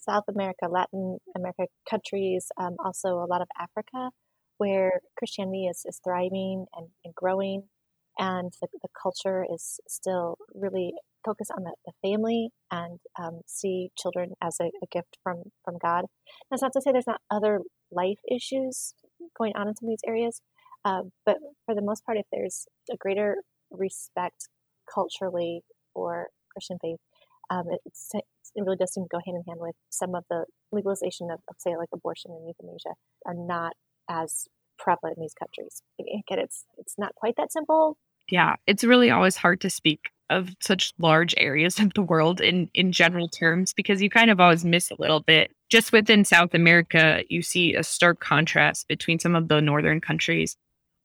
South 0.00 0.24
America, 0.28 0.66
Latin 0.68 1.18
America 1.36 1.66
countries, 1.88 2.48
um, 2.58 2.76
also 2.84 3.18
a 3.18 3.28
lot 3.28 3.42
of 3.42 3.48
Africa, 3.58 4.10
where 4.58 5.00
Christianity 5.16 5.66
is, 5.66 5.82
is 5.86 6.00
thriving 6.02 6.66
and, 6.74 6.88
and 7.04 7.14
growing, 7.14 7.64
and 8.18 8.52
the, 8.60 8.68
the 8.82 8.88
culture 9.00 9.46
is 9.52 9.80
still 9.88 10.36
really 10.54 10.92
focused 11.24 11.50
on 11.56 11.64
the, 11.64 11.74
the 11.86 11.92
family 12.02 12.50
and 12.70 12.98
um, 13.18 13.40
see 13.46 13.90
children 13.96 14.32
as 14.42 14.56
a, 14.60 14.66
a, 14.66 14.86
gift 14.90 15.18
from, 15.22 15.42
from 15.64 15.76
God. 15.80 16.06
That's 16.50 16.62
not 16.62 16.72
to 16.74 16.80
say 16.80 16.92
there's 16.92 17.06
not 17.06 17.20
other 17.30 17.60
life 17.92 18.18
issues 18.30 18.94
going 19.38 19.52
on 19.54 19.68
in 19.68 19.76
some 19.76 19.88
of 19.88 19.92
these 19.92 20.08
areas, 20.08 20.40
uh, 20.84 21.02
but 21.26 21.36
for 21.66 21.74
the 21.74 21.82
most 21.82 22.04
part, 22.04 22.18
if 22.18 22.26
there's 22.32 22.66
a 22.90 22.96
greater 22.96 23.36
respect 23.70 24.48
culturally 24.92 25.62
for 25.92 26.28
Christian 26.52 26.78
faith, 26.80 26.98
um, 27.50 27.64
it, 27.70 27.80
it 28.14 28.24
really 28.56 28.76
does 28.76 28.92
seem 28.92 29.04
to 29.04 29.08
go 29.10 29.20
hand 29.24 29.36
in 29.36 29.42
hand 29.46 29.60
with 29.60 29.74
some 29.90 30.14
of 30.14 30.24
the 30.30 30.44
legalization 30.72 31.30
of, 31.30 31.40
of, 31.48 31.56
say, 31.58 31.76
like 31.76 31.88
abortion 31.92 32.30
and 32.30 32.46
euthanasia 32.46 32.94
are 33.26 33.34
not 33.34 33.72
as 34.08 34.46
prevalent 34.78 35.16
in 35.16 35.22
these 35.22 35.34
countries. 35.34 35.82
Again, 36.00 36.38
it's 36.38 36.64
it's 36.78 36.94
not 36.98 37.14
quite 37.14 37.34
that 37.36 37.52
simple. 37.52 37.98
Yeah, 38.30 38.54
it's 38.66 38.84
really 38.84 39.10
always 39.10 39.36
hard 39.36 39.60
to 39.62 39.70
speak 39.70 40.10
of 40.30 40.50
such 40.60 40.92
large 40.98 41.34
areas 41.36 41.78
of 41.80 41.92
the 41.94 42.02
world 42.02 42.40
in 42.40 42.70
in 42.74 42.92
general 42.92 43.28
terms 43.28 43.72
because 43.72 44.00
you 44.00 44.08
kind 44.08 44.30
of 44.30 44.40
always 44.40 44.64
miss 44.64 44.90
a 44.90 44.96
little 44.98 45.20
bit. 45.20 45.50
Just 45.68 45.92
within 45.92 46.24
South 46.24 46.54
America, 46.54 47.22
you 47.28 47.42
see 47.42 47.74
a 47.74 47.82
stark 47.82 48.20
contrast 48.20 48.88
between 48.88 49.18
some 49.18 49.36
of 49.36 49.48
the 49.48 49.60
northern 49.60 50.00
countries, 50.00 50.56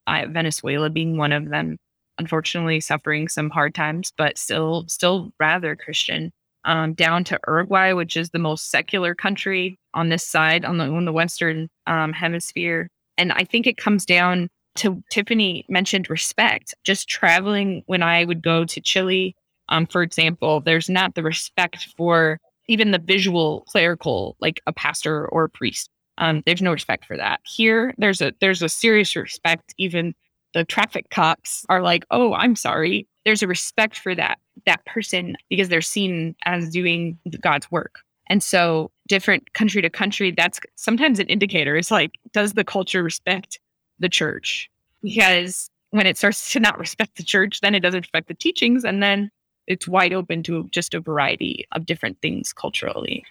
uh, 0.07 0.25
Venezuela 0.29 0.89
being 0.89 1.17
one 1.17 1.31
of 1.31 1.49
them, 1.49 1.77
unfortunately 2.17 2.79
suffering 2.79 3.27
some 3.27 3.49
hard 3.49 3.75
times, 3.75 4.11
but 4.17 4.37
still 4.37 4.85
still 4.87 5.31
rather 5.39 5.75
Christian. 5.75 6.31
Um, 6.63 6.93
down 6.95 7.23
to 7.25 7.39
Uruguay, 7.47 7.93
which 7.93 8.17
is 8.17 8.31
the 8.31 8.39
most 8.39 8.71
secular 8.71 9.13
country 9.13 9.77
on 9.93 10.09
this 10.09 10.25
side, 10.25 10.65
on 10.65 10.79
the 10.79 10.85
on 10.85 11.05
the 11.05 11.13
western 11.13 11.69
um, 11.85 12.11
hemisphere. 12.11 12.89
And 13.17 13.31
I 13.31 13.43
think 13.43 13.67
it 13.67 13.77
comes 13.77 14.03
down 14.03 14.49
to 14.77 15.03
Tiffany 15.11 15.65
mentioned 15.69 16.09
respect. 16.09 16.73
Just 16.83 17.07
traveling 17.07 17.83
when 17.85 18.01
I 18.03 18.25
would 18.25 18.41
go 18.41 18.65
to 18.65 18.81
Chile, 18.81 19.35
um, 19.69 19.85
for 19.85 20.01
example, 20.01 20.61
there's 20.61 20.89
not 20.89 21.15
the 21.15 21.23
respect 21.23 21.89
for 21.97 22.39
even 22.67 22.91
the 22.91 22.99
visual 22.99 23.61
clerical, 23.67 24.35
like 24.39 24.61
a 24.67 24.73
pastor 24.73 25.27
or 25.27 25.45
a 25.45 25.49
priest. 25.49 25.89
Um, 26.17 26.43
there's 26.45 26.61
no 26.61 26.71
respect 26.71 27.05
for 27.05 27.17
that. 27.17 27.41
Here, 27.45 27.93
there's 27.97 28.21
a 28.21 28.33
there's 28.39 28.61
a 28.61 28.69
serious 28.69 29.15
respect. 29.15 29.73
Even 29.77 30.15
the 30.55 30.65
traffic 30.65 31.09
cops 31.11 31.65
are 31.69 31.81
like, 31.81 32.05
"Oh, 32.09 32.33
I'm 32.33 32.55
sorry." 32.55 33.07
There's 33.25 33.43
a 33.43 33.47
respect 33.47 33.99
for 33.99 34.15
that 34.15 34.39
that 34.65 34.83
person 34.85 35.35
because 35.49 35.69
they're 35.69 35.81
seen 35.81 36.35
as 36.45 36.69
doing 36.69 37.19
God's 37.41 37.69
work. 37.69 37.99
And 38.27 38.41
so, 38.41 38.89
different 39.07 39.53
country 39.53 39.81
to 39.81 39.89
country, 39.89 40.31
that's 40.35 40.59
sometimes 40.75 41.19
an 41.19 41.27
indicator. 41.27 41.75
It's 41.75 41.91
like, 41.91 42.13
does 42.31 42.53
the 42.53 42.63
culture 42.63 43.03
respect 43.03 43.59
the 43.99 44.09
church? 44.09 44.69
Because 45.03 45.69
when 45.91 46.07
it 46.07 46.17
starts 46.17 46.51
to 46.53 46.59
not 46.59 46.79
respect 46.79 47.17
the 47.17 47.23
church, 47.23 47.61
then 47.61 47.75
it 47.75 47.81
doesn't 47.81 48.01
respect 48.01 48.27
the 48.27 48.33
teachings, 48.33 48.83
and 48.83 49.03
then 49.03 49.29
it's 49.67 49.87
wide 49.87 50.13
open 50.13 50.41
to 50.43 50.67
just 50.71 50.93
a 50.93 50.99
variety 50.99 51.65
of 51.73 51.85
different 51.85 52.19
things 52.21 52.53
culturally. 52.53 53.23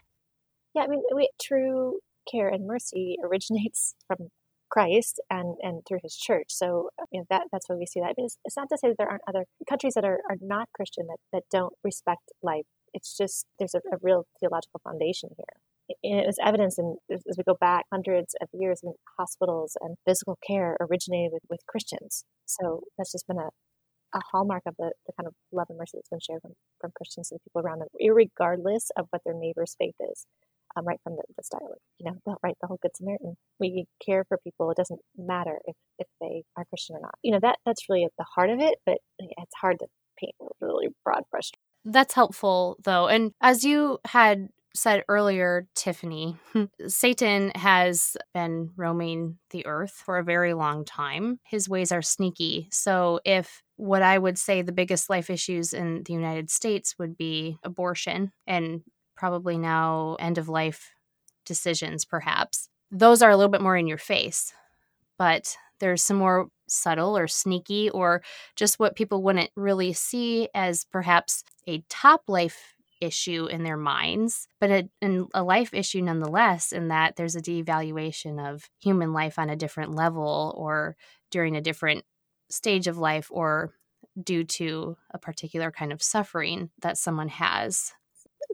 Yeah, 0.74 0.82
I 0.82 0.88
mean, 0.88 1.02
we, 1.14 1.28
true 1.40 2.00
care 2.30 2.48
and 2.48 2.66
mercy 2.66 3.16
originates 3.22 3.94
from 4.06 4.28
Christ 4.74 5.20
and 5.30 5.56
and 5.62 5.82
through 5.86 6.00
His 6.02 6.16
church. 6.16 6.48
So 6.48 6.90
uh, 7.00 7.04
you 7.12 7.20
know, 7.20 7.26
that 7.30 7.44
that's 7.52 7.68
why 7.68 7.76
we 7.76 7.86
see 7.86 8.00
that. 8.00 8.06
I 8.06 8.14
mean, 8.18 8.26
it's, 8.26 8.38
it's, 8.44 8.56
not 8.56 8.68
to 8.70 8.78
say 8.78 8.88
that 8.88 8.96
there 8.98 9.08
aren't 9.08 9.22
other 9.28 9.44
countries 9.68 9.94
that 9.94 10.04
are, 10.04 10.20
are 10.28 10.36
not 10.40 10.68
Christian 10.74 11.06
that, 11.06 11.18
that 11.32 11.44
don't 11.50 11.74
respect 11.84 12.32
life. 12.42 12.66
It's 12.92 13.16
just 13.16 13.46
there's 13.58 13.74
a, 13.74 13.78
a 13.92 13.98
real 14.02 14.26
theological 14.40 14.80
foundation 14.82 15.30
here. 15.36 15.54
It 16.02 16.26
was 16.26 16.38
evidence, 16.42 16.78
and 16.78 16.96
as 17.10 17.36
we 17.36 17.44
go 17.44 17.56
back 17.60 17.84
hundreds 17.92 18.34
of 18.40 18.48
years, 18.52 18.80
in 18.82 18.94
hospitals 19.18 19.76
and 19.80 19.96
physical 20.06 20.38
care 20.44 20.76
originated 20.80 21.32
with, 21.32 21.42
with 21.48 21.66
Christians. 21.68 22.24
So 22.46 22.84
that's 22.96 23.12
just 23.12 23.28
been 23.28 23.38
a, 23.38 23.50
a 24.14 24.20
hallmark 24.32 24.62
of 24.66 24.74
the, 24.78 24.92
the 25.06 25.12
kind 25.12 25.26
of 25.26 25.34
love 25.52 25.66
and 25.68 25.78
mercy 25.78 25.98
that's 25.98 26.08
been 26.08 26.20
shared 26.20 26.40
from, 26.40 26.54
from 26.80 26.92
Christians 26.96 27.28
to 27.28 27.34
the 27.34 27.40
people 27.40 27.60
around 27.60 27.80
them, 27.80 27.88
regardless 28.00 28.90
of 28.96 29.06
what 29.10 29.22
their 29.26 29.34
neighbor's 29.34 29.76
faith 29.78 29.96
is 30.10 30.26
um, 30.76 30.86
right 30.86 31.00
from 31.02 31.16
the, 31.16 31.22
the. 31.36 31.42
Like, 31.52 31.78
you 31.98 32.10
know, 32.10 32.16
the, 32.26 32.36
right, 32.42 32.56
the 32.60 32.66
whole 32.66 32.78
Good 32.82 32.96
Samaritan. 32.96 33.36
We 33.60 33.86
care 34.04 34.24
for 34.28 34.38
people. 34.38 34.70
It 34.70 34.76
doesn't 34.76 35.00
matter 35.16 35.58
if, 35.66 35.76
if 35.98 36.06
they 36.20 36.44
are 36.56 36.64
Christian 36.66 36.96
or 36.96 37.00
not. 37.00 37.14
You 37.22 37.32
know, 37.32 37.40
that 37.42 37.58
that's 37.64 37.88
really 37.88 38.04
at 38.04 38.12
the 38.18 38.26
heart 38.34 38.50
of 38.50 38.60
it, 38.60 38.78
but 38.86 38.98
it's 39.18 39.54
hard 39.60 39.78
to 39.80 39.86
paint 40.18 40.34
a 40.40 40.46
really 40.60 40.88
broad 41.04 41.22
brush. 41.30 41.50
That's 41.84 42.14
helpful, 42.14 42.76
though. 42.82 43.08
And 43.08 43.32
as 43.40 43.64
you 43.64 43.98
had 44.06 44.48
said 44.74 45.04
earlier, 45.08 45.66
Tiffany, 45.74 46.36
Satan 46.88 47.52
has 47.54 48.16
been 48.32 48.70
roaming 48.76 49.38
the 49.50 49.64
earth 49.66 50.02
for 50.04 50.18
a 50.18 50.24
very 50.24 50.52
long 50.54 50.84
time. 50.84 51.38
His 51.44 51.68
ways 51.68 51.92
are 51.92 52.02
sneaky. 52.02 52.68
So, 52.72 53.20
if 53.24 53.62
what 53.76 54.02
I 54.02 54.18
would 54.18 54.38
say 54.38 54.62
the 54.62 54.72
biggest 54.72 55.10
life 55.10 55.30
issues 55.30 55.72
in 55.72 56.02
the 56.04 56.12
United 56.12 56.50
States 56.50 56.94
would 56.98 57.16
be 57.16 57.58
abortion 57.64 58.32
and 58.46 58.82
probably 59.16 59.58
now 59.58 60.16
end 60.18 60.38
of 60.38 60.48
life 60.48 60.92
decisions, 61.44 62.04
perhaps. 62.04 62.68
Those 62.90 63.22
are 63.22 63.30
a 63.30 63.36
little 63.36 63.50
bit 63.50 63.60
more 63.60 63.76
in 63.76 63.86
your 63.86 63.98
face, 63.98 64.52
but 65.18 65.56
there's 65.80 66.02
some 66.02 66.16
more 66.16 66.48
subtle 66.66 67.16
or 67.16 67.28
sneaky 67.28 67.90
or 67.90 68.22
just 68.56 68.78
what 68.78 68.96
people 68.96 69.22
wouldn't 69.22 69.50
really 69.56 69.92
see 69.92 70.48
as 70.54 70.84
perhaps 70.84 71.44
a 71.66 71.82
top 71.88 72.22
life 72.28 72.74
issue 73.00 73.46
in 73.46 73.64
their 73.64 73.76
minds, 73.76 74.48
but 74.60 74.70
a, 74.70 74.88
a, 75.34 75.42
life 75.42 75.74
issue 75.74 76.00
nonetheless, 76.00 76.72
in 76.72 76.88
that 76.88 77.16
there's 77.16 77.36
a 77.36 77.42
devaluation 77.42 78.52
of 78.52 78.70
human 78.80 79.12
life 79.12 79.38
on 79.38 79.50
a 79.50 79.56
different 79.56 79.94
level 79.94 80.54
or 80.56 80.96
during 81.30 81.56
a 81.56 81.60
different 81.60 82.04
stage 82.48 82.86
of 82.86 82.96
life 82.96 83.28
or 83.30 83.74
due 84.22 84.44
to 84.44 84.96
a 85.10 85.18
particular 85.18 85.70
kind 85.70 85.92
of 85.92 86.02
suffering 86.02 86.70
that 86.80 86.96
someone 86.96 87.28
has. 87.28 87.92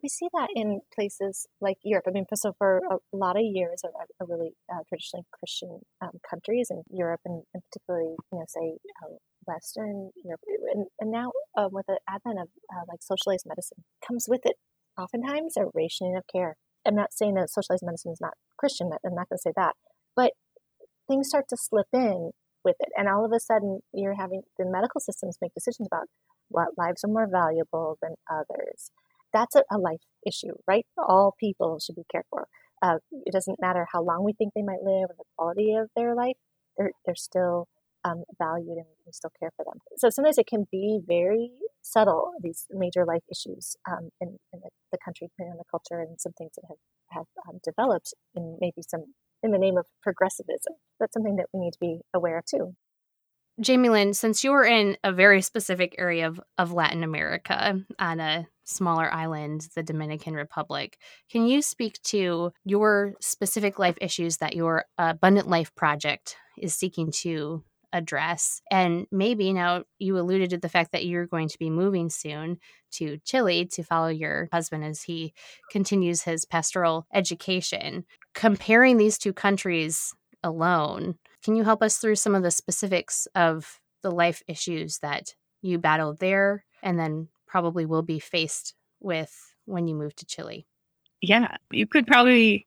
We 0.02 0.08
see 0.08 0.28
that 0.32 0.48
in 0.54 0.80
places 0.94 1.46
like 1.60 1.78
Europe. 1.82 2.04
I 2.08 2.10
mean, 2.10 2.26
so 2.34 2.52
for 2.58 2.80
a 2.90 2.98
lot 3.12 3.36
of 3.36 3.42
years, 3.42 3.82
are, 3.84 4.26
really 4.26 4.52
uh, 4.72 4.82
traditionally 4.88 5.24
Christian 5.32 5.80
um, 6.00 6.20
countries 6.28 6.68
in 6.70 6.82
Europe, 6.90 7.20
and, 7.24 7.42
and, 7.54 7.62
particularly, 7.70 8.14
you 8.32 8.38
know, 8.38 8.44
say 8.48 8.78
uh, 9.02 9.14
Western 9.46 10.10
Europe, 10.24 10.40
and, 10.72 10.86
and 11.00 11.10
now 11.10 11.32
uh, 11.56 11.68
with 11.70 11.86
the 11.86 11.98
advent 12.08 12.38
of 12.38 12.48
uh, 12.72 12.84
like 12.88 13.02
socialized 13.02 13.46
medicine, 13.46 13.84
comes 14.06 14.26
with 14.28 14.42
it 14.44 14.56
oftentimes 14.98 15.56
a 15.56 15.64
rationing 15.74 16.16
of 16.16 16.24
care. 16.32 16.56
I'm 16.86 16.94
not 16.94 17.12
saying 17.12 17.34
that 17.34 17.50
socialized 17.50 17.84
medicine 17.84 18.12
is 18.12 18.20
not 18.20 18.34
Christian. 18.58 18.90
I'm 18.92 19.14
not 19.14 19.28
going 19.28 19.38
to 19.38 19.42
say 19.42 19.52
that, 19.56 19.74
but 20.16 20.32
things 21.08 21.28
start 21.28 21.46
to 21.50 21.56
slip 21.56 21.88
in 21.92 22.30
with 22.64 22.76
it, 22.78 22.90
and 22.96 23.08
all 23.08 23.24
of 23.24 23.32
a 23.32 23.40
sudden, 23.40 23.80
you're 23.92 24.16
having 24.16 24.42
the 24.58 24.66
medical 24.66 25.00
systems 25.00 25.38
make 25.40 25.54
decisions 25.54 25.88
about 25.90 26.06
what 26.48 26.76
lives 26.76 27.04
are 27.04 27.08
more 27.08 27.28
valuable 27.30 27.96
than 28.02 28.14
others 28.30 28.90
that's 29.32 29.54
a, 29.56 29.62
a 29.70 29.78
life 29.78 30.02
issue, 30.26 30.54
right? 30.66 30.86
All 30.98 31.34
people 31.38 31.78
should 31.78 31.96
be 31.96 32.04
cared 32.10 32.24
for. 32.30 32.46
Uh, 32.82 32.96
it 33.26 33.32
doesn't 33.32 33.60
matter 33.60 33.86
how 33.92 34.02
long 34.02 34.24
we 34.24 34.32
think 34.32 34.52
they 34.54 34.62
might 34.62 34.82
live 34.82 35.10
or 35.10 35.14
the 35.18 35.24
quality 35.36 35.74
of 35.74 35.88
their 35.94 36.14
life, 36.14 36.36
they're, 36.78 36.92
they're 37.04 37.14
still 37.14 37.68
um, 38.04 38.24
valued 38.38 38.78
and 38.78 38.86
we 39.04 39.12
still 39.12 39.32
care 39.38 39.50
for 39.56 39.64
them. 39.64 39.80
So 39.98 40.08
sometimes 40.08 40.38
it 40.38 40.46
can 40.46 40.66
be 40.70 41.00
very 41.06 41.50
subtle, 41.82 42.32
these 42.42 42.66
major 42.70 43.04
life 43.04 43.22
issues 43.30 43.76
um, 43.90 44.10
in, 44.20 44.38
in 44.52 44.60
the, 44.60 44.70
the, 44.92 44.98
country 45.04 45.28
and 45.38 45.58
the 45.58 45.64
culture 45.70 46.00
and 46.00 46.20
some 46.20 46.32
things 46.32 46.52
that 46.56 46.64
have, 46.68 46.78
have 47.10 47.26
um, 47.48 47.60
developed 47.64 48.14
in 48.34 48.56
maybe 48.60 48.82
some 48.86 49.04
in 49.42 49.52
the 49.52 49.58
name 49.58 49.78
of 49.78 49.86
progressivism. 50.02 50.74
That's 50.98 51.14
something 51.14 51.36
that 51.36 51.46
we 51.52 51.60
need 51.60 51.72
to 51.72 51.78
be 51.80 52.00
aware 52.12 52.38
of 52.38 52.44
too. 52.44 52.74
Jamie 53.60 53.90
Lynn, 53.90 54.14
since 54.14 54.42
you're 54.42 54.64
in 54.64 54.96
a 55.04 55.12
very 55.12 55.42
specific 55.42 55.94
area 55.98 56.26
of, 56.26 56.40
of 56.56 56.72
Latin 56.72 57.04
America 57.04 57.78
on 57.98 58.18
a 58.18 58.46
smaller 58.64 59.12
island, 59.12 59.68
the 59.74 59.82
Dominican 59.82 60.34
Republic, 60.34 60.96
can 61.30 61.46
you 61.46 61.60
speak 61.60 62.00
to 62.04 62.52
your 62.64 63.14
specific 63.20 63.78
life 63.78 63.98
issues 64.00 64.38
that 64.38 64.56
your 64.56 64.86
Abundant 64.96 65.48
Life 65.48 65.74
Project 65.74 66.36
is 66.56 66.74
seeking 66.74 67.10
to 67.12 67.62
address? 67.92 68.62
And 68.70 69.06
maybe 69.12 69.52
now 69.52 69.84
you 69.98 70.16
alluded 70.18 70.50
to 70.50 70.58
the 70.58 70.70
fact 70.70 70.92
that 70.92 71.04
you're 71.04 71.26
going 71.26 71.48
to 71.48 71.58
be 71.58 71.68
moving 71.68 72.08
soon 72.08 72.58
to 72.92 73.18
Chile 73.26 73.66
to 73.72 73.82
follow 73.82 74.08
your 74.08 74.48
husband 74.52 74.84
as 74.84 75.02
he 75.02 75.34
continues 75.70 76.22
his 76.22 76.46
pastoral 76.46 77.06
education. 77.12 78.04
Comparing 78.34 78.96
these 78.96 79.18
two 79.18 79.34
countries 79.34 80.14
alone, 80.42 81.16
can 81.42 81.56
you 81.56 81.64
help 81.64 81.82
us 81.82 81.98
through 81.98 82.16
some 82.16 82.34
of 82.34 82.42
the 82.42 82.50
specifics 82.50 83.26
of 83.34 83.80
the 84.02 84.10
life 84.10 84.42
issues 84.48 84.98
that 84.98 85.34
you 85.62 85.78
battled 85.78 86.18
there 86.18 86.64
and 86.82 86.98
then 86.98 87.28
probably 87.46 87.86
will 87.86 88.02
be 88.02 88.18
faced 88.18 88.74
with 89.00 89.54
when 89.66 89.88
you 89.88 89.94
move 89.94 90.14
to 90.16 90.26
Chile? 90.26 90.66
Yeah, 91.20 91.56
you 91.70 91.86
could 91.86 92.06
probably 92.06 92.66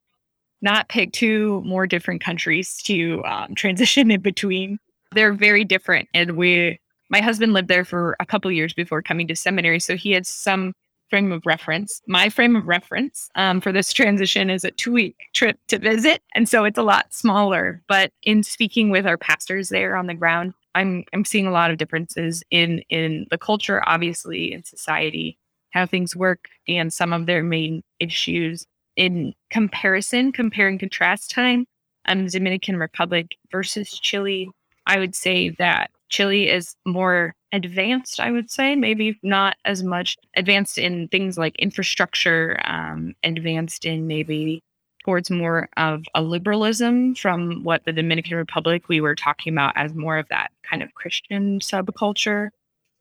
not 0.61 0.89
pick 0.89 1.11
two 1.11 1.61
more 1.65 1.85
different 1.87 2.23
countries 2.23 2.81
to 2.83 3.23
um, 3.25 3.55
transition 3.55 4.11
in 4.11 4.21
between. 4.21 4.79
They're 5.11 5.33
very 5.33 5.65
different. 5.65 6.07
And 6.13 6.37
we, 6.37 6.79
my 7.09 7.21
husband 7.21 7.53
lived 7.53 7.67
there 7.67 7.85
for 7.85 8.15
a 8.19 8.25
couple 8.25 8.51
years 8.51 8.73
before 8.73 9.01
coming 9.01 9.27
to 9.27 9.35
seminary. 9.35 9.79
So 9.79 9.95
he 9.95 10.11
had 10.11 10.25
some 10.25 10.73
frame 11.13 11.31
of 11.31 11.45
reference. 11.45 12.01
My 12.07 12.27
frame 12.27 12.55
of 12.55 12.67
reference 12.67 13.29
um, 13.35 13.61
for 13.61 13.71
this 13.71 13.93
transition 13.93 14.49
is 14.49 14.63
a 14.63 14.71
two 14.71 14.91
week 14.91 15.15
trip 15.35 15.59
to 15.67 15.77
visit. 15.77 16.23
And 16.33 16.49
so 16.49 16.63
it's 16.63 16.79
a 16.79 16.81
lot 16.81 17.13
smaller. 17.13 17.83
But 17.87 18.11
in 18.23 18.41
speaking 18.41 18.89
with 18.89 19.05
our 19.05 19.15
pastors 19.15 19.69
there 19.69 19.95
on 19.95 20.07
the 20.07 20.15
ground, 20.15 20.55
I'm 20.73 21.03
I'm 21.13 21.23
seeing 21.23 21.45
a 21.45 21.51
lot 21.51 21.69
of 21.69 21.77
differences 21.77 22.41
in 22.49 22.79
in 22.89 23.27
the 23.29 23.37
culture, 23.37 23.83
obviously, 23.85 24.53
in 24.53 24.63
society, 24.63 25.37
how 25.69 25.85
things 25.85 26.15
work, 26.15 26.49
and 26.67 26.91
some 26.91 27.13
of 27.13 27.27
their 27.27 27.43
main 27.43 27.83
issues 27.99 28.65
in 28.95 29.35
comparison, 29.51 30.31
compare 30.31 30.67
and 30.67 30.79
contrast 30.79 31.29
time. 31.29 31.67
Um, 32.05 32.25
Dominican 32.25 32.77
Republic 32.77 33.35
versus 33.51 33.91
Chile. 33.91 34.49
I 34.87 34.97
would 34.97 35.13
say 35.13 35.49
that 35.59 35.91
Chile 36.13 36.47
is 36.47 36.75
more 36.85 37.33
advanced, 37.51 38.19
I 38.19 38.29
would 38.29 38.51
say, 38.51 38.75
maybe 38.75 39.19
not 39.23 39.57
as 39.65 39.81
much 39.81 40.15
advanced 40.35 40.77
in 40.77 41.07
things 41.07 41.39
like 41.39 41.55
infrastructure, 41.57 42.59
um, 42.65 43.15
advanced 43.23 43.83
in 43.83 44.05
maybe 44.05 44.61
towards 45.03 45.31
more 45.31 45.69
of 45.75 46.03
a 46.13 46.21
liberalism 46.21 47.15
from 47.15 47.63
what 47.63 47.83
the 47.85 47.91
Dominican 47.91 48.37
Republic 48.37 48.87
we 48.87 49.01
were 49.01 49.15
talking 49.15 49.51
about 49.53 49.73
as 49.75 49.95
more 49.95 50.19
of 50.19 50.27
that 50.29 50.51
kind 50.69 50.83
of 50.83 50.93
Christian 50.93 51.59
subculture. 51.59 52.49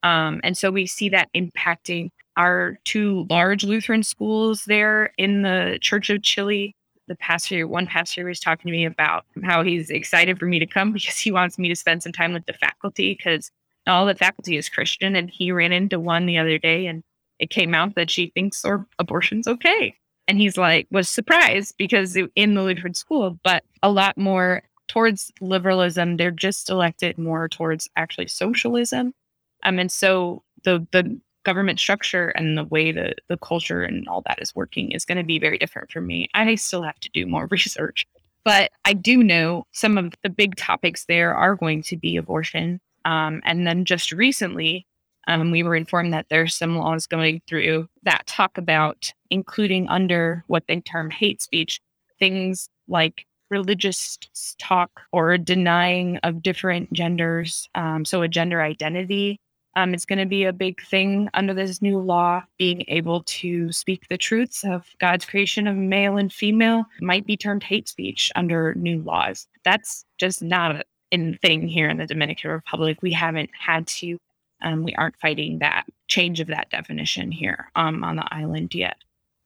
Um, 0.03 0.41
and 0.43 0.57
so 0.57 0.71
we 0.71 0.87
see 0.87 1.11
that 1.11 1.29
impacting 1.37 2.09
our 2.39 2.79
two 2.85 3.27
large 3.29 3.63
Lutheran 3.63 4.05
schools 4.05 4.65
there 4.67 5.13
in 5.19 5.43
the 5.43 5.79
Church 5.83 6.09
of 6.09 6.23
Chile 6.23 6.75
the 7.13 7.17
pastor, 7.17 7.69
one 7.69 7.87
pastor 7.87 8.25
was 8.25 8.41
talking 8.41 8.71
to 8.71 8.73
me 8.73 8.87
about 8.87 9.27
how 9.45 9.63
he's 9.63 9.91
excited 9.91 10.39
for 10.39 10.47
me 10.47 10.59
to 10.59 10.67
come 10.67 10.93
because 10.93 11.19
he 11.19 11.31
wants 11.31 11.59
me 11.59 11.69
to 11.69 11.77
spend 11.77 12.03
some 12.03 12.13
time 12.13 12.33
with 12.33 12.47
the 12.47 12.55
faculty 12.55 13.15
because 13.15 13.51
all 13.87 14.07
the 14.07 14.15
faculty 14.15 14.57
is 14.57 14.69
Christian. 14.69 15.15
And 15.15 15.31
he 15.31 15.53
ran 15.53 15.73
into 15.73 16.01
one 16.01 16.27
the 16.27 16.39
other 16.39 16.59
day 16.59 16.87
and 16.87 17.03
it 17.39 17.51
came 17.51 17.75
out 17.75 17.95
that 17.97 18.11
she 18.11 18.31
thinks 18.35 18.65
or 18.65 18.87
abortion's 18.99 19.47
okay. 19.47 19.95
And 20.29 20.39
he's 20.39 20.57
like, 20.57 20.87
was 20.91 21.09
surprised 21.09 21.75
because 21.77 22.17
in 22.37 22.55
the 22.55 22.63
Lutheran 22.63 22.95
school, 22.95 23.39
but 23.43 23.65
a 23.83 23.91
lot 23.91 24.17
more 24.17 24.63
towards 24.89 25.33
liberalism. 25.41 26.17
They're 26.17 26.31
just 26.31 26.71
elected 26.71 27.19
more 27.19 27.49
towards 27.49 27.89
actually 27.97 28.29
socialism. 28.29 29.15
Um, 29.65 29.79
and 29.79 29.91
so 29.91 30.43
the 30.65 30.87
the 30.93 31.21
government 31.45 31.79
structure 31.79 32.29
and 32.31 32.57
the 32.57 32.65
way 32.65 32.93
the, 32.93 33.15
the 33.29 33.37
culture 33.39 33.83
and 33.83 34.07
all 34.09 34.23
that 34.27 34.41
is 34.41 34.55
working 34.55 34.93
is 34.93 35.05
going 35.05 35.19
to 35.19 35.25
be 35.25 35.39
very 35.39 35.59
different 35.59 35.91
for 35.91 36.01
me. 36.01 36.29
I 36.35 36.55
still 36.55 36.83
have 36.83 37.01
to 37.01 37.11
do 37.11 37.27
more 37.27 37.47
research, 37.51 38.07
but 38.45 38.71
I 38.85 38.93
do 38.93 39.23
know 39.23 39.67
some 39.73 39.99
of 39.99 40.13
the 40.23 40.31
big 40.31 40.57
topics 40.57 41.05
there 41.07 41.35
are 41.35 41.57
going 41.57 41.83
to 41.85 41.97
be 41.97 42.17
abortion. 42.17 42.81
Um, 43.05 43.43
and 43.45 43.67
then 43.67 43.85
just 43.85 44.13
recently, 44.13 44.87
um, 45.29 45.51
we 45.51 45.63
were 45.63 45.77
informed 45.77 46.13
that 46.13 46.27
there's 46.31 46.55
some 46.55 46.77
laws 46.77 47.07
going 47.07 47.43
through 47.47 47.89
that 48.03 48.27
talk 48.27 48.59
about 48.59 49.13
including 49.31 49.89
under 49.89 50.45
what 50.49 50.65
they 50.67 50.81
term 50.81 51.11
hate 51.11 51.41
speech 51.41 51.81
things 52.19 52.69
like 52.87 53.27
religious 53.51 54.17
talk 54.59 54.91
or 55.13 55.37
denying 55.37 56.17
of 56.19 56.43
different 56.43 56.93
genders. 56.93 57.69
Um, 57.75 58.05
so 58.05 58.23
a 58.23 58.29
gender 58.29 58.63
identity 58.63 59.41
um, 59.77 59.95
it's 59.95 60.05
going 60.05 60.19
to 60.19 60.27
be 60.27 60.45
a 60.45 60.53
big 60.53 60.83
thing 60.83 61.29
under 61.35 61.55
this 61.55 61.81
new 61.81 61.99
law. 61.99 62.43
Being 62.59 62.85
able 62.89 63.23
to 63.25 63.73
speak 63.73 64.09
the 64.09 64.19
truths 64.19 64.65
of 64.65 64.87
God's 64.99 65.25
creation 65.25 65.67
of 65.67 65.77
male 65.77 66.17
and 66.17 66.33
female 66.33 66.85
might 67.01 67.27
be 67.27 67.37
termed 67.37 67.63
hate 67.63 67.89
speech 67.89 68.31
under 68.37 68.75
new 68.75 69.03
laws. 69.03 69.47
That's 69.65 70.05
just 70.19 70.43
not 70.43 70.77
a 70.77 71.35
thing 71.43 71.69
here 71.69 71.89
in 71.89 71.99
the 71.99 72.07
Dominican 72.07 72.51
Republic. 72.51 72.99
We 73.03 73.13
haven't 73.13 73.51
had 73.59 73.87
to, 73.89 74.19
um, 74.63 74.85
we 74.85 74.95
aren't 74.95 75.21
fighting 75.21 75.59
that 75.59 75.85
change 76.09 76.41
of 76.41 76.49
that 76.49 76.71
definition 76.71 77.33
here 77.33 77.71
um, 77.77 78.05
on 78.05 78.17
the 78.17 78.35
island 78.35 78.75
yet. 78.75 78.97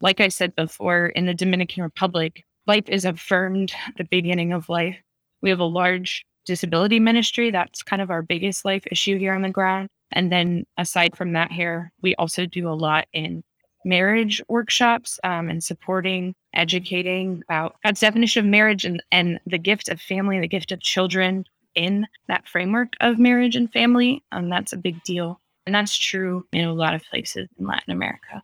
Like 0.01 0.21
I 0.21 0.29
said 0.29 0.55
before, 0.57 1.07
in 1.07 1.27
the 1.27 1.35
Dominican 1.35 1.83
Republic, 1.83 2.45
life 2.67 2.89
is 2.89 3.05
affirmed 3.05 3.73
the 3.97 4.05
beginning 4.05 4.53
of 4.53 4.69
life. 4.69 4.97
We 5.41 5.51
have 5.51 5.61
a 5.61 5.65
large 5.65 6.27
disability 6.47 7.01
ministry. 7.01 7.51
That's 7.51 7.83
kind 7.83 8.01
of 8.01 8.11
our 8.11 8.23
biggest 8.23 8.65
life 8.65 8.85
issue 8.91 9.19
here 9.19 9.35
on 9.35 9.43
the 9.43 9.51
ground. 9.51 9.89
And 10.13 10.31
then 10.33 10.65
aside 10.79 11.17
from 11.17 11.33
that, 11.33 11.53
here, 11.53 11.93
we 12.01 12.15
also 12.15 12.47
do 12.47 12.69
a 12.69 12.71
lot 12.71 13.07
in 13.13 13.43
marriage 13.85 14.43
workshops 14.49 15.19
um, 15.25 15.49
and 15.49 15.63
supporting, 15.63 16.35
educating 16.55 17.43
about 17.49 17.77
God's 17.85 18.01
definition 18.01 18.45
of 18.45 18.51
marriage 18.51 18.85
and, 18.85 19.03
and 19.13 19.39
the 19.47 19.59
gift 19.59 19.89
of 19.89 20.01
family, 20.01 20.41
the 20.41 20.49
gift 20.49 20.73
of 20.73 20.81
children 20.81 21.45
in 21.75 22.07
that 22.29 22.49
framework 22.49 22.95
of 23.01 23.19
marriage 23.19 23.55
and 23.55 23.73
family. 23.73 24.25
And 24.33 24.51
that's 24.51 24.73
a 24.73 24.79
big 24.79 25.03
deal. 25.03 25.41
And 25.67 25.75
that's 25.75 25.97
true 25.97 26.47
in 26.53 26.65
a 26.65 26.73
lot 26.73 26.95
of 26.95 27.05
places 27.05 27.49
in 27.59 27.67
Latin 27.67 27.93
America. 27.93 28.43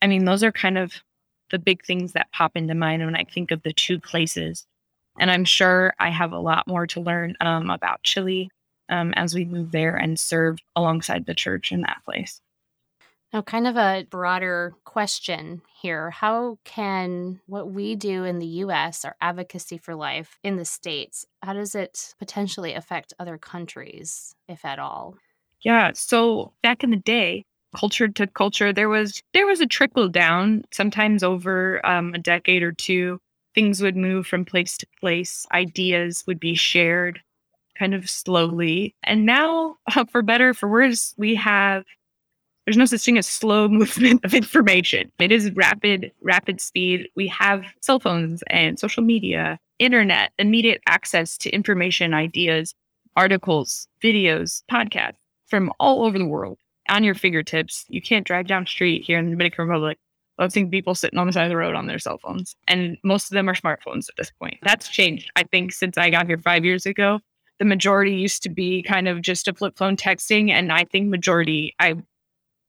I 0.00 0.06
mean, 0.06 0.24
those 0.24 0.44
are 0.44 0.52
kind 0.52 0.78
of 0.78 0.92
the 1.50 1.58
big 1.58 1.84
things 1.84 2.12
that 2.12 2.32
pop 2.32 2.52
into 2.56 2.74
mind 2.74 3.04
when 3.04 3.16
I 3.16 3.24
think 3.24 3.50
of 3.50 3.62
the 3.62 3.72
two 3.72 3.98
places. 3.98 4.66
And 5.18 5.30
I'm 5.30 5.44
sure 5.44 5.94
I 5.98 6.10
have 6.10 6.32
a 6.32 6.38
lot 6.38 6.66
more 6.66 6.86
to 6.88 7.00
learn 7.00 7.34
um, 7.40 7.70
about 7.70 8.02
Chile 8.02 8.50
um, 8.88 9.12
as 9.14 9.34
we 9.34 9.44
move 9.44 9.72
there 9.72 9.96
and 9.96 10.18
serve 10.18 10.58
alongside 10.76 11.26
the 11.26 11.34
church 11.34 11.72
in 11.72 11.82
that 11.82 11.98
place. 12.04 12.40
Now, 13.32 13.42
kind 13.42 13.66
of 13.66 13.76
a 13.76 14.06
broader 14.08 14.74
question 14.84 15.60
here. 15.82 16.10
How 16.10 16.58
can 16.64 17.40
what 17.46 17.70
we 17.70 17.94
do 17.94 18.24
in 18.24 18.38
the 18.38 18.46
US, 18.46 19.04
our 19.04 19.16
advocacy 19.20 19.76
for 19.76 19.94
life 19.94 20.38
in 20.42 20.56
the 20.56 20.64
States, 20.64 21.26
how 21.42 21.52
does 21.52 21.74
it 21.74 22.14
potentially 22.18 22.72
affect 22.72 23.12
other 23.18 23.36
countries, 23.36 24.34
if 24.48 24.64
at 24.64 24.78
all? 24.78 25.14
Yeah. 25.60 25.90
So 25.94 26.54
back 26.62 26.82
in 26.82 26.90
the 26.90 26.96
day, 26.96 27.44
culture 27.76 28.08
to 28.08 28.26
culture, 28.26 28.72
there 28.72 28.88
was 28.88 29.22
there 29.34 29.46
was 29.46 29.60
a 29.60 29.66
trickle 29.66 30.08
down, 30.08 30.64
sometimes 30.72 31.22
over 31.22 31.84
um, 31.84 32.14
a 32.14 32.18
decade 32.18 32.62
or 32.62 32.72
two. 32.72 33.20
Things 33.58 33.82
would 33.82 33.96
move 33.96 34.24
from 34.24 34.44
place 34.44 34.76
to 34.76 34.86
place, 35.00 35.44
ideas 35.50 36.22
would 36.28 36.38
be 36.38 36.54
shared 36.54 37.20
kind 37.76 37.92
of 37.92 38.08
slowly. 38.08 38.94
And 39.02 39.26
now, 39.26 39.78
uh, 39.96 40.04
for 40.04 40.22
better 40.22 40.54
for 40.54 40.68
worse, 40.68 41.12
we 41.18 41.34
have 41.34 41.84
there's 42.64 42.76
no 42.76 42.84
such 42.84 43.00
thing 43.00 43.18
as 43.18 43.26
slow 43.26 43.66
movement 43.80 44.24
of 44.24 44.32
information. 44.32 45.10
It 45.18 45.32
is 45.32 45.50
rapid, 45.56 46.12
rapid 46.22 46.60
speed. 46.60 47.08
We 47.16 47.26
have 47.26 47.64
cell 47.80 47.98
phones 47.98 48.44
and 48.46 48.78
social 48.78 49.02
media, 49.02 49.58
internet, 49.80 50.30
immediate 50.38 50.80
access 50.86 51.36
to 51.38 51.50
information, 51.50 52.14
ideas, 52.14 52.76
articles, 53.16 53.88
videos, 54.00 54.62
podcasts 54.70 55.16
from 55.48 55.72
all 55.80 56.04
over 56.04 56.16
the 56.16 56.26
world 56.26 56.60
on 56.88 57.02
your 57.02 57.16
fingertips. 57.16 57.86
You 57.88 58.00
can't 58.00 58.24
drive 58.24 58.46
down 58.46 58.66
street 58.66 59.02
here 59.02 59.18
in 59.18 59.24
the 59.24 59.32
Dominican 59.32 59.66
Republic 59.66 59.98
I've 60.38 60.52
seen 60.52 60.70
people 60.70 60.94
sitting 60.94 61.18
on 61.18 61.26
the 61.26 61.32
side 61.32 61.44
of 61.44 61.50
the 61.50 61.56
road 61.56 61.74
on 61.74 61.86
their 61.86 61.98
cell 61.98 62.18
phones, 62.18 62.54
and 62.66 62.96
most 63.02 63.30
of 63.30 63.34
them 63.34 63.48
are 63.48 63.54
smartphones 63.54 64.08
at 64.08 64.16
this 64.16 64.30
point. 64.30 64.58
That's 64.62 64.88
changed, 64.88 65.30
I 65.36 65.42
think, 65.42 65.72
since 65.72 65.98
I 65.98 66.10
got 66.10 66.26
here 66.26 66.38
five 66.38 66.64
years 66.64 66.86
ago. 66.86 67.20
The 67.58 67.64
majority 67.64 68.14
used 68.14 68.44
to 68.44 68.48
be 68.48 68.82
kind 68.82 69.08
of 69.08 69.20
just 69.20 69.48
a 69.48 69.54
flip 69.54 69.76
phone 69.76 69.96
texting, 69.96 70.50
and 70.50 70.72
I 70.72 70.84
think 70.84 71.08
majority, 71.08 71.74
I, 71.80 71.94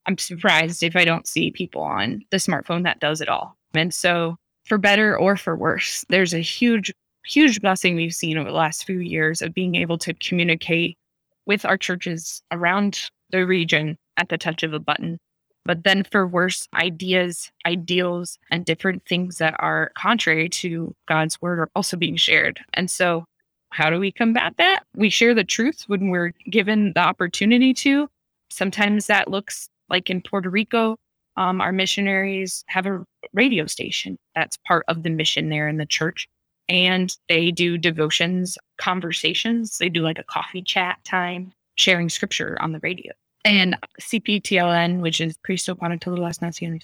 I'm 0.06 0.18
surprised 0.18 0.82
if 0.82 0.96
I 0.96 1.04
don't 1.04 1.28
see 1.28 1.52
people 1.52 1.82
on 1.82 2.22
the 2.30 2.38
smartphone 2.38 2.82
that 2.84 2.98
does 2.98 3.20
it 3.20 3.28
all. 3.28 3.56
And 3.72 3.94
so, 3.94 4.36
for 4.64 4.78
better 4.78 5.16
or 5.16 5.36
for 5.36 5.56
worse, 5.56 6.04
there's 6.08 6.34
a 6.34 6.40
huge, 6.40 6.92
huge 7.24 7.60
blessing 7.60 7.94
we've 7.94 8.14
seen 8.14 8.36
over 8.36 8.50
the 8.50 8.56
last 8.56 8.84
few 8.84 8.98
years 8.98 9.42
of 9.42 9.54
being 9.54 9.76
able 9.76 9.98
to 9.98 10.14
communicate 10.14 10.98
with 11.46 11.64
our 11.64 11.76
churches 11.76 12.42
around 12.50 13.10
the 13.30 13.46
region 13.46 13.96
at 14.16 14.28
the 14.28 14.38
touch 14.38 14.64
of 14.64 14.74
a 14.74 14.80
button 14.80 15.18
but 15.64 15.84
then 15.84 16.04
for 16.04 16.26
worse 16.26 16.68
ideas, 16.74 17.50
ideals, 17.66 18.38
and 18.50 18.64
different 18.64 19.04
things 19.06 19.38
that 19.38 19.54
are 19.58 19.92
contrary 19.96 20.48
to 20.48 20.94
God's 21.06 21.40
word 21.40 21.58
are 21.58 21.70
also 21.74 21.96
being 21.96 22.16
shared. 22.16 22.60
And 22.74 22.90
so, 22.90 23.24
how 23.70 23.90
do 23.90 24.00
we 24.00 24.10
combat 24.10 24.54
that? 24.58 24.82
We 24.96 25.10
share 25.10 25.34
the 25.34 25.44
truth 25.44 25.84
when 25.86 26.10
we're 26.10 26.32
given 26.50 26.92
the 26.94 27.00
opportunity 27.00 27.72
to. 27.74 28.08
Sometimes 28.50 29.06
that 29.06 29.30
looks 29.30 29.68
like 29.88 30.10
in 30.10 30.22
Puerto 30.22 30.50
Rico, 30.50 30.96
um, 31.36 31.60
our 31.60 31.70
missionaries 31.72 32.64
have 32.66 32.86
a 32.86 33.04
radio 33.32 33.66
station 33.66 34.18
that's 34.34 34.58
part 34.66 34.84
of 34.88 35.04
the 35.04 35.10
mission 35.10 35.50
there 35.50 35.68
in 35.68 35.76
the 35.76 35.86
church. 35.86 36.26
And 36.68 37.14
they 37.28 37.50
do 37.50 37.78
devotions, 37.78 38.58
conversations. 38.78 39.78
They 39.78 39.88
do 39.88 40.02
like 40.02 40.18
a 40.18 40.24
coffee 40.24 40.62
chat 40.62 40.98
time, 41.04 41.52
sharing 41.76 42.08
scripture 42.08 42.56
on 42.60 42.72
the 42.72 42.80
radio 42.82 43.12
and 43.44 43.76
CPTLN, 44.00 45.00
which 45.00 45.20
is 45.20 45.38
Cristo 45.44 45.74
para 45.74 45.98
todas 45.98 46.18
las 46.18 46.38
naciones. 46.38 46.82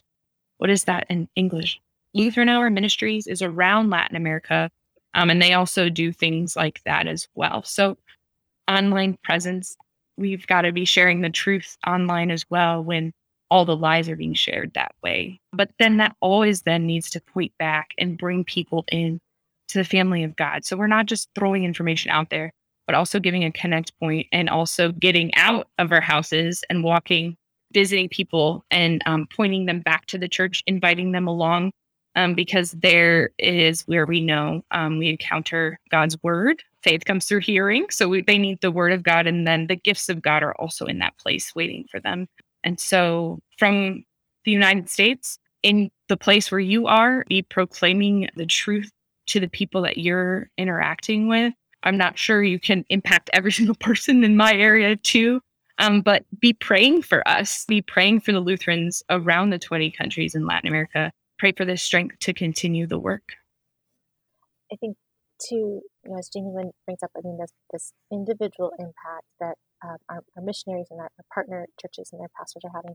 What 0.58 0.70
is 0.70 0.84
that 0.84 1.06
in 1.08 1.28
English? 1.36 1.80
Lutheran 2.14 2.48
Hour 2.48 2.70
Ministries 2.70 3.26
is 3.26 3.42
around 3.42 3.90
Latin 3.90 4.16
America, 4.16 4.70
um, 5.14 5.28
and 5.28 5.40
they 5.40 5.52
also 5.52 5.88
do 5.88 6.12
things 6.12 6.56
like 6.56 6.82
that 6.84 7.06
as 7.06 7.28
well. 7.34 7.62
So, 7.62 7.98
online 8.68 9.18
presence, 9.22 9.76
we've 10.16 10.46
got 10.46 10.62
to 10.62 10.72
be 10.72 10.84
sharing 10.84 11.20
the 11.20 11.30
truth 11.30 11.76
online 11.86 12.30
as 12.30 12.48
well 12.48 12.82
when 12.82 13.12
all 13.50 13.64
the 13.64 13.76
lies 13.76 14.08
are 14.08 14.16
being 14.16 14.34
shared 14.34 14.72
that 14.74 14.94
way. 15.02 15.40
But 15.52 15.70
then 15.78 15.98
that 15.98 16.16
always 16.20 16.62
then 16.62 16.86
needs 16.86 17.10
to 17.10 17.20
point 17.20 17.52
back 17.58 17.90
and 17.98 18.18
bring 18.18 18.44
people 18.44 18.84
in 18.90 19.20
to 19.68 19.78
the 19.78 19.84
family 19.84 20.24
of 20.24 20.36
God. 20.36 20.64
So 20.64 20.76
we're 20.76 20.86
not 20.86 21.06
just 21.06 21.28
throwing 21.34 21.64
information 21.64 22.10
out 22.10 22.30
there 22.30 22.52
but 22.86 22.94
also 22.94 23.18
giving 23.18 23.44
a 23.44 23.52
connect 23.52 23.98
point 23.98 24.26
and 24.32 24.48
also 24.48 24.92
getting 24.92 25.34
out 25.34 25.68
of 25.78 25.92
our 25.92 26.00
houses 26.00 26.62
and 26.70 26.84
walking, 26.84 27.36
visiting 27.72 28.08
people 28.08 28.64
and 28.70 29.02
um, 29.06 29.26
pointing 29.34 29.66
them 29.66 29.80
back 29.80 30.06
to 30.06 30.18
the 30.18 30.28
church, 30.28 30.62
inviting 30.66 31.12
them 31.12 31.26
along, 31.26 31.72
um, 32.14 32.34
because 32.34 32.72
there 32.72 33.30
is 33.38 33.82
where 33.82 34.06
we 34.06 34.20
know 34.20 34.62
um, 34.70 34.98
we 34.98 35.08
encounter 35.08 35.78
God's 35.90 36.16
word. 36.22 36.62
Faith 36.82 37.04
comes 37.04 37.26
through 37.26 37.40
hearing. 37.40 37.86
So 37.90 38.08
we, 38.08 38.22
they 38.22 38.38
need 38.38 38.60
the 38.60 38.70
word 38.70 38.92
of 38.92 39.02
God. 39.02 39.26
And 39.26 39.46
then 39.46 39.66
the 39.66 39.76
gifts 39.76 40.08
of 40.08 40.22
God 40.22 40.42
are 40.42 40.54
also 40.54 40.86
in 40.86 40.98
that 41.00 41.18
place 41.18 41.54
waiting 41.54 41.84
for 41.90 42.00
them. 42.00 42.28
And 42.64 42.80
so 42.80 43.40
from 43.58 44.04
the 44.44 44.52
United 44.52 44.88
States, 44.88 45.38
in 45.62 45.90
the 46.08 46.16
place 46.16 46.50
where 46.50 46.60
you 46.60 46.86
are, 46.86 47.24
be 47.28 47.42
proclaiming 47.42 48.28
the 48.36 48.46
truth 48.46 48.90
to 49.26 49.40
the 49.40 49.48
people 49.48 49.82
that 49.82 49.98
you're 49.98 50.48
interacting 50.56 51.28
with 51.28 51.52
I'm 51.86 51.96
not 51.96 52.18
sure 52.18 52.42
you 52.42 52.58
can 52.58 52.84
impact 52.90 53.30
every 53.32 53.52
single 53.58 53.76
person 53.76 54.24
in 54.24 54.36
my 54.36 54.52
area 54.52 54.96
too. 54.96 55.40
Um, 55.78 56.00
but 56.00 56.24
be 56.40 56.54
praying 56.54 57.02
for 57.02 57.26
us, 57.28 57.64
be 57.66 57.82
praying 57.82 58.20
for 58.20 58.32
the 58.32 58.40
Lutherans 58.40 59.02
around 59.10 59.50
the 59.50 59.58
20 59.58 59.90
countries 59.90 60.34
in 60.34 60.46
Latin 60.46 60.68
America. 60.68 61.12
Pray 61.38 61.52
for 61.52 61.66
the 61.66 61.76
strength 61.76 62.18
to 62.20 62.32
continue 62.32 62.86
the 62.86 62.98
work. 62.98 63.34
I 64.72 64.76
think, 64.76 64.96
too, 65.38 65.82
you 66.02 66.10
know, 66.10 66.18
as 66.18 66.30
Jamie 66.30 66.52
Lynn 66.54 66.70
brings 66.86 67.02
up, 67.02 67.10
I 67.14 67.20
mean, 67.22 67.38
this, 67.38 67.52
this 67.70 67.92
individual 68.10 68.72
impact 68.78 69.26
that 69.38 69.56
um, 69.84 69.98
our, 70.08 70.24
our, 70.34 70.42
missionaries 70.42 70.86
and 70.90 70.98
our, 70.98 71.10
our, 71.18 71.24
partner 71.32 71.66
churches 71.78 72.08
and 72.10 72.22
their 72.22 72.30
pastors 72.38 72.62
are 72.64 72.72
having 72.74 72.94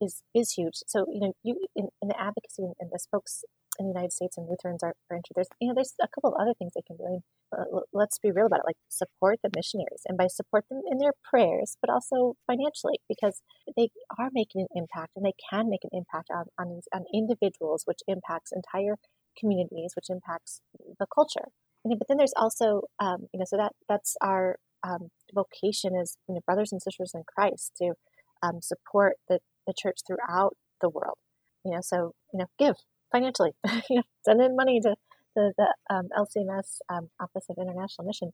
is 0.00 0.22
is 0.32 0.52
huge. 0.52 0.78
So, 0.86 1.04
you 1.12 1.20
know, 1.20 1.32
you 1.42 1.66
in, 1.74 1.88
in 2.00 2.08
the 2.08 2.18
advocacy 2.18 2.62
and, 2.62 2.74
and 2.78 2.90
the 2.92 3.00
folks 3.10 3.44
in 3.80 3.86
the 3.88 3.96
United 3.96 4.12
States 4.12 4.36
and 4.36 4.46
Lutherans 4.46 4.84
are, 4.84 4.94
are 5.08 5.16
interested. 5.16 5.34
There's, 5.34 5.48
you 5.60 5.68
know, 5.68 5.74
there's 5.74 5.94
a 6.00 6.06
couple 6.06 6.30
of 6.30 6.40
other 6.40 6.52
things 6.52 6.72
they 6.76 6.84
can 6.86 6.96
do. 7.00 7.04
I 7.08 7.10
mean, 7.16 7.24
uh, 7.56 7.80
let's 7.92 8.18
be 8.20 8.30
real 8.30 8.46
about 8.46 8.60
it. 8.60 8.68
Like 8.68 8.76
support 8.88 9.40
the 9.42 9.50
missionaries, 9.56 10.04
and 10.04 10.18
by 10.20 10.28
support 10.28 10.66
them 10.68 10.82
in 10.84 10.98
their 10.98 11.16
prayers, 11.24 11.78
but 11.80 11.88
also 11.88 12.36
financially, 12.46 13.00
because 13.08 13.40
they 13.76 13.88
are 14.18 14.28
making 14.32 14.60
an 14.68 14.72
impact, 14.76 15.16
and 15.16 15.24
they 15.24 15.34
can 15.50 15.70
make 15.72 15.82
an 15.82 15.96
impact 15.96 16.28
on 16.30 16.44
on, 16.60 16.80
on 16.92 17.04
individuals, 17.12 17.82
which 17.86 18.04
impacts 18.06 18.52
entire 18.52 18.96
communities, 19.38 19.96
which 19.96 20.10
impacts 20.10 20.60
the 20.98 21.06
culture. 21.12 21.48
And, 21.84 21.98
but 21.98 22.08
then 22.08 22.18
there's 22.18 22.36
also, 22.36 22.82
um, 23.00 23.28
you 23.32 23.38
know, 23.38 23.46
so 23.48 23.56
that 23.56 23.72
that's 23.88 24.16
our 24.20 24.56
um, 24.82 25.08
vocation 25.34 25.96
as 25.96 26.16
you 26.28 26.34
know, 26.34 26.40
brothers 26.44 26.72
and 26.72 26.82
sisters 26.82 27.12
in 27.14 27.22
Christ 27.26 27.72
to 27.78 27.94
um, 28.42 28.60
support 28.60 29.14
the, 29.28 29.38
the 29.66 29.74
church 29.76 30.00
throughout 30.06 30.56
the 30.80 30.88
world. 30.88 31.18
You 31.64 31.72
know, 31.72 31.80
so 31.82 32.12
you 32.32 32.38
know, 32.40 32.46
give 32.58 32.76
financially. 33.12 33.52
send 34.24 34.40
in 34.40 34.56
money 34.56 34.80
to, 34.80 34.96
to 35.36 35.52
the 35.56 35.74
um, 35.88 36.08
LCMS 36.16 36.78
um, 36.88 37.10
Office 37.20 37.46
of 37.48 37.56
International 37.60 38.06
Mission, 38.06 38.32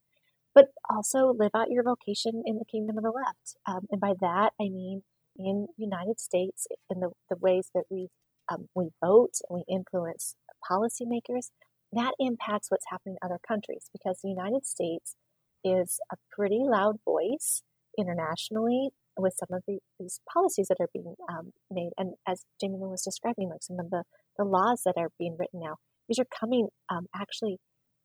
but 0.54 0.66
also 0.88 1.34
live 1.38 1.52
out 1.54 1.70
your 1.70 1.82
vocation 1.82 2.42
in 2.44 2.58
the 2.58 2.64
kingdom 2.64 2.98
of 2.98 3.04
the 3.04 3.10
left. 3.10 3.56
Um, 3.66 3.86
and 3.90 4.00
by 4.00 4.14
that, 4.20 4.52
I 4.60 4.64
mean 4.64 5.02
in 5.38 5.66
United 5.76 6.18
States, 6.18 6.66
in 6.90 7.00
the, 7.00 7.10
the 7.28 7.36
ways 7.36 7.70
that 7.74 7.84
we 7.90 8.08
um, 8.48 8.68
we 8.74 8.90
vote 9.04 9.34
and 9.48 9.56
we 9.58 9.74
influence 9.74 10.36
policymakers, 10.70 11.50
that 11.92 12.12
impacts 12.18 12.70
what's 12.70 12.86
happening 12.90 13.16
in 13.20 13.26
other 13.26 13.40
countries 13.46 13.90
because 13.92 14.20
the 14.22 14.28
United 14.28 14.66
States 14.66 15.16
is 15.64 15.98
a 16.12 16.16
pretty 16.30 16.60
loud 16.62 16.96
voice 17.04 17.62
internationally 17.98 18.90
with 19.18 19.34
some 19.36 19.56
of 19.56 19.62
the, 19.66 19.78
these 19.98 20.20
policies 20.32 20.68
that 20.68 20.76
are 20.80 20.90
being 20.92 21.14
um, 21.28 21.52
made. 21.70 21.90
And 21.98 22.14
as 22.26 22.44
Jamie 22.60 22.78
was 22.78 23.02
describing, 23.02 23.48
like 23.48 23.62
some 23.62 23.80
of 23.80 23.90
the, 23.90 24.04
the 24.39 24.45
laws 24.45 24.82
that 24.84 24.95
are 24.97 25.11
being 25.18 25.37
written 25.39 25.61
now, 25.61 25.76
these 26.09 26.18
are 26.18 26.26
coming 26.39 26.68
um, 26.89 27.07
actually 27.14 27.59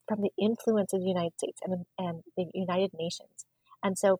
from 0.08 0.22
the 0.22 0.32
influence 0.40 0.94
of 0.94 1.02
the 1.02 1.08
United 1.08 1.34
States 1.38 1.60
and, 1.64 1.86
and 1.98 2.22
the 2.36 2.46
United 2.54 2.92
Nations. 2.94 3.46
And 3.84 3.98
so 3.98 4.20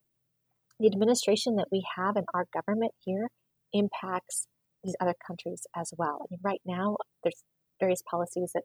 the 0.80 0.88
administration 0.88 1.56
that 1.58 1.68
we 1.72 1.84
have 1.98 2.16
in 2.16 2.26
our 2.34 2.46
government 2.54 2.94
here 3.04 3.30
impacts 3.74 4.48
these 4.84 4.96
other 5.00 5.16
countries 5.26 5.68
as 5.76 5.94
well. 5.98 6.20
I 6.22 6.26
mean, 6.32 6.40
right 6.44 6.62
now, 6.66 6.98
there's 7.24 7.44
various 7.80 8.02
policies 8.10 8.52
that 8.54 8.64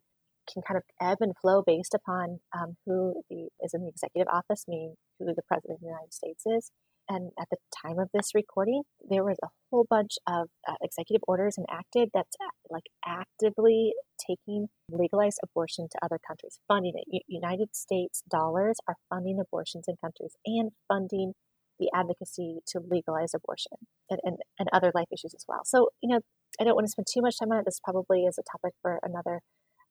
can 0.51 0.63
kind 0.63 0.79
of 0.79 0.85
ebb 1.01 1.19
and 1.21 1.37
flow 1.37 1.63
based 1.67 1.95
upon 1.95 2.39
um, 2.57 2.77
who 2.87 3.23
the, 3.29 3.49
is 3.63 3.75
in 3.75 3.83
the 3.83 3.89
executive 3.89 4.29
office, 4.33 4.65
meaning 4.69 4.95
who 5.19 5.27
the 5.27 5.43
president 5.47 5.77
of 5.77 5.81
the 5.81 5.87
United 5.87 6.15
States 6.15 6.45
is. 6.47 6.71
And 7.09 7.31
at 7.41 7.49
the 7.51 7.59
time 7.85 7.99
of 7.99 8.09
this 8.13 8.35
recording, 8.35 8.83
there 9.09 9.25
was 9.25 9.37
a 9.43 9.49
whole 9.71 9.87
bunch 9.89 10.13
of 10.27 10.49
uh, 10.69 10.75
executive 10.83 11.23
orders 11.29 11.57
enacted 11.57 12.11
that's 12.13 12.37
like 12.69 12.85
actively 13.07 13.93
taking 14.19 14.69
legalized 14.91 15.39
abortion 15.43 15.89
to 15.91 15.99
other 16.03 16.19
countries, 16.27 16.59
funding 16.67 16.95
it. 16.97 17.05
U- 17.07 17.21
United 17.29 17.77
States 17.77 18.23
dollars 18.29 18.79
are 18.89 18.97
funding 19.09 19.39
abortions 19.41 19.85
in 19.87 19.95
countries 20.03 20.35
and 20.45 20.73
funding 20.89 21.35
the 21.79 21.91
advocacy 21.95 22.59
to 22.67 22.81
legalize 22.81 23.35
abortion 23.35 23.73
and, 24.11 24.19
and, 24.25 24.37
and 24.59 24.69
other 24.73 24.91
life 24.95 25.09
issues 25.13 25.35
as 25.35 25.45
well. 25.47 25.61
So, 25.65 25.91
you 26.03 26.09
know, 26.09 26.21
I 26.61 26.65
don't 26.65 26.75
want 26.75 26.87
to 26.87 26.91
spend 26.91 27.07
too 27.13 27.21
much 27.23 27.39
time 27.39 27.53
on 27.53 27.59
it. 27.59 27.65
This 27.67 27.81
probably 27.85 28.25
is 28.25 28.39
a 28.39 28.43
topic 28.51 28.75
for 28.83 28.99
another 29.03 29.41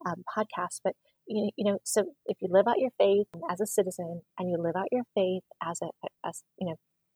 um, 0.05 0.23
podcast, 0.35 0.81
but 0.83 0.93
you, 1.27 1.49
you 1.55 1.71
know, 1.71 1.79
so 1.83 2.05
if 2.25 2.37
you 2.41 2.49
live 2.51 2.67
out 2.67 2.79
your 2.79 2.91
faith 2.97 3.27
as 3.49 3.61
a 3.61 3.65
citizen 3.65 4.21
and 4.37 4.49
you 4.49 4.57
live 4.57 4.75
out 4.75 4.87
your 4.91 5.03
faith 5.13 5.43
as 5.63 5.79
a, 5.81 5.87
as, 6.25 6.43
you 6.59 6.67
know, 6.67 6.75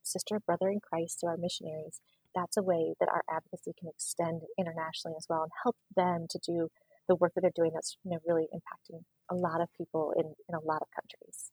sister 0.10 0.40
brother 0.40 0.70
in 0.70 0.80
Christ 0.80 1.20
to 1.20 1.28
our 1.28 1.38
missionaries, 1.38 2.02
that's 2.36 2.58
a 2.58 2.64
way 2.64 2.94
that 3.00 3.10
our 3.10 3.24
advocacy 3.30 3.74
can 3.80 3.90
extend 3.90 4.42
internationally 4.58 5.16
as 5.18 5.26
well 5.30 5.44
and 5.44 5.52
help 5.64 5.76
them 5.96 6.28
to 6.30 6.40
do 6.46 6.70
the 7.08 7.16
work 7.16 7.34
that 7.36 7.42
they're 7.42 7.52
doing 7.56 7.72
that's 7.74 7.98
you 8.04 8.12
know 8.12 8.20
really 8.28 8.48
impacting 8.54 9.02
a 9.32 9.36
lot 9.36 9.62
of 9.62 9.68
people 9.78 10.14
in, 10.16 10.26
in 10.48 10.56
a 10.56 10.60
lot 10.60 10.82
of 10.82 10.88
countries. 10.96 11.52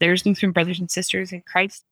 There's 0.00 0.26
Lutheran 0.26 0.52
brothers 0.52 0.80
and 0.80 0.90
sisters 0.90 1.32
in 1.32 1.42
Christ 1.42 1.84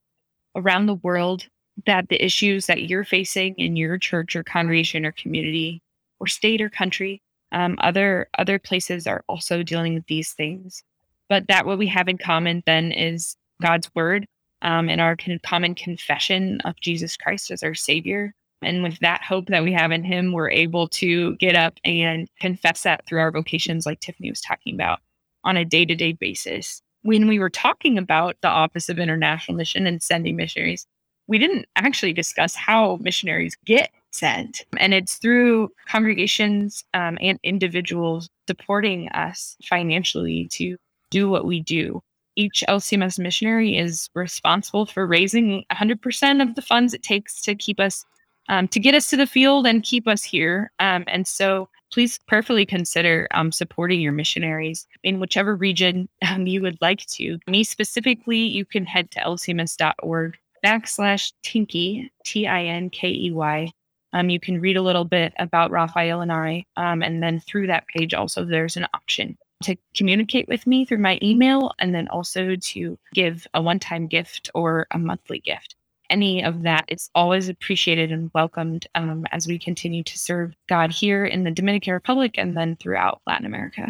around 0.57 0.87
the 0.87 0.95
world 0.95 1.47
that 1.87 2.09
the 2.09 2.23
issues 2.23 2.67
that 2.67 2.83
you're 2.83 3.05
facing 3.05 3.55
in 3.57 3.77
your 3.77 3.99
church 3.99 4.35
or 4.35 4.43
congregation 4.43 5.07
or 5.07 5.13
community 5.13 5.83
or 6.19 6.27
state 6.27 6.61
or 6.61 6.69
country, 6.69 7.23
um, 7.53 7.77
other 7.81 8.29
other 8.39 8.59
places 8.59 9.07
are 9.07 9.25
also 9.29 9.63
dealing 9.63 9.95
with 9.95 10.07
these 10.07 10.33
things. 10.33 10.83
But 11.29 11.47
that 11.49 11.67
what 11.67 11.79
we 11.79 11.87
have 11.89 12.09
in 12.09 12.19
common 12.19 12.63
then 12.67 12.93
is 12.93 13.37
God's 13.63 13.91
word 13.95 14.27
um, 14.63 14.89
in 14.89 15.01
our 15.01 15.17
common 15.45 15.75
confession 15.75 16.61
of 16.65 16.81
Jesus 16.81 17.17
Christ 17.17 17.51
as 17.51 17.63
our 17.63 17.75
Savior. 17.75 18.35
And 18.63 18.83
with 18.83 18.99
that 18.99 19.23
hope 19.23 19.47
that 19.47 19.63
we 19.65 19.73
have 19.73 19.91
in 19.91 20.05
Him, 20.05 20.33
we're 20.33 20.51
able 20.51 20.89
to 20.89 21.37
get 21.37 21.57
up 21.57 21.79
and 21.85 22.29
confess 22.41 22.83
that 22.83 23.07
through 23.07 23.21
our 23.21 23.31
vocations, 23.31 23.87
like 23.87 24.01
Tiffany 24.01 24.31
was 24.31 24.41
talking 24.41 24.75
about, 24.75 25.01
on 25.45 25.57
a 25.57 25.65
day 25.65 25.85
to 25.85 25.95
day 25.95 26.13
basis. 26.13 26.83
When 27.03 27.27
we 27.27 27.39
were 27.39 27.51
talking 27.51 27.97
about 27.97 28.37
the 28.43 28.49
Office 28.49 28.91
of 28.91 28.99
International 28.99 29.57
Mission 29.57 29.87
and 29.87 30.03
sending 30.03 30.37
missionaries, 30.37 30.87
we 31.27 31.39
didn't 31.39 31.67
actually 31.77 32.13
discuss 32.13 32.55
how 32.55 32.99
missionaries 33.01 33.57
get 33.65 33.91
sent. 34.11 34.67
And 34.77 34.93
it's 34.93 35.15
through 35.17 35.71
congregations 35.89 36.85
um, 36.93 37.17
and 37.21 37.39
individuals 37.43 38.29
supporting 38.49 39.09
us 39.11 39.57
financially 39.65 40.49
to 40.49 40.77
do 41.11 41.31
what 41.31 41.47
we 41.47 41.61
do 41.61 42.03
each 42.41 42.65
LCMS 42.69 43.19
missionary 43.19 43.77
is 43.77 44.09
responsible 44.15 44.87
for 44.87 45.07
raising 45.07 45.65
100% 45.71 46.43
of 46.43 46.55
the 46.55 46.63
funds 46.63 46.95
it 46.95 47.03
takes 47.03 47.43
to 47.43 47.55
keep 47.55 47.79
us, 47.79 48.05
um, 48.49 48.67
to 48.69 48.81
get 48.81 48.95
us 48.95 49.11
to 49.11 49.17
the 49.17 49.27
field 49.27 49.67
and 49.67 49.83
keep 49.83 50.09
us 50.09 50.25
here. 50.25 50.73
Um, 50.81 51.05
and 51.07 51.27
so 51.27 51.69
please 51.93 52.19
prayerfully 52.27 52.65
consider 52.65 53.29
um, 53.33 53.53
supporting 53.53 54.01
your 54.01 54.13
missionaries 54.13 54.87
in 55.03 55.21
whichever 55.21 55.55
region 55.55 56.09
um, 56.29 56.47
you 56.47 56.63
would 56.63 56.79
like 56.81 57.05
to. 57.07 57.39
Me 57.47 57.63
specifically, 57.63 58.39
you 58.39 58.65
can 58.65 58.87
head 58.87 59.11
to 59.11 59.21
lcms.org 59.21 60.37
backslash 60.65 61.33
Tinkey, 61.43 62.09
T 62.25 62.47
I 62.47 62.65
N 62.65 62.91
K 62.91 63.11
E 63.11 63.31
Y. 63.33 63.71
Um, 64.13 64.29
you 64.29 64.41
can 64.41 64.61
read 64.61 64.77
a 64.77 64.83
little 64.83 65.05
bit 65.05 65.33
about 65.39 65.71
Raphael 65.71 66.21
and 66.21 66.33
I. 66.33 66.65
Um, 66.77 67.03
and 67.03 67.23
then 67.23 67.39
through 67.39 67.69
that 67.69 67.87
page, 67.87 68.13
also, 68.13 68.45
there's 68.45 68.77
an 68.77 68.87
option 68.93 69.39
to 69.63 69.77
communicate 69.95 70.49
with 70.49 70.67
me 70.67 70.85
through 70.85 70.99
my 70.99 71.19
email 71.23 71.73
and 71.79 71.95
then 71.95 72.09
also 72.09 72.57
to 72.57 72.99
give 73.15 73.47
a 73.55 73.63
one 73.63 73.79
time 73.79 74.07
gift 74.07 74.51
or 74.55 74.87
a 74.91 74.99
monthly 74.99 75.41
gift. 75.41 75.77
Any 76.09 76.43
of 76.43 76.63
that 76.63 76.87
is 76.89 77.09
always 77.15 77.49
appreciated 77.49 78.11
and 78.11 78.31
welcomed 78.35 78.87
um, 78.95 79.25
as 79.31 79.47
we 79.47 79.59
continue 79.59 80.03
to 80.03 80.19
serve 80.19 80.55
God 80.69 80.91
here 80.91 81.25
in 81.25 81.45
the 81.45 81.53
Dominican 81.53 81.93
Republic 81.93 82.35
and 82.37 82.57
then 82.57 82.77
throughout 82.77 83.21
Latin 83.27 83.47
America. 83.47 83.87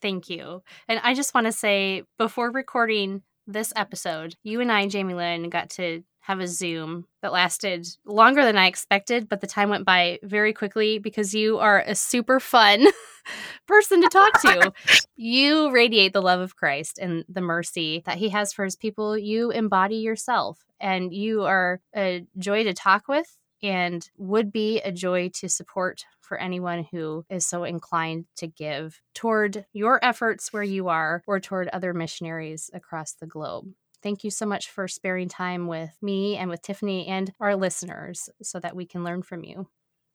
Thank 0.00 0.30
you. 0.30 0.62
And 0.88 0.98
I 1.02 1.12
just 1.12 1.34
want 1.34 1.46
to 1.46 1.52
say 1.52 2.04
before 2.16 2.50
recording 2.50 3.22
this 3.46 3.72
episode, 3.76 4.34
you 4.42 4.60
and 4.60 4.72
I, 4.72 4.86
Jamie 4.86 5.14
Lynn, 5.14 5.50
got 5.50 5.68
to 5.70 6.02
have 6.30 6.38
a 6.38 6.46
Zoom 6.46 7.06
that 7.22 7.32
lasted 7.32 7.88
longer 8.04 8.44
than 8.44 8.56
I 8.56 8.66
expected, 8.66 9.28
but 9.28 9.40
the 9.40 9.48
time 9.48 9.68
went 9.68 9.84
by 9.84 10.20
very 10.22 10.52
quickly 10.52 11.00
because 11.00 11.34
you 11.34 11.58
are 11.58 11.82
a 11.84 11.96
super 11.96 12.38
fun 12.38 12.86
person 13.66 14.00
to 14.00 14.08
talk 14.08 14.40
to. 14.42 14.72
you 15.16 15.72
radiate 15.72 16.12
the 16.12 16.22
love 16.22 16.38
of 16.38 16.54
Christ 16.54 17.00
and 17.00 17.24
the 17.28 17.40
mercy 17.40 18.04
that 18.06 18.18
he 18.18 18.28
has 18.28 18.52
for 18.52 18.64
his 18.64 18.76
people. 18.76 19.18
You 19.18 19.50
embody 19.50 19.96
yourself 19.96 20.64
and 20.78 21.12
you 21.12 21.42
are 21.42 21.80
a 21.96 22.24
joy 22.38 22.62
to 22.62 22.74
talk 22.74 23.08
with 23.08 23.36
and 23.60 24.08
would 24.16 24.52
be 24.52 24.80
a 24.82 24.92
joy 24.92 25.30
to 25.30 25.48
support 25.48 26.04
for 26.20 26.38
anyone 26.38 26.86
who 26.92 27.24
is 27.28 27.44
so 27.44 27.64
inclined 27.64 28.26
to 28.36 28.46
give 28.46 29.02
toward 29.14 29.66
your 29.72 29.98
efforts 30.00 30.52
where 30.52 30.62
you 30.62 30.86
are 30.86 31.24
or 31.26 31.40
toward 31.40 31.66
other 31.68 31.92
missionaries 31.92 32.70
across 32.72 33.14
the 33.14 33.26
globe. 33.26 33.72
Thank 34.02 34.24
you 34.24 34.30
so 34.30 34.46
much 34.46 34.70
for 34.70 34.88
sparing 34.88 35.28
time 35.28 35.66
with 35.66 35.96
me 36.00 36.36
and 36.36 36.48
with 36.48 36.62
Tiffany 36.62 37.06
and 37.06 37.32
our 37.40 37.56
listeners 37.56 38.30
so 38.42 38.58
that 38.60 38.74
we 38.74 38.86
can 38.86 39.04
learn 39.04 39.22
from 39.22 39.44
you. 39.44 39.68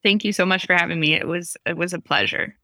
Thank 0.04 0.24
you 0.24 0.34
so 0.34 0.46
much 0.46 0.66
for 0.66 0.74
having 0.74 1.00
me. 1.00 1.14
It 1.14 1.28
was 1.28 1.58
it 1.66 1.78
was 1.78 1.94
a 1.94 2.00
pleasure. 2.00 2.56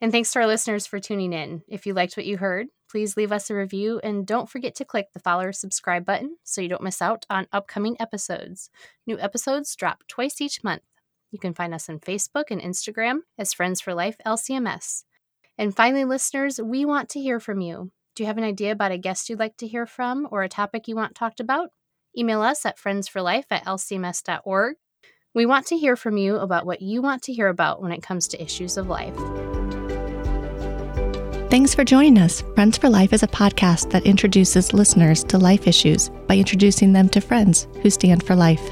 And 0.00 0.12
thanks 0.12 0.32
to 0.32 0.40
our 0.40 0.46
listeners 0.46 0.86
for 0.86 0.98
tuning 0.98 1.32
in. 1.32 1.62
If 1.68 1.86
you 1.86 1.94
liked 1.94 2.16
what 2.16 2.26
you 2.26 2.36
heard, 2.36 2.66
please 2.90 3.16
leave 3.16 3.32
us 3.32 3.48
a 3.48 3.54
review 3.54 4.00
and 4.04 4.26
don't 4.26 4.50
forget 4.50 4.74
to 4.76 4.84
click 4.84 5.12
the 5.12 5.20
follow 5.20 5.46
or 5.46 5.52
subscribe 5.52 6.04
button 6.04 6.36
so 6.44 6.60
you 6.60 6.68
don't 6.68 6.82
miss 6.82 7.00
out 7.00 7.24
on 7.30 7.46
upcoming 7.52 7.96
episodes. 7.98 8.70
New 9.06 9.18
episodes 9.18 9.74
drop 9.74 10.04
twice 10.06 10.40
each 10.40 10.62
month. 10.62 10.82
You 11.30 11.38
can 11.38 11.54
find 11.54 11.74
us 11.74 11.88
on 11.88 12.00
Facebook 12.00 12.50
and 12.50 12.60
Instagram 12.60 13.20
as 13.38 13.52
Friends 13.52 13.80
for 13.80 13.94
Life 13.94 14.16
LCMS. 14.26 15.04
And 15.56 15.74
finally, 15.74 16.04
listeners, 16.04 16.60
we 16.60 16.84
want 16.84 17.08
to 17.10 17.20
hear 17.20 17.40
from 17.40 17.60
you. 17.60 17.90
Do 18.14 18.22
you 18.22 18.28
have 18.28 18.38
an 18.38 18.44
idea 18.44 18.70
about 18.70 18.92
a 18.92 18.98
guest 18.98 19.28
you'd 19.28 19.40
like 19.40 19.56
to 19.56 19.66
hear 19.66 19.86
from 19.86 20.28
or 20.30 20.44
a 20.44 20.48
topic 20.48 20.86
you 20.86 20.94
want 20.94 21.16
talked 21.16 21.40
about? 21.40 21.70
Email 22.16 22.42
us 22.42 22.64
at 22.64 22.78
friendsforlife 22.78 23.46
at 23.50 23.64
lcms.org. 23.64 24.76
We 25.34 25.46
want 25.46 25.66
to 25.66 25.76
hear 25.76 25.96
from 25.96 26.16
you 26.16 26.36
about 26.36 26.64
what 26.64 26.80
you 26.80 27.02
want 27.02 27.22
to 27.24 27.32
hear 27.32 27.48
about 27.48 27.82
when 27.82 27.90
it 27.90 28.04
comes 28.04 28.28
to 28.28 28.40
issues 28.40 28.76
of 28.76 28.86
life. 28.86 29.16
Thanks 31.50 31.74
for 31.74 31.82
joining 31.82 32.18
us. 32.18 32.42
Friends 32.54 32.78
for 32.78 32.88
Life 32.88 33.12
is 33.12 33.24
a 33.24 33.28
podcast 33.28 33.90
that 33.90 34.06
introduces 34.06 34.72
listeners 34.72 35.24
to 35.24 35.38
life 35.38 35.66
issues 35.66 36.10
by 36.28 36.36
introducing 36.36 36.92
them 36.92 37.08
to 37.08 37.20
friends 37.20 37.66
who 37.82 37.90
stand 37.90 38.24
for 38.24 38.36
life. 38.36 38.62